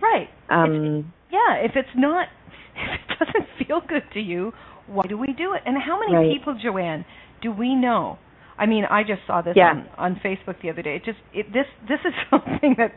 right. 0.00 0.28
Um, 0.50 1.12
yeah, 1.30 1.56
if 1.62 1.72
it's 1.76 1.88
not, 1.94 2.28
if 2.76 3.00
it 3.00 3.18
doesn't 3.18 3.66
feel 3.66 3.80
good 3.86 4.02
to 4.14 4.20
you, 4.20 4.52
why 4.86 5.04
do 5.08 5.18
we 5.18 5.28
do 5.28 5.52
it? 5.54 5.62
And 5.66 5.76
how 5.80 5.98
many 6.00 6.14
Right. 6.14 6.38
people, 6.38 6.58
Joanne, 6.62 7.04
do 7.42 7.52
we 7.52 7.74
know? 7.74 8.18
I 8.58 8.66
mean, 8.66 8.84
I 8.84 9.02
just 9.02 9.22
saw 9.26 9.42
this 9.42 9.54
Yeah. 9.56 9.70
on 9.70 9.88
on 9.98 10.20
Facebook 10.24 10.60
the 10.62 10.70
other 10.70 10.82
day. 10.82 10.96
It 10.96 11.04
just 11.04 11.18
it 11.32 11.52
this 11.52 11.66
this 11.88 12.00
is 12.04 12.14
something 12.30 12.74
that 12.78 12.92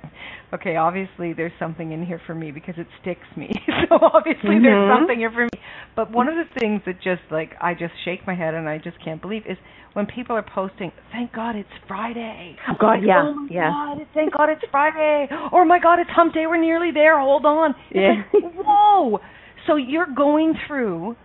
okay, 0.53 0.76
obviously 0.76 1.34
there's 1.34 1.51
something 1.60 1.91
in 1.91 2.05
here 2.05 2.22
for 2.28 2.36
me 2.36 2.51
because 2.51 2.76
it 2.78 2.88
sticks 3.01 3.28
me. 3.36 3.49
so 3.89 3.97
obviously 4.01 4.60
there's 4.60 4.78
Mhm. 4.88 4.99
something 4.99 5.18
here 5.20 5.32
for 5.32 5.43
me. 5.45 5.49
But 5.95 6.12
one 6.12 6.28
of 6.28 6.36
the 6.36 6.45
things 6.60 6.82
that 6.86 7.01
just 7.01 7.22
like 7.32 7.55
I 7.62 7.74
just 7.74 7.93
shake 8.05 8.26
my 8.28 8.36
head 8.36 8.53
and 8.53 8.70
I 8.70 8.78
just 8.78 8.97
can't 9.03 9.22
believe 9.22 9.43
is 9.47 9.58
when 9.93 10.05
people 10.05 10.36
are 10.36 10.43
posting, 10.43 10.91
"Thank 11.12 11.34
God 11.34 11.55
it's 11.55 11.74
Friday." 11.88 12.55
Oh, 12.70 12.76
God, 12.80 12.99
Like, 12.99 13.03
yeah, 13.08 13.24
Oh 13.26 13.34
my 13.34 13.47
yeah. 13.49 13.72
God, 13.72 14.08
thank 14.14 14.34
God 14.38 14.49
it's 14.49 14.64
Friday. 14.72 15.28
Or 15.51 15.66
my 15.66 15.80
God, 15.80 15.99
it's 15.99 16.10
Hump 16.12 16.34
Day. 16.34 16.45
We're 16.45 16.58
nearly 16.62 16.91
there. 16.91 17.20
Hold 17.20 17.45
on. 17.45 17.72
It's 17.89 17.95
Yeah. 17.95 18.24
like, 18.34 18.53
whoa. 18.55 19.20
So 19.66 19.76
you're 19.76 20.05
going 20.08 20.53
through. 20.68 21.16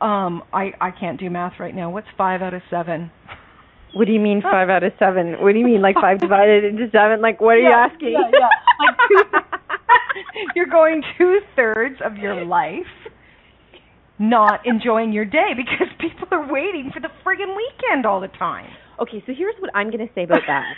Um, 0.00 0.42
I 0.52 0.72
I 0.80 0.90
can't 0.90 1.18
do 1.18 1.30
math 1.30 1.54
right 1.58 1.74
now. 1.74 1.90
What's 1.90 2.08
five 2.18 2.42
out 2.42 2.54
of 2.54 2.62
seven? 2.70 3.10
what 3.94 4.06
do 4.06 4.12
you 4.12 4.20
mean 4.20 4.42
five 4.42 4.68
out 4.68 4.82
of 4.84 4.92
seven? 4.98 5.36
What 5.40 5.52
do 5.52 5.58
you 5.58 5.64
mean 5.64 5.80
like 5.80 5.94
five 5.94 6.20
divided 6.26 6.64
into 6.64 6.90
seven? 6.92 7.22
Like 7.22 7.40
what 7.40 7.56
are 7.56 7.60
you 7.60 7.72
asking? 7.72 8.12
yeah, 8.12 8.30
yeah. 8.32 8.48
Like 8.86 8.96
two- 9.08 9.40
you're 10.54 10.66
going 10.66 11.02
two 11.16 11.40
thirds 11.54 11.96
of 12.04 12.16
your 12.16 12.44
life 12.44 12.86
not 14.18 14.66
enjoying 14.66 15.12
your 15.12 15.24
day 15.24 15.52
because 15.56 15.88
people 16.00 16.28
are 16.30 16.50
waiting 16.52 16.90
for 16.92 17.00
the 17.00 17.08
friggin' 17.24 17.56
weekend 17.56 18.04
all 18.06 18.20
the 18.20 18.28
time. 18.28 18.70
Okay, 19.00 19.22
so 19.26 19.32
here's 19.36 19.54
what 19.60 19.70
I'm 19.74 19.90
going 19.90 20.06
to 20.06 20.12
say 20.14 20.24
about 20.24 20.40
that. 20.46 20.74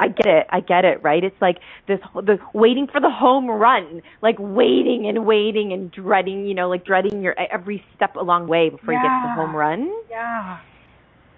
I 0.00 0.08
get 0.08 0.26
it. 0.26 0.46
I 0.48 0.60
get 0.60 0.84
it. 0.84 1.02
Right? 1.02 1.22
It's 1.22 1.40
like 1.40 1.58
this 1.86 1.98
the 2.14 2.38
waiting 2.54 2.86
for 2.90 3.00
the 3.00 3.10
home 3.10 3.48
run, 3.48 4.00
like 4.22 4.36
waiting 4.38 5.06
and 5.06 5.26
waiting 5.26 5.72
and 5.72 5.92
dreading. 5.92 6.46
You 6.46 6.54
know, 6.54 6.68
like 6.70 6.84
dreading 6.84 7.20
your 7.20 7.38
every 7.38 7.84
step 7.94 8.16
along 8.16 8.46
the 8.46 8.50
way 8.50 8.70
before 8.70 8.94
yeah. 8.94 9.02
you 9.02 9.08
get 9.08 9.08
to 9.08 9.22
the 9.28 9.34
home 9.34 9.54
run. 9.54 9.92
Yeah. 10.10 10.60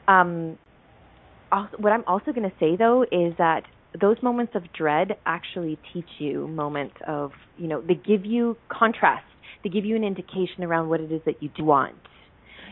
Um. 0.07 0.59
Also, 1.51 1.77
what 1.79 1.93
I'm 1.93 2.05
also 2.07 2.33
going 2.33 2.49
to 2.49 2.57
say 2.59 2.77
though 2.77 3.03
is 3.03 3.35
that 3.39 3.65
those 4.01 4.17
moments 4.23 4.53
of 4.55 4.73
dread 4.73 5.17
actually 5.27 5.79
teach 5.93 6.09
you 6.19 6.47
moments 6.49 6.95
of 7.07 7.33
you 7.59 7.67
know 7.67 7.81
they 7.81 7.95
give 7.95 8.25
you 8.25 8.57
contrast. 8.69 9.25
They 9.65 9.71
give 9.71 9.85
you 9.85 9.97
an 9.97 10.05
indication 10.05 10.65
around 10.65 10.89
what 10.89 11.01
it 11.01 11.13
is 11.13 11.21
that 11.27 11.43
you 11.43 11.51
do 11.57 11.65
want. 11.65 11.95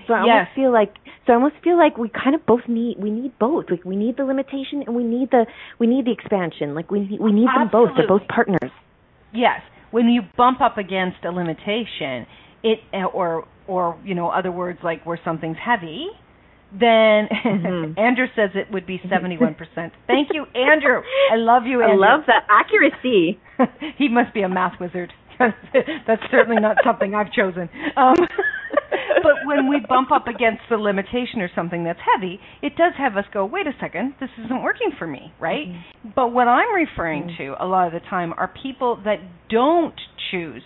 So 0.06 0.14
I 0.14 0.24
yes. 0.24 0.32
almost 0.32 0.50
feel 0.54 0.72
like 0.72 0.94
so 1.26 1.32
I 1.32 1.36
almost 1.36 1.56
feel 1.62 1.78
like 1.78 1.98
we 1.98 2.08
kind 2.08 2.34
of 2.34 2.44
both 2.46 2.62
need 2.68 2.96
we 2.98 3.10
need 3.10 3.38
both. 3.38 3.66
Like 3.70 3.84
we 3.84 3.96
need 3.96 4.16
the 4.16 4.24
limitation 4.24 4.82
and 4.86 4.94
we 4.94 5.04
need 5.04 5.30
the 5.30 5.46
we 5.78 5.86
need 5.86 6.06
the 6.06 6.12
expansion. 6.12 6.74
Like 6.74 6.90
we 6.90 7.18
we 7.20 7.32
need 7.32 7.48
them 7.48 7.68
both. 7.70 7.90
They're 7.96 8.08
both 8.08 8.26
partners. 8.28 8.70
Yes. 9.32 9.60
When 9.90 10.06
you 10.06 10.22
bump 10.36 10.60
up 10.60 10.78
against 10.78 11.24
a 11.24 11.30
limitation, 11.30 12.26
it 12.62 12.78
or 13.14 13.46
or 13.66 13.98
you 14.04 14.14
know 14.14 14.28
other 14.28 14.52
words 14.52 14.78
like 14.82 15.04
where 15.04 15.20
something's 15.24 15.56
heavy, 15.64 16.08
then 16.72 17.28
mm-hmm. 17.28 17.92
Andrew 17.98 18.26
says 18.36 18.50
it 18.54 18.72
would 18.72 18.86
be 18.86 18.98
71%. 18.98 19.56
Thank 20.06 20.28
you, 20.32 20.46
Andrew. 20.54 21.02
I 21.32 21.36
love 21.36 21.64
you, 21.66 21.82
Andrew. 21.82 22.04
I 22.04 22.12
love 22.12 22.20
that 22.26 22.46
accuracy. 22.48 23.40
he 23.98 24.08
must 24.08 24.32
be 24.34 24.42
a 24.42 24.48
math 24.48 24.80
wizard. 24.80 25.12
That's 25.40 26.22
certainly 26.30 26.60
not 26.60 26.76
something 26.84 27.14
I've 27.14 27.32
chosen. 27.32 27.68
Um, 27.96 28.14
but 29.22 29.46
when 29.46 29.68
we 29.68 29.80
bump 29.88 30.10
up 30.12 30.26
against 30.26 30.62
the 30.70 30.76
limitation 30.76 31.40
or 31.40 31.50
something 31.54 31.84
that's 31.84 32.00
heavy, 32.14 32.40
it 32.62 32.76
does 32.76 32.92
have 32.98 33.16
us 33.16 33.24
go, 33.32 33.44
wait 33.44 33.66
a 33.66 33.72
second, 33.80 34.14
this 34.20 34.30
isn't 34.44 34.62
working 34.62 34.90
for 34.98 35.06
me, 35.06 35.32
right? 35.40 35.68
Mm-hmm. 35.68 36.08
But 36.14 36.32
what 36.32 36.48
I'm 36.48 36.74
referring 36.74 37.24
mm-hmm. 37.24 37.42
to 37.42 37.64
a 37.64 37.66
lot 37.66 37.86
of 37.86 37.92
the 37.92 38.06
time 38.08 38.32
are 38.36 38.52
people 38.62 39.00
that 39.04 39.18
don't 39.48 39.98
choose 40.30 40.62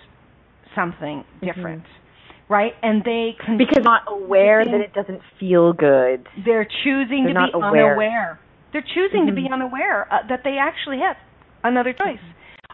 something 0.74 1.24
different. 1.42 1.82
Mm-hmm 1.82 2.00
right? 2.48 2.72
And 2.82 3.02
they 3.05 3.30
because 3.57 3.84
not 3.84 4.02
aware 4.07 4.64
that 4.64 4.80
it 4.80 4.92
doesn't 4.92 5.20
feel 5.40 5.72
good. 5.72 6.26
They're 6.44 6.68
choosing 6.84 7.24
They're 7.24 7.46
to 7.46 7.52
be 7.52 7.55
aware. 7.55 7.92
unaware. 7.92 8.40
They're 8.72 8.82
choosing 8.82 9.20
mm-hmm. 9.20 9.36
to 9.36 9.42
be 9.42 9.48
unaware 9.50 10.12
uh, 10.12 10.26
that 10.28 10.40
they 10.44 10.57
actually 10.61 10.98
have 10.98 11.16
another 11.62 11.92
choice. 11.92 12.18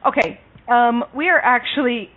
Okay, 0.06 0.40
um, 0.68 1.04
we 1.14 1.28
are 1.28 1.38
actually 1.38 2.10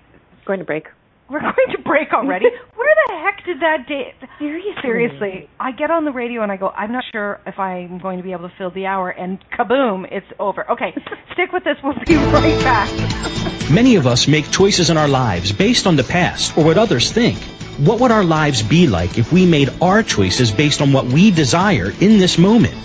going 0.45 0.59
to 0.59 0.65
break. 0.65 0.85
We're 1.29 1.39
going 1.41 1.75
to 1.75 1.81
break 1.83 2.13
already. 2.13 2.45
Where 2.75 2.95
the 3.07 3.13
heck 3.15 3.45
did 3.45 3.59
that 3.61 3.87
day? 3.87 4.13
Seriously, 4.39 4.73
seriously, 4.81 5.49
I 5.59 5.71
get 5.71 5.91
on 5.91 6.05
the 6.05 6.11
radio 6.11 6.43
and 6.43 6.51
I 6.51 6.57
go, 6.57 6.69
I'm 6.69 6.91
not 6.91 7.03
sure 7.11 7.39
if 7.45 7.57
I'm 7.59 7.99
going 7.99 8.17
to 8.17 8.23
be 8.23 8.31
able 8.31 8.49
to 8.49 8.55
fill 8.57 8.71
the 8.71 8.85
hour, 8.85 9.09
and 9.09 9.39
kaboom, 9.51 10.05
it's 10.11 10.27
over. 10.39 10.69
Okay, 10.71 10.93
stick 11.33 11.51
with 11.51 11.63
this. 11.63 11.77
We'll 11.83 11.93
be 12.05 12.15
right 12.15 12.59
back. 12.63 13.71
Many 13.71 13.95
of 13.95 14.05
us 14.05 14.27
make 14.27 14.51
choices 14.51 14.89
in 14.89 14.97
our 14.97 15.07
lives 15.07 15.51
based 15.51 15.87
on 15.87 15.95
the 15.95 16.03
past 16.03 16.57
or 16.57 16.65
what 16.65 16.77
others 16.77 17.11
think. 17.11 17.39
What 17.77 17.99
would 18.01 18.11
our 18.11 18.23
lives 18.23 18.61
be 18.61 18.87
like 18.87 19.17
if 19.17 19.31
we 19.31 19.45
made 19.45 19.69
our 19.81 20.03
choices 20.03 20.51
based 20.51 20.81
on 20.81 20.93
what 20.93 21.05
we 21.05 21.31
desire 21.31 21.91
in 22.01 22.19
this 22.19 22.37
moment? 22.37 22.75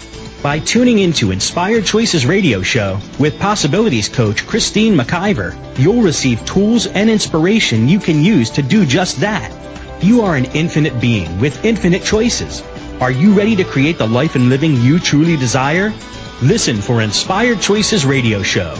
By 0.42 0.60
tuning 0.60 1.00
into 1.00 1.32
Inspired 1.32 1.84
Choices 1.84 2.24
radio 2.24 2.62
show 2.62 3.00
with 3.18 3.40
possibilities 3.40 4.08
coach 4.08 4.46
Christine 4.46 4.96
McIver, 4.96 5.56
you'll 5.76 6.02
receive 6.02 6.46
tools 6.46 6.86
and 6.86 7.10
inspiration 7.10 7.88
you 7.88 7.98
can 7.98 8.22
use 8.22 8.48
to 8.50 8.62
do 8.62 8.86
just 8.86 9.20
that. 9.20 9.50
You 10.00 10.22
are 10.22 10.36
an 10.36 10.44
infinite 10.54 11.00
being 11.00 11.40
with 11.40 11.64
infinite 11.64 12.04
choices. 12.04 12.62
Are 13.00 13.10
you 13.10 13.32
ready 13.32 13.56
to 13.56 13.64
create 13.64 13.98
the 13.98 14.06
life 14.06 14.36
and 14.36 14.48
living 14.48 14.76
you 14.76 15.00
truly 15.00 15.36
desire? 15.36 15.92
Listen 16.40 16.76
for 16.76 17.02
Inspired 17.02 17.60
Choices 17.60 18.06
radio 18.06 18.40
show. 18.44 18.76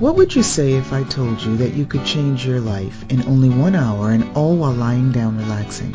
What 0.00 0.16
would 0.16 0.34
you 0.34 0.42
say 0.42 0.72
if 0.72 0.92
I 0.92 1.04
told 1.04 1.40
you 1.42 1.56
that 1.58 1.74
you 1.74 1.86
could 1.86 2.04
change 2.04 2.44
your 2.44 2.58
life 2.58 3.04
in 3.08 3.22
only 3.28 3.50
one 3.50 3.76
hour 3.76 4.10
and 4.10 4.28
all 4.36 4.56
while 4.56 4.72
lying 4.72 5.12
down 5.12 5.38
relaxing? 5.38 5.94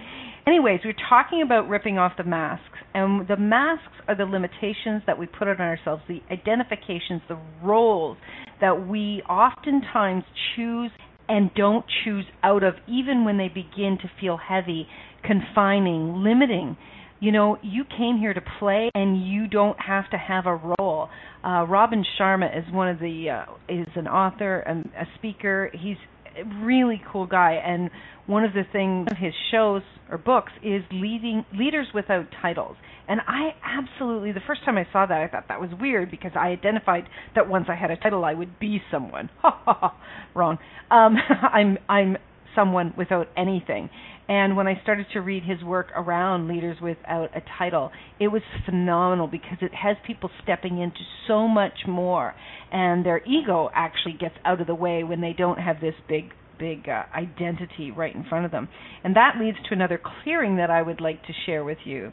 Anyways, 0.46 0.82
we're 0.84 0.94
talking 1.08 1.42
about 1.42 1.70
ripping 1.70 1.98
off 1.98 2.12
the 2.18 2.26
masks, 2.26 2.78
and 2.94 3.26
the 3.30 3.38
masks 3.38 3.96
are 4.10 4.16
the 4.18 4.26
limitations 4.26 5.02
that 5.08 5.18
we 5.18 5.26
put 5.26 5.48
on 5.48 5.62
ourselves, 5.62 6.04
the 6.10 6.20
identifications, 6.30 7.22
the 7.30 7.40
roles 7.64 8.18
that 8.60 8.90
we 8.90 9.22
oftentimes 9.30 10.26
choose 10.58 10.92
and 11.30 11.50
don't 11.56 11.86
choose 12.04 12.26
out 12.44 12.62
of, 12.62 12.74
even 12.90 13.24
when 13.24 13.38
they 13.38 13.48
begin 13.48 13.98
to 14.02 14.12
feel 14.20 14.38
heavy, 14.38 14.86
confining, 15.24 16.22
limiting 16.22 16.76
you 17.20 17.32
know, 17.32 17.58
you 17.62 17.84
came 17.98 18.18
here 18.18 18.34
to 18.34 18.42
play 18.60 18.90
and 18.94 19.26
you 19.28 19.48
don't 19.48 19.78
have 19.80 20.10
to 20.12 20.18
have 20.18 20.46
a 20.46 20.56
role. 20.80 21.10
Uh, 21.44 21.66
Robin 21.68 22.04
Sharma 22.20 22.58
is 22.58 22.72
one 22.74 22.90
of 22.90 23.00
the 23.00 23.30
uh, 23.30 23.54
is 23.70 23.88
an 23.96 24.08
author 24.08 24.60
and 24.60 24.90
a 24.98 25.06
speaker. 25.18 25.72
He's 25.74 25.98
a 26.38 26.66
really 26.66 27.02
cool 27.12 27.28
guy, 27.28 27.54
and 27.54 27.90
one 28.28 28.44
of 28.44 28.54
the 28.54 28.64
things 28.72 29.08
of 29.10 29.18
his 29.18 29.34
shows 29.52 29.82
or 30.10 30.18
books 30.18 30.52
is 30.64 30.82
leading 30.92 31.46
leaders 31.54 31.88
without 31.94 32.26
titles. 32.42 32.76
And 33.08 33.22
I 33.28 33.52
absolutely 33.64 34.32
the 34.32 34.42
first 34.46 34.66
time 34.66 34.78
I 34.78 34.88
saw 34.92 35.06
that 35.06 35.18
I 35.18 35.28
thought 35.28 35.48
that 35.48 35.62
was 35.62 35.70
weird 35.80 36.10
because 36.10 36.32
I 36.36 36.48
identified 36.48 37.04
that 37.36 37.48
once 37.48 37.68
I 37.70 37.76
had 37.76 37.92
a 37.92 37.98
title 37.98 38.26
I 38.26 38.34
would 38.34 38.60
be 38.60 38.82
someone. 38.92 39.30
Wrong. 40.36 40.58
Um, 40.90 41.16
I'm 41.54 41.78
I'm 41.88 42.18
someone 42.56 42.94
without 42.98 43.28
anything. 43.38 43.90
And 44.28 44.58
when 44.58 44.68
I 44.68 44.80
started 44.82 45.06
to 45.14 45.20
read 45.20 45.44
his 45.44 45.62
work 45.64 45.88
around 45.96 46.48
leaders 46.48 46.78
without 46.82 47.30
a 47.36 47.42
title, 47.60 47.92
it 48.20 48.30
was 48.30 48.42
phenomenal 48.66 49.28
because 49.28 49.58
it 49.62 49.74
has 49.74 49.98
people 50.08 50.30
stepping 50.42 50.82
into 50.82 51.02
so 51.28 51.48
much 51.48 51.86
more, 51.88 52.34
and 52.72 53.06
their 53.06 53.22
ego 53.26 53.70
actually 53.74 54.18
gets 54.20 54.36
out 54.44 54.62
of 54.62 54.68
the 54.68 54.76
way 54.76 55.04
when 55.04 55.22
they 55.22 55.34
don't 55.34 55.60
have 55.60 55.80
this 55.80 55.96
big 56.08 56.32
big 56.58 56.88
uh, 56.88 57.04
identity 57.14 57.92
right 57.92 58.16
in 58.16 58.24
front 58.24 58.46
of 58.46 58.52
them. 58.52 58.70
And 59.04 59.16
that 59.16 59.36
leads 59.40 59.58
to 59.68 59.74
another 59.74 60.00
clearing 60.24 60.56
that 60.56 60.70
I 60.72 60.82
would 60.82 61.02
like 61.02 61.22
to 61.24 61.34
share 61.46 61.64
with 61.66 61.80
you. 61.84 62.12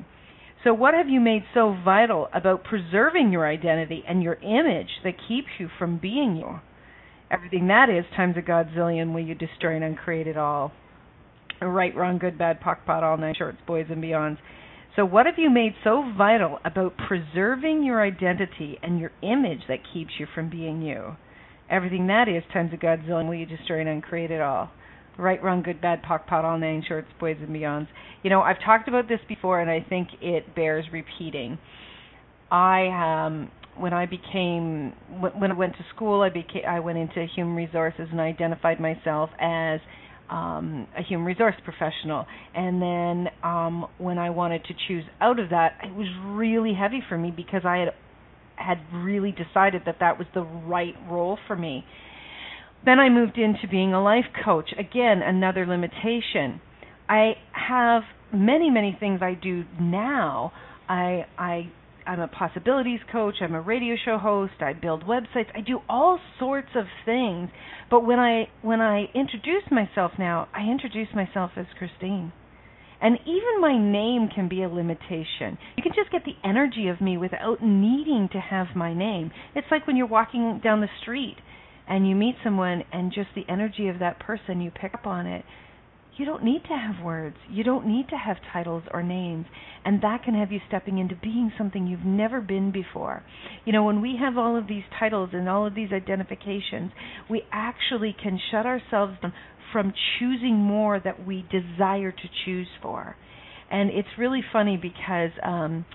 So, 0.64 0.72
what 0.74 0.94
have 0.94 1.08
you 1.08 1.20
made 1.20 1.42
so 1.54 1.76
vital 1.84 2.28
about 2.32 2.64
preserving 2.64 3.32
your 3.32 3.46
identity 3.46 4.04
and 4.06 4.22
your 4.22 4.34
image 4.34 4.90
that 5.02 5.14
keeps 5.28 5.48
you 5.58 5.68
from 5.78 5.98
being 5.98 6.36
you? 6.36 6.60
Everything 7.32 7.68
that 7.68 7.88
is 7.88 8.04
times 8.14 8.36
a 8.36 8.42
godzillion 8.42 9.14
will 9.14 9.24
you 9.24 9.34
destroy 9.34 9.74
and 9.74 9.84
uncreate 9.84 10.26
it 10.26 10.36
all. 10.36 10.70
Right, 11.62 11.94
wrong, 11.96 12.18
good, 12.18 12.36
bad, 12.36 12.60
POC, 12.60 12.84
POD, 12.84 13.02
all 13.02 13.16
nine 13.16 13.34
shorts, 13.38 13.58
boys 13.66 13.86
and 13.88 14.04
beyonds. 14.04 14.36
So, 14.96 15.06
what 15.06 15.24
have 15.24 15.36
you 15.38 15.48
made 15.48 15.72
so 15.82 16.04
vital 16.18 16.58
about 16.66 16.92
preserving 17.08 17.84
your 17.84 18.02
identity 18.02 18.78
and 18.82 19.00
your 19.00 19.12
image 19.22 19.60
that 19.68 19.78
keeps 19.94 20.10
you 20.18 20.26
from 20.34 20.50
being 20.50 20.82
you? 20.82 21.16
Everything 21.70 22.08
that 22.08 22.28
is 22.28 22.42
times 22.52 22.72
a 22.74 22.76
godzillion 22.76 23.26
will 23.26 23.34
you 23.34 23.46
destroy 23.46 23.80
and 23.80 23.88
uncreate 23.88 24.30
it 24.30 24.42
all. 24.42 24.70
Right, 25.16 25.42
wrong, 25.42 25.62
good, 25.62 25.80
bad, 25.80 26.02
POC, 26.02 26.26
POD, 26.26 26.44
all 26.44 26.58
nine 26.58 26.84
shorts, 26.86 27.08
boys 27.18 27.36
and 27.40 27.48
beyonds. 27.48 27.86
You 28.22 28.28
know, 28.28 28.42
I've 28.42 28.60
talked 28.62 28.88
about 28.88 29.08
this 29.08 29.20
before, 29.26 29.60
and 29.60 29.70
I 29.70 29.86
think 29.88 30.08
it 30.20 30.54
bears 30.54 30.84
repeating. 30.92 31.58
I 32.50 33.24
um 33.26 33.50
when 33.76 33.92
I 33.92 34.06
became 34.06 34.92
when 35.38 35.50
I 35.50 35.54
went 35.54 35.74
to 35.74 35.84
school, 35.94 36.22
I 36.22 36.28
became 36.28 36.62
I 36.68 36.80
went 36.80 36.98
into 36.98 37.26
human 37.34 37.54
resources 37.54 38.08
and 38.10 38.20
I 38.20 38.26
identified 38.26 38.80
myself 38.80 39.30
as 39.40 39.80
um, 40.30 40.86
a 40.98 41.02
human 41.02 41.26
resource 41.26 41.54
professional. 41.64 42.26
And 42.54 42.80
then 42.80 43.32
um, 43.42 43.86
when 43.98 44.18
I 44.18 44.30
wanted 44.30 44.64
to 44.64 44.74
choose 44.88 45.04
out 45.20 45.38
of 45.38 45.50
that, 45.50 45.78
it 45.84 45.94
was 45.94 46.08
really 46.26 46.74
heavy 46.74 47.02
for 47.08 47.18
me 47.18 47.32
because 47.34 47.62
I 47.64 47.78
had 47.78 47.88
had 48.56 48.78
really 48.94 49.32
decided 49.32 49.82
that 49.86 49.96
that 50.00 50.18
was 50.18 50.26
the 50.34 50.42
right 50.42 50.94
role 51.10 51.38
for 51.46 51.56
me. 51.56 51.84
Then 52.84 52.98
I 52.98 53.08
moved 53.08 53.38
into 53.38 53.66
being 53.68 53.92
a 53.92 54.02
life 54.02 54.26
coach. 54.44 54.70
Again, 54.78 55.22
another 55.22 55.66
limitation. 55.66 56.60
I 57.08 57.32
have 57.52 58.02
many, 58.32 58.70
many 58.70 58.96
things 58.98 59.20
I 59.22 59.34
do 59.34 59.64
now. 59.80 60.52
I 60.88 61.26
I 61.38 61.70
I'm 62.06 62.20
a 62.20 62.28
possibilities 62.28 63.00
coach, 63.10 63.36
I'm 63.40 63.54
a 63.54 63.60
radio 63.60 63.96
show 64.04 64.18
host, 64.18 64.54
I 64.60 64.72
build 64.72 65.04
websites, 65.04 65.50
I 65.54 65.60
do 65.60 65.80
all 65.88 66.18
sorts 66.38 66.70
of 66.74 66.86
things. 67.04 67.50
But 67.90 68.04
when 68.06 68.18
I 68.18 68.48
when 68.62 68.80
I 68.80 69.06
introduce 69.14 69.64
myself 69.70 70.12
now, 70.18 70.48
I 70.54 70.70
introduce 70.70 71.08
myself 71.14 71.52
as 71.56 71.66
Christine. 71.78 72.32
And 73.00 73.18
even 73.26 73.60
my 73.60 73.76
name 73.76 74.28
can 74.32 74.48
be 74.48 74.62
a 74.62 74.68
limitation. 74.68 75.58
You 75.76 75.82
can 75.82 75.92
just 75.94 76.12
get 76.12 76.24
the 76.24 76.36
energy 76.48 76.86
of 76.86 77.00
me 77.00 77.16
without 77.18 77.60
needing 77.60 78.28
to 78.32 78.38
have 78.38 78.68
my 78.76 78.94
name. 78.94 79.32
It's 79.56 79.66
like 79.72 79.88
when 79.88 79.96
you're 79.96 80.06
walking 80.06 80.60
down 80.62 80.80
the 80.80 80.88
street 81.02 81.36
and 81.88 82.08
you 82.08 82.14
meet 82.14 82.36
someone 82.44 82.84
and 82.92 83.12
just 83.12 83.30
the 83.34 83.44
energy 83.48 83.88
of 83.88 83.98
that 83.98 84.20
person, 84.20 84.60
you 84.60 84.70
pick 84.70 84.94
up 84.94 85.04
on 85.06 85.26
it 85.26 85.44
you 86.16 86.26
don't 86.26 86.44
need 86.44 86.62
to 86.64 86.76
have 86.76 87.04
words. 87.04 87.36
You 87.50 87.64
don't 87.64 87.86
need 87.86 88.08
to 88.10 88.16
have 88.16 88.36
titles 88.52 88.82
or 88.92 89.02
names. 89.02 89.46
And 89.84 90.02
that 90.02 90.22
can 90.24 90.34
have 90.34 90.52
you 90.52 90.60
stepping 90.68 90.98
into 90.98 91.14
being 91.16 91.52
something 91.56 91.86
you've 91.86 92.04
never 92.04 92.40
been 92.40 92.70
before. 92.70 93.22
You 93.64 93.72
know, 93.72 93.84
when 93.84 94.02
we 94.02 94.16
have 94.20 94.36
all 94.36 94.56
of 94.56 94.68
these 94.68 94.82
titles 94.98 95.30
and 95.32 95.48
all 95.48 95.66
of 95.66 95.74
these 95.74 95.90
identifications, 95.92 96.92
we 97.30 97.42
actually 97.50 98.14
can 98.20 98.38
shut 98.50 98.66
ourselves 98.66 99.16
from 99.72 99.94
choosing 100.18 100.56
more 100.56 101.00
that 101.00 101.26
we 101.26 101.46
desire 101.50 102.12
to 102.12 102.28
choose 102.44 102.68
for. 102.82 103.16
And 103.70 103.90
it's 103.90 104.08
really 104.18 104.42
funny 104.52 104.76
because, 104.76 105.30
um, 105.42 105.86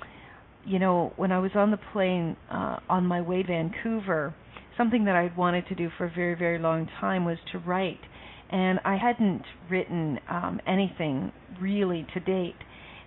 you 0.66 0.80
know, 0.80 1.14
when 1.16 1.32
I 1.32 1.38
was 1.38 1.52
on 1.54 1.70
the 1.70 1.80
plane 1.94 2.36
uh, 2.52 2.78
on 2.90 3.06
my 3.06 3.22
way 3.22 3.44
to 3.44 3.48
Vancouver, 3.48 4.34
something 4.78 5.06
that 5.06 5.16
I'd 5.16 5.38
wanted 5.38 5.68
to 5.68 5.76
do 5.76 5.90
for 5.96 6.06
a 6.06 6.12
very, 6.14 6.36
very 6.36 6.58
long 6.58 6.90
time 7.00 7.24
was 7.24 7.38
to 7.52 7.60
write 7.60 8.00
and 8.50 8.80
I 8.86 8.98
hadn't 8.98 9.44
written 9.70 10.20
um, 10.30 10.60
anything 10.68 11.32
really 11.62 12.06
to 12.14 12.20
date. 12.20 12.56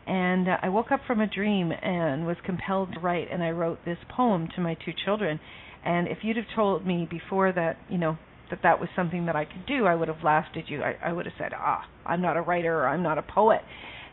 And 0.06 0.48
uh, 0.48 0.56
I 0.62 0.68
woke 0.68 0.90
up 0.90 1.00
from 1.06 1.20
a 1.20 1.26
dream 1.26 1.72
and 1.72 2.26
was 2.26 2.36
compelled 2.44 2.94
to 2.94 3.00
write, 3.00 3.28
and 3.30 3.42
I 3.42 3.50
wrote 3.50 3.78
this 3.84 3.98
poem 4.14 4.48
to 4.56 4.60
my 4.60 4.74
two 4.74 4.92
children. 5.04 5.40
And 5.84 6.08
if 6.08 6.18
you'd 6.22 6.36
have 6.36 6.46
told 6.54 6.86
me 6.86 7.06
before 7.08 7.52
that, 7.52 7.76
you 7.88 7.98
know, 7.98 8.18
that 8.50 8.60
that 8.62 8.80
was 8.80 8.88
something 8.96 9.26
that 9.26 9.36
I 9.36 9.44
could 9.44 9.64
do, 9.66 9.86
I 9.86 9.94
would 9.94 10.08
have 10.08 10.22
laughed 10.24 10.56
at 10.56 10.68
you. 10.68 10.82
I, 10.82 10.96
I 11.02 11.12
would 11.12 11.26
have 11.26 11.34
said, 11.38 11.52
"Ah, 11.54 11.84
I'm 12.04 12.20
not 12.20 12.36
a 12.36 12.40
writer 12.40 12.80
or 12.80 12.88
I'm 12.88 13.02
not 13.02 13.16
a 13.16 13.22
poet." 13.22 13.60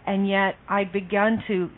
And 0.05 0.29
yet, 0.29 0.55
I'd 0.69 0.93
begun 0.93 1.43
to, 1.47 1.69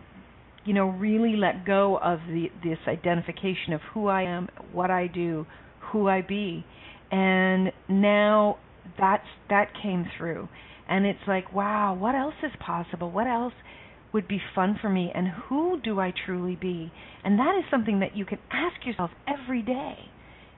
you 0.66 0.74
know, 0.74 0.90
really 0.90 1.36
let 1.36 1.66
go 1.66 1.98
of 1.98 2.20
the 2.28 2.48
this 2.64 2.78
identification 2.88 3.74
of 3.74 3.82
who 3.94 4.08
I 4.08 4.24
am, 4.24 4.50
what 4.74 4.92
I 4.92 5.08
do, 5.08 5.48
who 5.92 6.10
I 6.10 6.22
be, 6.22 6.66
and 7.12 7.72
now 7.88 8.58
that's 8.98 9.28
that 9.50 9.70
came 9.82 10.06
through. 10.18 10.48
And 10.88 11.06
it's 11.06 11.28
like 11.28 11.54
wow 11.54 11.94
what 11.94 12.16
else 12.16 12.36
is 12.44 12.52
possible? 12.60 13.12
What 13.12 13.28
else 13.28 13.54
would 14.14 14.28
be 14.28 14.42
fun 14.56 14.78
for 14.82 14.90
me? 14.90 15.12
And 15.14 15.28
who 15.28 15.80
do 15.82 16.00
I 16.00 16.14
truly 16.26 16.56
be? 16.56 16.92
And 17.24 17.38
that 17.40 17.56
is 17.58 17.66
something 17.70 18.00
that 18.00 18.16
you 18.16 18.26
can 18.26 18.40
ask 18.52 18.86
yourself 18.86 19.12
every 19.28 19.62
day. 19.62 19.98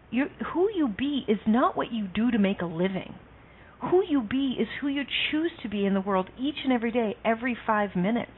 You 0.09 0.25
who 0.53 0.69
you 0.75 0.87
be 0.87 1.25
is 1.27 1.39
not 1.47 1.75
what 1.75 1.91
you 1.91 2.07
do 2.07 2.31
to 2.31 2.37
make 2.37 2.61
a 2.61 2.65
living. 2.65 3.15
Who 3.89 4.03
you 4.07 4.21
be 4.21 4.55
is 4.59 4.67
who 4.79 4.87
you 4.87 5.03
choose 5.31 5.51
to 5.63 5.69
be 5.69 5.85
in 5.85 5.93
the 5.93 6.01
world 6.01 6.29
each 6.39 6.57
and 6.63 6.71
every 6.71 6.91
day 6.91 7.15
every 7.25 7.57
5 7.65 7.95
minutes. 7.95 8.31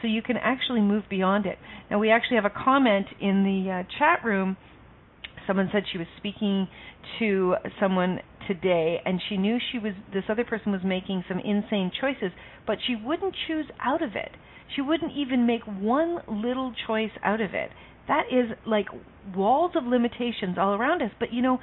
So 0.00 0.08
you 0.08 0.22
can 0.22 0.38
actually 0.38 0.80
move 0.80 1.04
beyond 1.10 1.44
it. 1.44 1.58
Now 1.90 1.98
we 1.98 2.10
actually 2.10 2.36
have 2.36 2.46
a 2.46 2.64
comment 2.64 3.06
in 3.20 3.44
the 3.44 3.70
uh, 3.70 3.98
chat 3.98 4.24
room 4.24 4.56
someone 5.46 5.68
said 5.72 5.84
she 5.90 5.98
was 5.98 6.06
speaking 6.16 6.68
to 7.18 7.54
someone 7.78 8.20
today 8.46 9.00
and 9.04 9.20
she 9.28 9.36
knew 9.36 9.58
she 9.72 9.78
was 9.78 9.92
this 10.12 10.24
other 10.28 10.44
person 10.44 10.72
was 10.72 10.80
making 10.84 11.24
some 11.28 11.38
insane 11.38 11.90
choices 12.00 12.32
but 12.66 12.78
she 12.86 12.96
wouldn't 12.96 13.34
choose 13.46 13.66
out 13.80 14.02
of 14.02 14.10
it. 14.14 14.30
She 14.74 14.82
wouldn't 14.82 15.12
even 15.16 15.46
make 15.46 15.62
one 15.64 16.18
little 16.28 16.72
choice 16.86 17.10
out 17.24 17.40
of 17.40 17.54
it. 17.54 17.70
That 18.08 18.24
is 18.30 18.56
like 18.66 18.86
walls 19.34 19.72
of 19.74 19.84
limitations 19.84 20.56
all 20.58 20.74
around 20.74 21.02
us. 21.02 21.10
But 21.18 21.32
you 21.32 21.42
know 21.42 21.58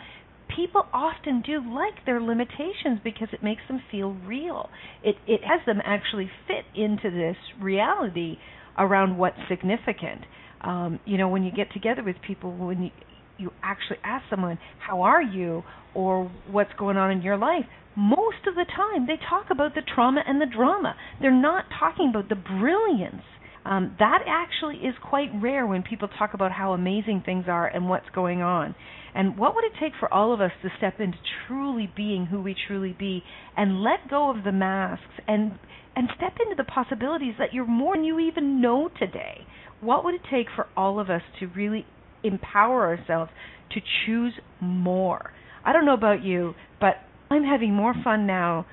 people 0.55 0.83
often 0.93 1.41
do 1.41 1.59
like 1.73 2.05
their 2.05 2.21
limitations 2.21 2.99
because 3.03 3.27
it 3.33 3.43
makes 3.43 3.61
them 3.67 3.81
feel 3.91 4.13
real. 4.25 4.69
It 5.03 5.15
it 5.27 5.41
has 5.43 5.61
them 5.65 5.81
actually 5.83 6.29
fit 6.47 6.65
into 6.79 7.09
this 7.09 7.37
reality 7.61 8.37
around 8.77 9.17
what's 9.17 9.37
significant. 9.49 10.21
Um 10.61 10.99
you 11.05 11.17
know 11.17 11.27
when 11.29 11.43
you 11.43 11.51
get 11.51 11.71
together 11.73 12.03
with 12.03 12.15
people 12.25 12.55
when 12.55 12.83
you 12.83 12.91
you 13.37 13.51
actually 13.63 13.97
ask 14.03 14.25
someone, 14.29 14.57
How 14.79 15.01
are 15.01 15.21
you? 15.21 15.63
or 15.97 16.31
what's 16.51 16.69
going 16.77 16.95
on 16.95 17.09
in 17.09 17.23
your 17.23 17.37
life, 17.37 17.65
most 17.95 18.45
of 18.47 18.53
the 18.53 18.65
time 18.75 19.07
they 19.07 19.17
talk 19.27 19.47
about 19.49 19.73
the 19.73 19.81
trauma 19.95 20.21
and 20.25 20.39
the 20.39 20.45
drama. 20.45 20.95
They're 21.19 21.31
not 21.31 21.65
talking 21.79 22.11
about 22.11 22.29
the 22.29 22.35
brilliance. 22.35 23.23
Um, 23.65 23.95
that 23.97 24.19
actually 24.27 24.75
is 24.75 24.93
quite 25.09 25.29
rare 25.41 25.65
when 25.65 25.81
people 25.81 26.07
talk 26.07 26.35
about 26.35 26.51
how 26.51 26.73
amazing 26.73 27.23
things 27.25 27.45
are 27.47 27.67
and 27.67 27.89
what's 27.89 28.07
going 28.13 28.43
on. 28.43 28.75
And 29.15 29.39
what 29.39 29.55
would 29.55 29.63
it 29.63 29.71
take 29.79 29.93
for 29.99 30.13
all 30.13 30.31
of 30.31 30.39
us 30.39 30.51
to 30.61 30.69
step 30.77 30.99
into 30.99 31.17
truly 31.47 31.91
being 31.97 32.27
who 32.27 32.41
we 32.41 32.55
truly 32.67 32.95
be 32.97 33.23
and 33.57 33.81
let 33.81 34.07
go 34.07 34.29
of 34.29 34.43
the 34.43 34.51
masks 34.51 35.03
and 35.27 35.57
and 35.95 36.09
step 36.15 36.33
into 36.39 36.53
the 36.55 36.63
possibilities 36.63 37.33
that 37.39 37.53
you're 37.53 37.65
more 37.65 37.95
than 37.95 38.05
you 38.05 38.19
even 38.19 38.61
know 38.61 38.91
today? 38.99 39.47
What 39.81 40.05
would 40.05 40.13
it 40.13 40.21
take 40.29 40.45
for 40.55 40.67
all 40.77 40.99
of 40.99 41.09
us 41.09 41.23
to 41.39 41.47
really 41.47 41.87
empower 42.23 42.87
ourselves 42.87 43.31
to 43.73 43.81
choose 44.05 44.33
more. 44.61 45.31
I 45.65 45.73
don't 45.73 45.85
know 45.85 45.93
about 45.93 46.23
you, 46.23 46.53
but 46.79 46.95
I'm 47.29 47.43
having 47.43 47.73
more 47.73 47.93
fun 48.03 48.25
now 48.25 48.65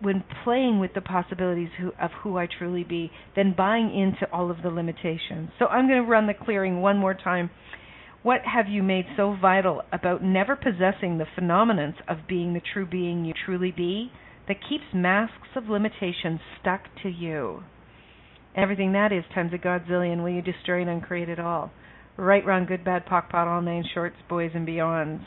when 0.00 0.22
playing 0.44 0.78
with 0.78 0.94
the 0.94 1.00
possibilities 1.00 1.70
who, 1.80 1.88
of 2.00 2.10
who 2.22 2.36
I 2.36 2.46
truly 2.46 2.84
be 2.84 3.10
than 3.34 3.54
buying 3.56 3.86
into 3.86 4.32
all 4.32 4.50
of 4.50 4.62
the 4.62 4.68
limitations. 4.68 5.50
So 5.58 5.66
I'm 5.66 5.88
going 5.88 6.02
to 6.02 6.08
run 6.08 6.26
the 6.26 6.34
clearing 6.34 6.80
one 6.80 6.98
more 6.98 7.14
time. 7.14 7.50
What 8.22 8.42
have 8.42 8.68
you 8.68 8.82
made 8.82 9.06
so 9.16 9.36
vital 9.40 9.82
about 9.92 10.22
never 10.22 10.54
possessing 10.54 11.18
the 11.18 11.26
phenomenons 11.36 11.96
of 12.06 12.28
being 12.28 12.52
the 12.52 12.60
true 12.72 12.86
being 12.86 13.24
you 13.24 13.32
truly 13.44 13.72
be 13.72 14.12
that 14.46 14.58
keeps 14.68 14.84
masks 14.94 15.48
of 15.56 15.68
limitations 15.68 16.40
stuck 16.60 16.82
to 17.02 17.08
you? 17.08 17.62
Everything 18.56 18.92
that 18.92 19.12
is 19.12 19.24
times 19.34 19.52
a 19.52 19.58
godzillion 19.58 20.22
will 20.22 20.30
you 20.30 20.42
destroy 20.42 20.80
and 20.80 20.90
uncreate 20.90 21.28
it 21.28 21.40
all 21.40 21.72
right, 22.18 22.44
wrong, 22.44 22.66
good, 22.66 22.84
bad, 22.84 23.06
POC, 23.06 23.30
POD, 23.30 23.48
all 23.48 23.62
nine 23.62 23.84
shorts, 23.94 24.16
boys 24.28 24.50
and 24.54 24.66
beyonds. 24.66 25.22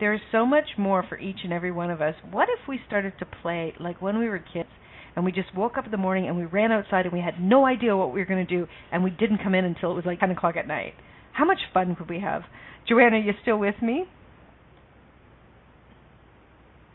There's 0.00 0.20
so 0.32 0.44
much 0.44 0.64
more 0.76 1.04
for 1.08 1.18
each 1.18 1.38
and 1.44 1.52
every 1.52 1.70
one 1.70 1.90
of 1.90 2.00
us. 2.00 2.14
What 2.30 2.48
if 2.48 2.66
we 2.68 2.80
started 2.86 3.12
to 3.20 3.26
play 3.42 3.74
like 3.78 4.02
when 4.02 4.18
we 4.18 4.28
were 4.28 4.38
kids 4.38 4.68
and 5.14 5.24
we 5.24 5.30
just 5.30 5.54
woke 5.54 5.78
up 5.78 5.84
in 5.84 5.92
the 5.92 5.96
morning 5.96 6.26
and 6.26 6.36
we 6.36 6.44
ran 6.44 6.72
outside 6.72 7.04
and 7.04 7.12
we 7.12 7.20
had 7.20 7.40
no 7.40 7.64
idea 7.64 7.96
what 7.96 8.12
we 8.12 8.18
were 8.18 8.26
going 8.26 8.44
to 8.44 8.56
do 8.58 8.66
and 8.90 9.04
we 9.04 9.10
didn't 9.10 9.38
come 9.42 9.54
in 9.54 9.64
until 9.64 9.92
it 9.92 9.94
was 9.94 10.04
like 10.04 10.18
10 10.18 10.32
o'clock 10.32 10.56
at 10.56 10.66
night? 10.66 10.94
How 11.32 11.44
much 11.44 11.58
fun 11.72 11.94
could 11.94 12.08
we 12.08 12.20
have? 12.20 12.42
Joanna, 12.88 13.18
you 13.18 13.32
still 13.42 13.58
with 13.58 13.76
me? 13.80 14.04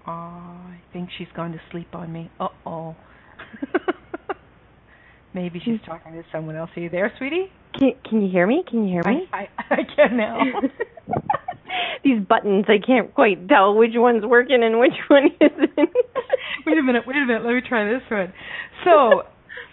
Oh, 0.05 0.11
I 0.11 0.79
think 0.91 1.09
she's 1.17 1.27
gone 1.35 1.51
to 1.51 1.61
sleep 1.71 1.93
on 1.93 2.11
me. 2.11 2.31
Uh 2.39 2.47
oh. 2.65 2.95
Maybe 5.33 5.61
she's 5.63 5.79
talking 5.85 6.13
to 6.13 6.23
someone 6.31 6.55
else. 6.55 6.71
Are 6.75 6.79
you 6.81 6.89
there, 6.89 7.11
sweetie? 7.17 7.51
Can, 7.80 7.93
can 8.07 8.21
you 8.21 8.30
hear 8.30 8.45
me? 8.45 8.63
Can 8.69 8.86
you 8.86 8.89
hear 8.93 9.03
me? 9.11 9.27
I, 9.32 9.47
I, 9.57 9.73
I 9.75 9.77
can 9.95 10.17
now. 10.17 10.39
These 12.03 12.21
buttons, 12.27 12.65
I 12.67 12.77
can't 12.86 13.13
quite 13.13 13.47
tell 13.47 13.75
which 13.75 13.91
one's 13.95 14.25
working 14.25 14.63
and 14.63 14.80
which 14.80 14.93
one 15.07 15.25
isn't. 15.39 15.77
wait 16.65 16.77
a 16.77 16.84
minute, 16.84 17.03
wait 17.07 17.17
a 17.17 17.25
minute. 17.25 17.43
Let 17.45 17.53
me 17.53 17.61
try 17.67 17.86
this 17.86 18.01
one. 18.09 18.34
So, 18.86 19.23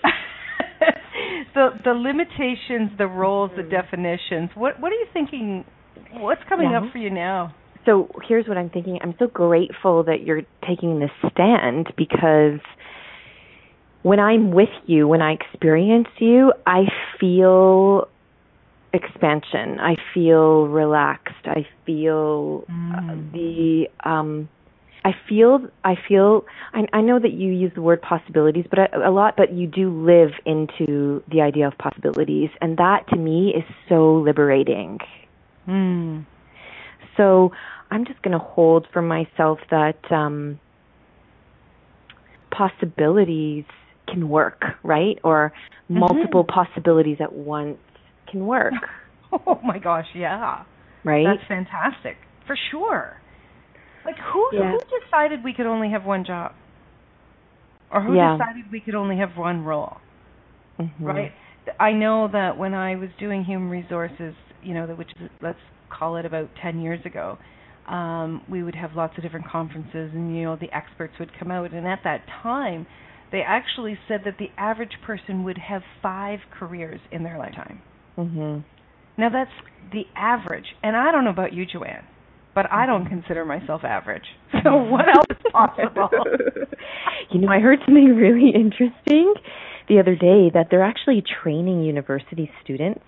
the 1.55 1.69
the 1.85 1.91
limitations, 1.93 2.97
the 2.99 3.07
roles, 3.07 3.51
the 3.57 3.63
definitions. 3.63 4.51
What 4.55 4.81
what 4.81 4.93
are 4.93 4.97
you 4.97 5.07
thinking? 5.13 5.65
What's 6.15 6.43
coming 6.49 6.71
Yeah. 6.71 6.79
up 6.79 6.93
for 6.93 6.99
you 6.99 7.11
now? 7.11 7.55
So 7.85 8.09
here's 8.29 8.49
what 8.49 8.59
I'm 8.59 8.71
thinking. 8.71 8.99
I'm 9.03 9.15
so 9.19 9.29
grateful 9.29 10.03
that 10.05 10.23
you're 10.25 10.43
taking 10.67 10.99
this 10.99 11.11
stand 11.31 11.93
because 11.97 12.61
when 14.07 14.21
I'm 14.21 14.53
with 14.53 14.69
you, 14.87 15.09
when 15.09 15.21
I 15.21 15.33
experience 15.33 16.07
you, 16.21 16.53
I 16.65 16.83
feel 17.19 18.07
expansion. 18.93 19.81
I 19.81 19.97
feel 20.15 20.69
relaxed. 20.69 21.45
I 21.45 21.67
feel 21.85 22.69
uh, 22.95 23.01
Mm. 23.15 23.33
the 23.33 24.09
um 24.09 24.49
I 25.05 25.13
feel 25.29 25.69
I 25.83 25.97
feel 26.09 26.45
I, 26.73 26.87
I 26.93 27.01
know 27.01 27.19
that 27.19 27.33
you 27.33 27.51
use 27.51 27.73
the 27.75 27.83
word 27.83 28.01
possibilities 28.01 28.67
but 28.71 28.79
a, 28.79 29.09
a 29.09 29.11
lot 29.11 29.35
but 29.37 29.53
you 29.53 29.67
do 29.67 29.91
live 29.91 30.35
into 30.45 31.25
the 31.27 31.41
idea 31.41 31.67
of 31.67 31.77
possibilities 31.77 32.51
and 32.61 32.77
that 32.77 33.09
to 33.09 33.17
me 33.17 33.53
is 33.57 33.65
so 33.89 34.19
liberating. 34.19 35.01
Hmm. 35.65 36.21
So 37.17 37.51
I'm 37.91 38.05
just 38.05 38.23
going 38.23 38.39
to 38.39 38.45
hold 38.55 38.87
for 38.93 39.03
myself 39.03 39.59
that 39.71 39.99
um, 40.13 40.61
possibilities 42.53 43.65
can 44.07 44.29
work, 44.29 44.63
right? 44.83 45.19
Or 45.25 45.53
Mm-hmm. 45.91 45.99
multiple 46.01 46.45
possibilities 46.45 47.19
at 47.21 47.33
once 47.33 47.79
can 48.31 48.47
work, 48.47 48.73
Oh 49.33 49.61
my 49.63 49.79
gosh, 49.79 50.07
yeah. 50.15 50.65
right? 51.05 51.27
That's 51.27 51.49
fantastic. 51.49 52.17
For 52.47 52.57
sure. 52.71 53.17
Like 54.05 54.17
who 54.33 54.51
Yeah. 54.53 54.73
who 54.73 54.79
decided 55.05 55.45
we 55.45 55.53
could 55.53 55.67
only 55.67 55.91
have 55.91 56.05
one 56.05 56.25
job? 56.25 56.53
Or 57.91 58.03
who 58.03 58.15
Yeah. 58.17 58.33
decided 58.33 58.65
we 58.71 58.81
could 58.81 58.95
only 58.95 59.19
have 59.19 59.31
one 59.37 59.65
role? 59.65 59.97
Mhm. 60.81 61.07
right? 61.07 61.33
I 61.81 61.93
know 61.93 62.29
that 62.33 62.57
when 62.59 62.75
I 62.75 62.97
was 62.97 63.09
doing 63.19 63.45
human 63.45 63.69
resources, 63.71 64.35
you 64.63 64.75
know, 64.75 64.87
which 64.87 65.11
is 65.21 65.29
let's 65.43 65.59
call 65.91 66.17
it 66.17 66.25
about 66.27 66.49
10 66.63 66.81
years 66.81 67.01
ago, 67.05 67.39
um, 67.89 68.43
we 68.51 68.63
would 68.63 68.75
have 68.75 68.91
lots 68.95 69.17
of 69.17 69.23
different 69.23 69.47
conferences, 69.49 70.11
and 70.15 70.37
you 70.37 70.43
know, 70.45 70.57
the 70.57 70.75
experts 70.77 71.15
would 71.19 71.31
come 71.39 71.51
out, 71.51 71.73
and 71.73 71.87
at 71.87 72.01
that 72.05 72.21
time, 72.43 72.87
they 73.33 73.43
actually 73.43 73.99
said 74.09 74.23
that 74.25 74.39
the 74.39 74.51
average 74.57 74.97
person 75.05 75.45
would 75.45 75.59
have 75.59 75.83
five 76.03 76.41
careers 76.51 77.01
in 77.11 77.23
their 77.23 77.39
lifetime. 77.39 77.81
Mhm. 78.19 78.63
Now 79.17 79.29
that's 79.29 79.51
the 79.93 80.07
average, 80.17 80.75
and 80.83 80.97
I 80.97 81.11
don't 81.13 81.25
know 81.25 81.31
about 81.31 81.53
you, 81.53 81.65
Joanne, 81.67 82.05
but 82.55 82.71
I 82.73 82.87
don't 82.87 83.07
consider 83.07 83.45
myself 83.45 83.85
average. 83.85 84.27
So 84.63 84.77
what 84.77 85.07
else 85.09 85.27
is 85.31 85.53
possible? 85.53 86.09
you 87.31 87.41
know, 87.41 87.49
I 87.49 87.61
heard 87.61 87.79
something 87.85 88.17
really 88.17 88.51
interesting 88.55 89.35
the 89.89 90.01
other 90.01 90.15
day 90.17 90.51
that 90.53 90.69
they're 90.71 90.83
actually 90.83 91.23
training 91.43 91.83
university 91.83 92.51
students 92.65 93.05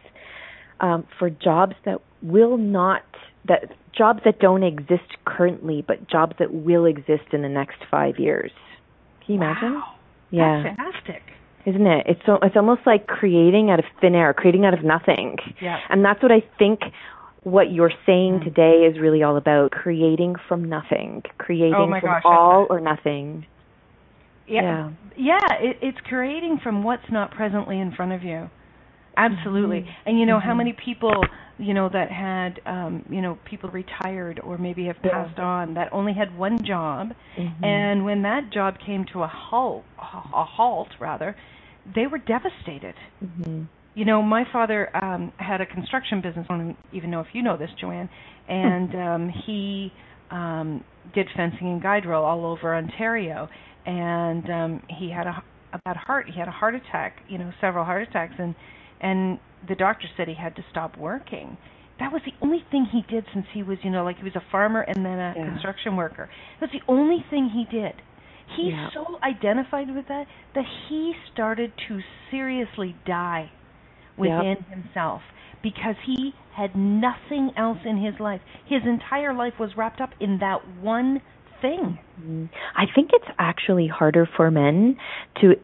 um, 0.81 1.07
for 1.19 1.31
jobs 1.31 1.75
that 1.85 2.01
will 2.23 2.57
not 2.57 3.03
that 3.47 3.73
jobs 3.97 4.21
that 4.25 4.39
don't 4.39 4.63
exist 4.63 5.17
currently, 5.25 5.83
but 5.87 6.09
jobs 6.09 6.35
that 6.39 6.53
will 6.53 6.85
exist 6.85 7.33
in 7.33 7.43
the 7.43 7.49
next 7.49 7.79
five 7.91 8.19
years. 8.19 8.53
Can 9.25 9.35
you 9.37 9.41
imagine? 9.41 9.83
Yeah, 10.31 10.63
That's 10.63 10.77
fantastic. 10.77 11.23
isn't 11.67 11.87
it? 11.87 12.07
It's 12.07 12.21
so 12.27 12.39
it's 12.43 12.57
almost 12.57 12.83
like 12.87 13.07
creating 13.07 13.71
out 13.71 13.79
of 13.79 13.85
thin 14.01 14.15
air, 14.15 14.33
creating 14.35 14.65
out 14.65 14.75
of 14.75 14.85
nothing. 14.85 15.37
Yeah. 15.61 15.79
And 15.89 16.05
that's 16.05 16.23
what 16.23 16.33
I 16.33 16.43
think 16.59 16.81
what 17.45 17.71
you're 17.73 17.93
saying 18.05 18.41
Mm. 18.41 18.45
today 18.45 18.85
is 18.85 18.99
really 18.99 19.23
all 19.23 19.37
about 19.37 19.71
creating 19.71 20.37
from 20.49 20.65
nothing, 20.69 21.23
creating 21.39 21.75
Oh 21.75 21.87
from 21.89 22.01
gosh, 22.01 22.23
all 22.25 22.67
or 22.69 22.81
nothing. 22.81 23.47
Yeah. 24.47 24.91
Yeah, 25.17 25.53
it, 25.61 25.79
it's 25.83 25.99
creating 26.09 26.59
from 26.63 26.83
what's 26.83 27.11
not 27.11 27.31
presently 27.33 27.79
in 27.81 27.93
front 27.93 28.13
of 28.13 28.23
you. 28.23 28.49
Absolutely. 29.19 29.81
Mhm. 29.81 29.95
And 30.07 30.19
you 30.19 30.27
know 30.27 30.39
how 30.41 30.55
Mhm. 30.55 30.59
many 30.59 30.73
people, 30.73 31.13
you 31.59 31.75
know, 31.75 31.89
that 31.93 32.11
had 32.11 32.61
um, 32.67 33.05
you 33.11 33.21
know, 33.21 33.39
people 33.45 33.71
retired 33.71 34.41
or 34.45 34.59
maybe 34.59 34.87
have 34.87 34.97
Yeah. 35.05 35.11
passed 35.11 35.39
on 35.39 35.75
that 35.75 35.93
only 35.93 36.13
had 36.15 36.37
one 36.39 36.59
job 36.65 37.13
Mhm. 37.37 37.65
and 37.65 38.05
when 38.05 38.23
that 38.23 38.51
job 38.53 38.77
came 38.87 39.05
to 39.13 39.23
a 39.25 39.27
halt, 39.29 39.85
a 39.99 40.45
halt 40.45 40.89
rather, 41.01 41.35
they 41.95 42.07
were 42.07 42.19
devastated. 42.19 42.95
Mhm. 43.23 43.69
You 43.95 44.05
know, 44.05 44.23
my 44.23 44.45
father 44.53 44.89
um 45.05 45.33
had 45.39 45.61
a 45.61 45.67
construction 45.67 46.21
business. 46.21 46.47
I 46.49 46.57
don't 46.57 46.77
even 46.93 47.11
know 47.11 47.21
if 47.21 47.29
you 47.35 47.43
know 47.43 47.57
this, 47.57 47.71
Joanne. 47.81 48.09
And 48.49 48.95
um 48.95 49.29
he 49.47 49.93
um 50.31 50.85
did 51.15 51.29
fencing 51.37 51.67
and 51.69 51.83
guide 51.83 52.07
rail 52.07 52.23
all 52.23 52.45
over 52.47 52.75
Ontario. 52.77 53.49
And 53.87 54.49
um 54.51 54.83
he 54.89 55.11
had 55.11 55.27
a 55.27 55.43
a 55.73 55.79
bad 55.85 55.97
heart. 55.97 56.27
He 56.33 56.39
had 56.39 56.49
a 56.49 56.53
heart 56.53 56.75
attack. 56.77 57.17
You 57.29 57.39
know, 57.39 57.51
several 57.61 57.85
heart 57.85 58.03
attacks, 58.09 58.35
and 58.39 58.55
and 59.01 59.39
the 59.69 59.75
doctor 59.75 60.07
said 60.17 60.29
he 60.29 60.35
had 60.35 60.57
to 60.57 60.65
stop 60.71 60.97
working. 60.97 61.57
That 61.99 62.13
was 62.13 62.23
the 62.25 62.33
only 62.41 62.65
thing 62.71 62.87
he 62.93 63.03
did 63.03 63.25
since 63.33 63.47
he 63.53 63.63
was, 63.63 63.79
you 63.83 63.91
know, 63.91 64.05
like 64.05 64.19
he 64.19 64.25
was 64.25 64.37
a 64.37 64.43
farmer 64.53 64.83
and 64.83 65.05
then 65.05 65.19
a 65.19 65.35
Yeah. 65.37 65.45
construction 65.45 65.97
worker. 65.97 66.29
That's 66.61 66.73
the 66.73 66.83
only 66.87 67.25
thing 67.29 67.49
he 67.49 67.65
did. 67.65 67.95
He's 68.57 68.73
Yeah. 68.73 68.91
so 68.91 69.19
identified 69.23 69.91
with 69.95 70.07
that 70.09 70.27
that 70.55 70.65
he 70.65 71.15
started 71.33 71.73
to 71.89 72.03
seriously 72.31 72.95
die 73.05 73.51
within 74.17 74.65
himself 74.71 75.23
because 75.61 75.97
he 76.05 76.35
had 76.53 76.75
nothing 76.77 77.53
else 77.57 77.85
in 77.85 77.97
his 77.99 78.19
life. 78.21 78.41
His 78.65 78.85
entire 78.85 79.33
life 79.35 79.59
was 79.59 79.77
wrapped 79.77 80.01
up 80.01 80.15
in 80.21 80.39
that 80.39 80.67
one 80.81 81.21
thing. 81.61 81.99
Mhm. 82.21 82.49
I 82.77 82.87
think 82.87 83.13
it's 83.13 83.29
actually 83.39 83.89
harder 83.89 84.25
for 84.27 84.51
men 84.51 84.97
to 85.37 85.57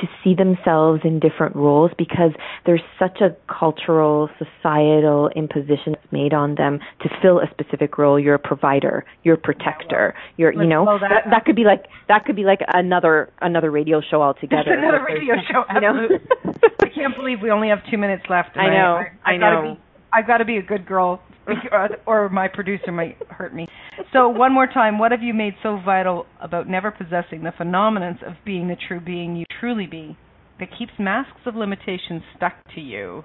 to 0.00 0.08
see 0.22 0.34
themselves 0.34 1.00
in 1.04 1.18
different 1.18 1.56
roles 1.56 1.90
because 1.96 2.32
there's 2.66 2.82
such 2.98 3.20
a 3.20 3.34
cultural, 3.52 4.28
societal 4.38 5.30
imposition 5.34 5.96
made 6.10 6.34
on 6.34 6.54
them 6.54 6.78
to 7.00 7.08
fill 7.22 7.40
a 7.40 7.46
specific 7.50 7.98
role. 7.98 8.18
You're 8.18 8.34
a 8.34 8.38
provider, 8.38 9.04
you're 9.22 9.34
a 9.34 9.38
protector, 9.38 10.14
you're 10.36 10.52
you 10.52 10.66
know 10.66 10.98
that 11.00 11.24
that, 11.30 11.44
could 11.44 11.56
be 11.56 11.64
like 11.64 11.86
that 12.08 12.24
could 12.24 12.36
be 12.36 12.44
like 12.44 12.60
another 12.68 13.30
another 13.40 13.70
radio 13.70 14.00
show 14.00 14.22
altogether. 14.22 14.64
That's 14.66 14.78
another 14.78 15.04
radio 15.04 15.34
show. 15.50 15.64
you 15.74 15.80
know? 15.80 16.04
Absolutely. 16.04 16.64
I 16.80 16.88
can't 16.94 17.16
believe 17.16 17.38
we 17.42 17.50
only 17.50 17.68
have 17.68 17.78
two 17.90 17.98
minutes 17.98 18.24
left. 18.28 18.56
I 18.56 18.68
know, 18.68 18.94
I, 18.94 19.12
I, 19.24 19.32
I 19.32 19.36
know. 19.36 19.74
Be, 19.74 19.80
I've 20.12 20.26
got 20.26 20.38
to 20.38 20.44
be 20.44 20.56
a 20.56 20.62
good 20.62 20.86
girl, 20.86 21.20
or, 22.06 22.28
my 22.28 22.48
producer 22.48 22.92
might 22.92 23.16
hurt 23.28 23.54
me. 23.54 23.66
So 24.12 24.28
one 24.28 24.52
more 24.52 24.66
time, 24.66 24.98
what 24.98 25.12
have 25.12 25.22
you 25.22 25.34
made 25.34 25.54
so 25.62 25.80
vital 25.84 26.26
about 26.40 26.68
never 26.68 26.90
possessing 26.90 27.42
the 27.42 27.52
phenomenons 27.58 28.26
of 28.26 28.34
being 28.44 28.68
the 28.68 28.76
true 28.88 29.00
being 29.00 29.36
you 29.36 29.44
truly 29.60 29.86
be, 29.86 30.16
that 30.60 30.68
keeps 30.78 30.92
masks 30.98 31.40
of 31.46 31.54
limitation 31.54 32.22
stuck 32.36 32.54
to 32.74 32.80
you? 32.80 33.24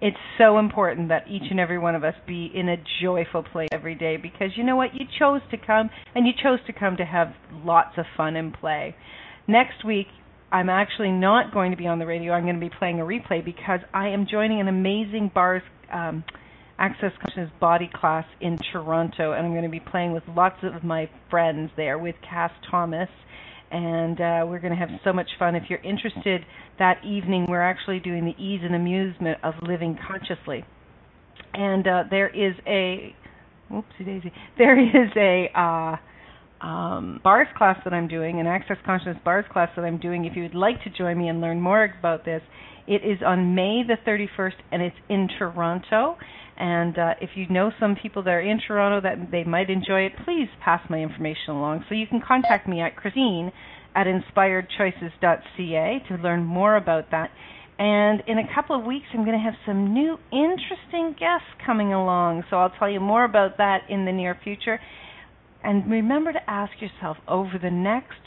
It's 0.00 0.16
so 0.36 0.58
important 0.58 1.08
that 1.08 1.26
each 1.28 1.50
and 1.50 1.58
every 1.58 1.78
one 1.78 1.96
of 1.96 2.04
us 2.04 2.14
be 2.26 2.50
in 2.54 2.68
a 2.68 2.76
joyful 3.02 3.42
place 3.42 3.68
every 3.72 3.96
day 3.96 4.16
because 4.16 4.50
you 4.56 4.62
know 4.62 4.76
what? 4.76 4.94
You 4.94 5.06
chose 5.18 5.40
to 5.50 5.56
come 5.56 5.90
and 6.14 6.24
you 6.24 6.32
chose 6.40 6.60
to 6.68 6.72
come 6.72 6.96
to 6.98 7.04
have 7.04 7.28
lots 7.64 7.98
of 7.98 8.04
fun 8.16 8.36
and 8.36 8.54
play. 8.54 8.94
Next 9.48 9.84
week, 9.84 10.06
I'm 10.52 10.68
actually 10.68 11.10
not 11.10 11.52
going 11.52 11.72
to 11.72 11.76
be 11.76 11.86
on 11.86 11.98
the 11.98 12.06
radio. 12.06 12.32
I'm 12.32 12.44
going 12.44 12.54
to 12.54 12.60
be 12.60 12.70
playing 12.78 13.00
a 13.00 13.04
replay 13.04 13.44
because 13.44 13.80
I 13.92 14.08
am 14.08 14.26
joining 14.30 14.60
an 14.60 14.68
amazing 14.68 15.32
bars 15.34 15.62
um, 15.92 16.22
access 16.78 17.12
consciousness 17.20 17.50
body 17.60 17.90
class 17.92 18.24
in 18.40 18.58
Toronto, 18.72 19.32
and 19.32 19.44
I'm 19.44 19.52
going 19.52 19.64
to 19.64 19.68
be 19.68 19.80
playing 19.80 20.12
with 20.12 20.22
lots 20.28 20.56
of 20.62 20.84
my 20.84 21.10
friends 21.30 21.70
there 21.76 21.98
with 21.98 22.14
Kass 22.28 22.52
Thomas, 22.70 23.08
and 23.70 24.20
uh, 24.20 24.46
we're 24.46 24.60
going 24.60 24.72
to 24.72 24.78
have 24.78 24.90
so 25.04 25.12
much 25.12 25.28
fun. 25.38 25.54
If 25.54 25.64
you're 25.68 25.82
interested, 25.82 26.42
that 26.78 27.04
evening 27.04 27.46
we're 27.48 27.62
actually 27.62 27.98
doing 27.98 28.24
the 28.24 28.42
ease 28.42 28.60
and 28.62 28.74
amusement 28.74 29.38
of 29.42 29.54
living 29.62 29.98
consciously, 30.06 30.64
and 31.54 31.86
uh, 31.86 32.04
there 32.10 32.28
is 32.28 32.54
a, 32.66 33.14
whoopsie 33.70 34.06
daisy, 34.06 34.32
there 34.58 34.78
is 34.78 35.10
a. 35.16 35.50
Uh, 35.54 35.96
um, 36.60 37.20
bars 37.22 37.46
class 37.56 37.78
that 37.84 37.92
I'm 37.94 38.08
doing, 38.08 38.40
an 38.40 38.48
Access 38.48 38.78
Consciousness 38.84 39.18
bars 39.24 39.44
class 39.52 39.68
that 39.76 39.84
I'm 39.84 39.98
doing. 39.98 40.24
If 40.24 40.34
you 40.34 40.42
would 40.42 40.56
like 40.56 40.82
to 40.82 40.90
join 40.90 41.16
me 41.16 41.28
and 41.28 41.40
learn 41.40 41.60
more 41.60 41.84
about 42.00 42.24
this, 42.24 42.42
it 42.88 43.04
is 43.04 43.18
on 43.24 43.54
May 43.54 43.82
the 43.86 43.96
31st, 44.04 44.54
and 44.72 44.82
it's 44.82 44.96
in 45.08 45.28
Toronto. 45.38 46.16
And 46.58 46.98
uh, 46.98 47.14
if 47.20 47.30
you 47.36 47.46
know 47.48 47.70
some 47.78 47.94
people 47.94 48.24
that 48.24 48.30
are 48.30 48.40
in 48.40 48.60
Toronto 48.66 49.00
that 49.08 49.30
they 49.30 49.44
might 49.44 49.70
enjoy 49.70 50.00
it, 50.00 50.12
please 50.24 50.48
pass 50.62 50.80
my 50.90 50.98
information 50.98 51.50
along. 51.50 51.84
So 51.88 51.94
you 51.94 52.06
can 52.06 52.20
contact 52.20 52.66
me 52.68 52.80
at 52.80 52.96
Christine 52.96 53.52
at 53.94 54.06
inspiredchoices.ca 54.06 56.02
to 56.08 56.14
learn 56.16 56.44
more 56.44 56.76
about 56.76 57.12
that. 57.12 57.30
And 57.78 58.24
in 58.26 58.38
a 58.38 58.54
couple 58.54 58.76
of 58.78 58.84
weeks, 58.84 59.06
I'm 59.14 59.24
going 59.24 59.38
to 59.38 59.44
have 59.44 59.54
some 59.64 59.94
new 59.94 60.18
interesting 60.32 61.14
guests 61.18 61.46
coming 61.64 61.92
along. 61.92 62.42
So 62.50 62.56
I'll 62.56 62.72
tell 62.76 62.90
you 62.90 62.98
more 62.98 63.24
about 63.24 63.58
that 63.58 63.82
in 63.88 64.04
the 64.04 64.10
near 64.10 64.36
future. 64.42 64.80
And 65.62 65.88
remember 65.88 66.32
to 66.32 66.50
ask 66.50 66.72
yourself 66.80 67.18
over 67.28 67.52
the 67.60 67.70
next 67.70 68.18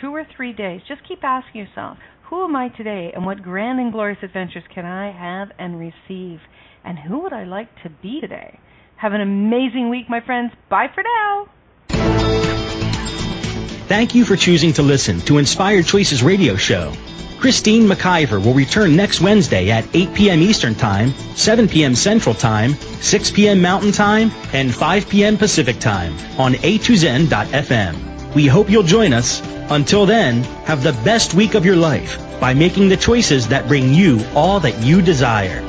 two 0.00 0.12
or 0.12 0.26
three 0.36 0.52
days, 0.52 0.80
just 0.88 1.06
keep 1.06 1.22
asking 1.22 1.60
yourself, 1.60 1.98
who 2.30 2.42
am 2.42 2.56
I 2.56 2.68
today 2.68 3.12
and 3.14 3.24
what 3.24 3.42
grand 3.42 3.78
and 3.78 3.92
glorious 3.92 4.18
adventures 4.24 4.64
can 4.74 4.84
I 4.84 5.12
have 5.12 5.50
and 5.56 5.78
receive? 5.78 6.40
And 6.84 6.98
who 6.98 7.20
would 7.20 7.32
I 7.32 7.44
like 7.44 7.68
to 7.82 7.88
be 7.88 8.20
today? 8.20 8.58
Have 8.96 9.12
an 9.12 9.20
amazing 9.20 9.88
week, 9.90 10.08
my 10.08 10.20
friends. 10.20 10.52
Bye 10.68 10.88
for 10.94 11.02
now. 11.02 11.48
Thank 13.86 14.14
you 14.14 14.24
for 14.24 14.36
choosing 14.36 14.72
to 14.74 14.82
listen 14.82 15.20
to 15.22 15.38
Inspired 15.38 15.86
Choices 15.86 16.22
Radio 16.22 16.56
Show. 16.56 16.92
Christine 17.38 17.86
McIver 17.86 18.42
will 18.42 18.54
return 18.54 18.96
next 18.96 19.20
Wednesday 19.20 19.70
at 19.70 19.86
8 19.94 20.14
p.m. 20.14 20.40
Eastern 20.40 20.74
Time, 20.74 21.10
7 21.34 21.68
p.m. 21.68 21.94
Central 21.94 22.34
Time, 22.34 22.72
6 22.72 23.30
p.m. 23.32 23.60
Mountain 23.60 23.92
Time, 23.92 24.30
and 24.54 24.74
5 24.74 25.08
p.m. 25.10 25.36
Pacific 25.36 25.78
Time 25.78 26.14
on 26.38 26.54
a2zen.fm. 26.54 28.34
We 28.34 28.46
hope 28.46 28.70
you'll 28.70 28.82
join 28.82 29.12
us. 29.12 29.42
Until 29.70 30.06
then, 30.06 30.42
have 30.64 30.82
the 30.82 30.92
best 31.04 31.34
week 31.34 31.54
of 31.54 31.66
your 31.66 31.76
life 31.76 32.18
by 32.40 32.54
making 32.54 32.88
the 32.88 32.96
choices 32.96 33.48
that 33.48 33.68
bring 33.68 33.92
you 33.92 34.24
all 34.34 34.60
that 34.60 34.78
you 34.82 35.02
desire. 35.02 35.62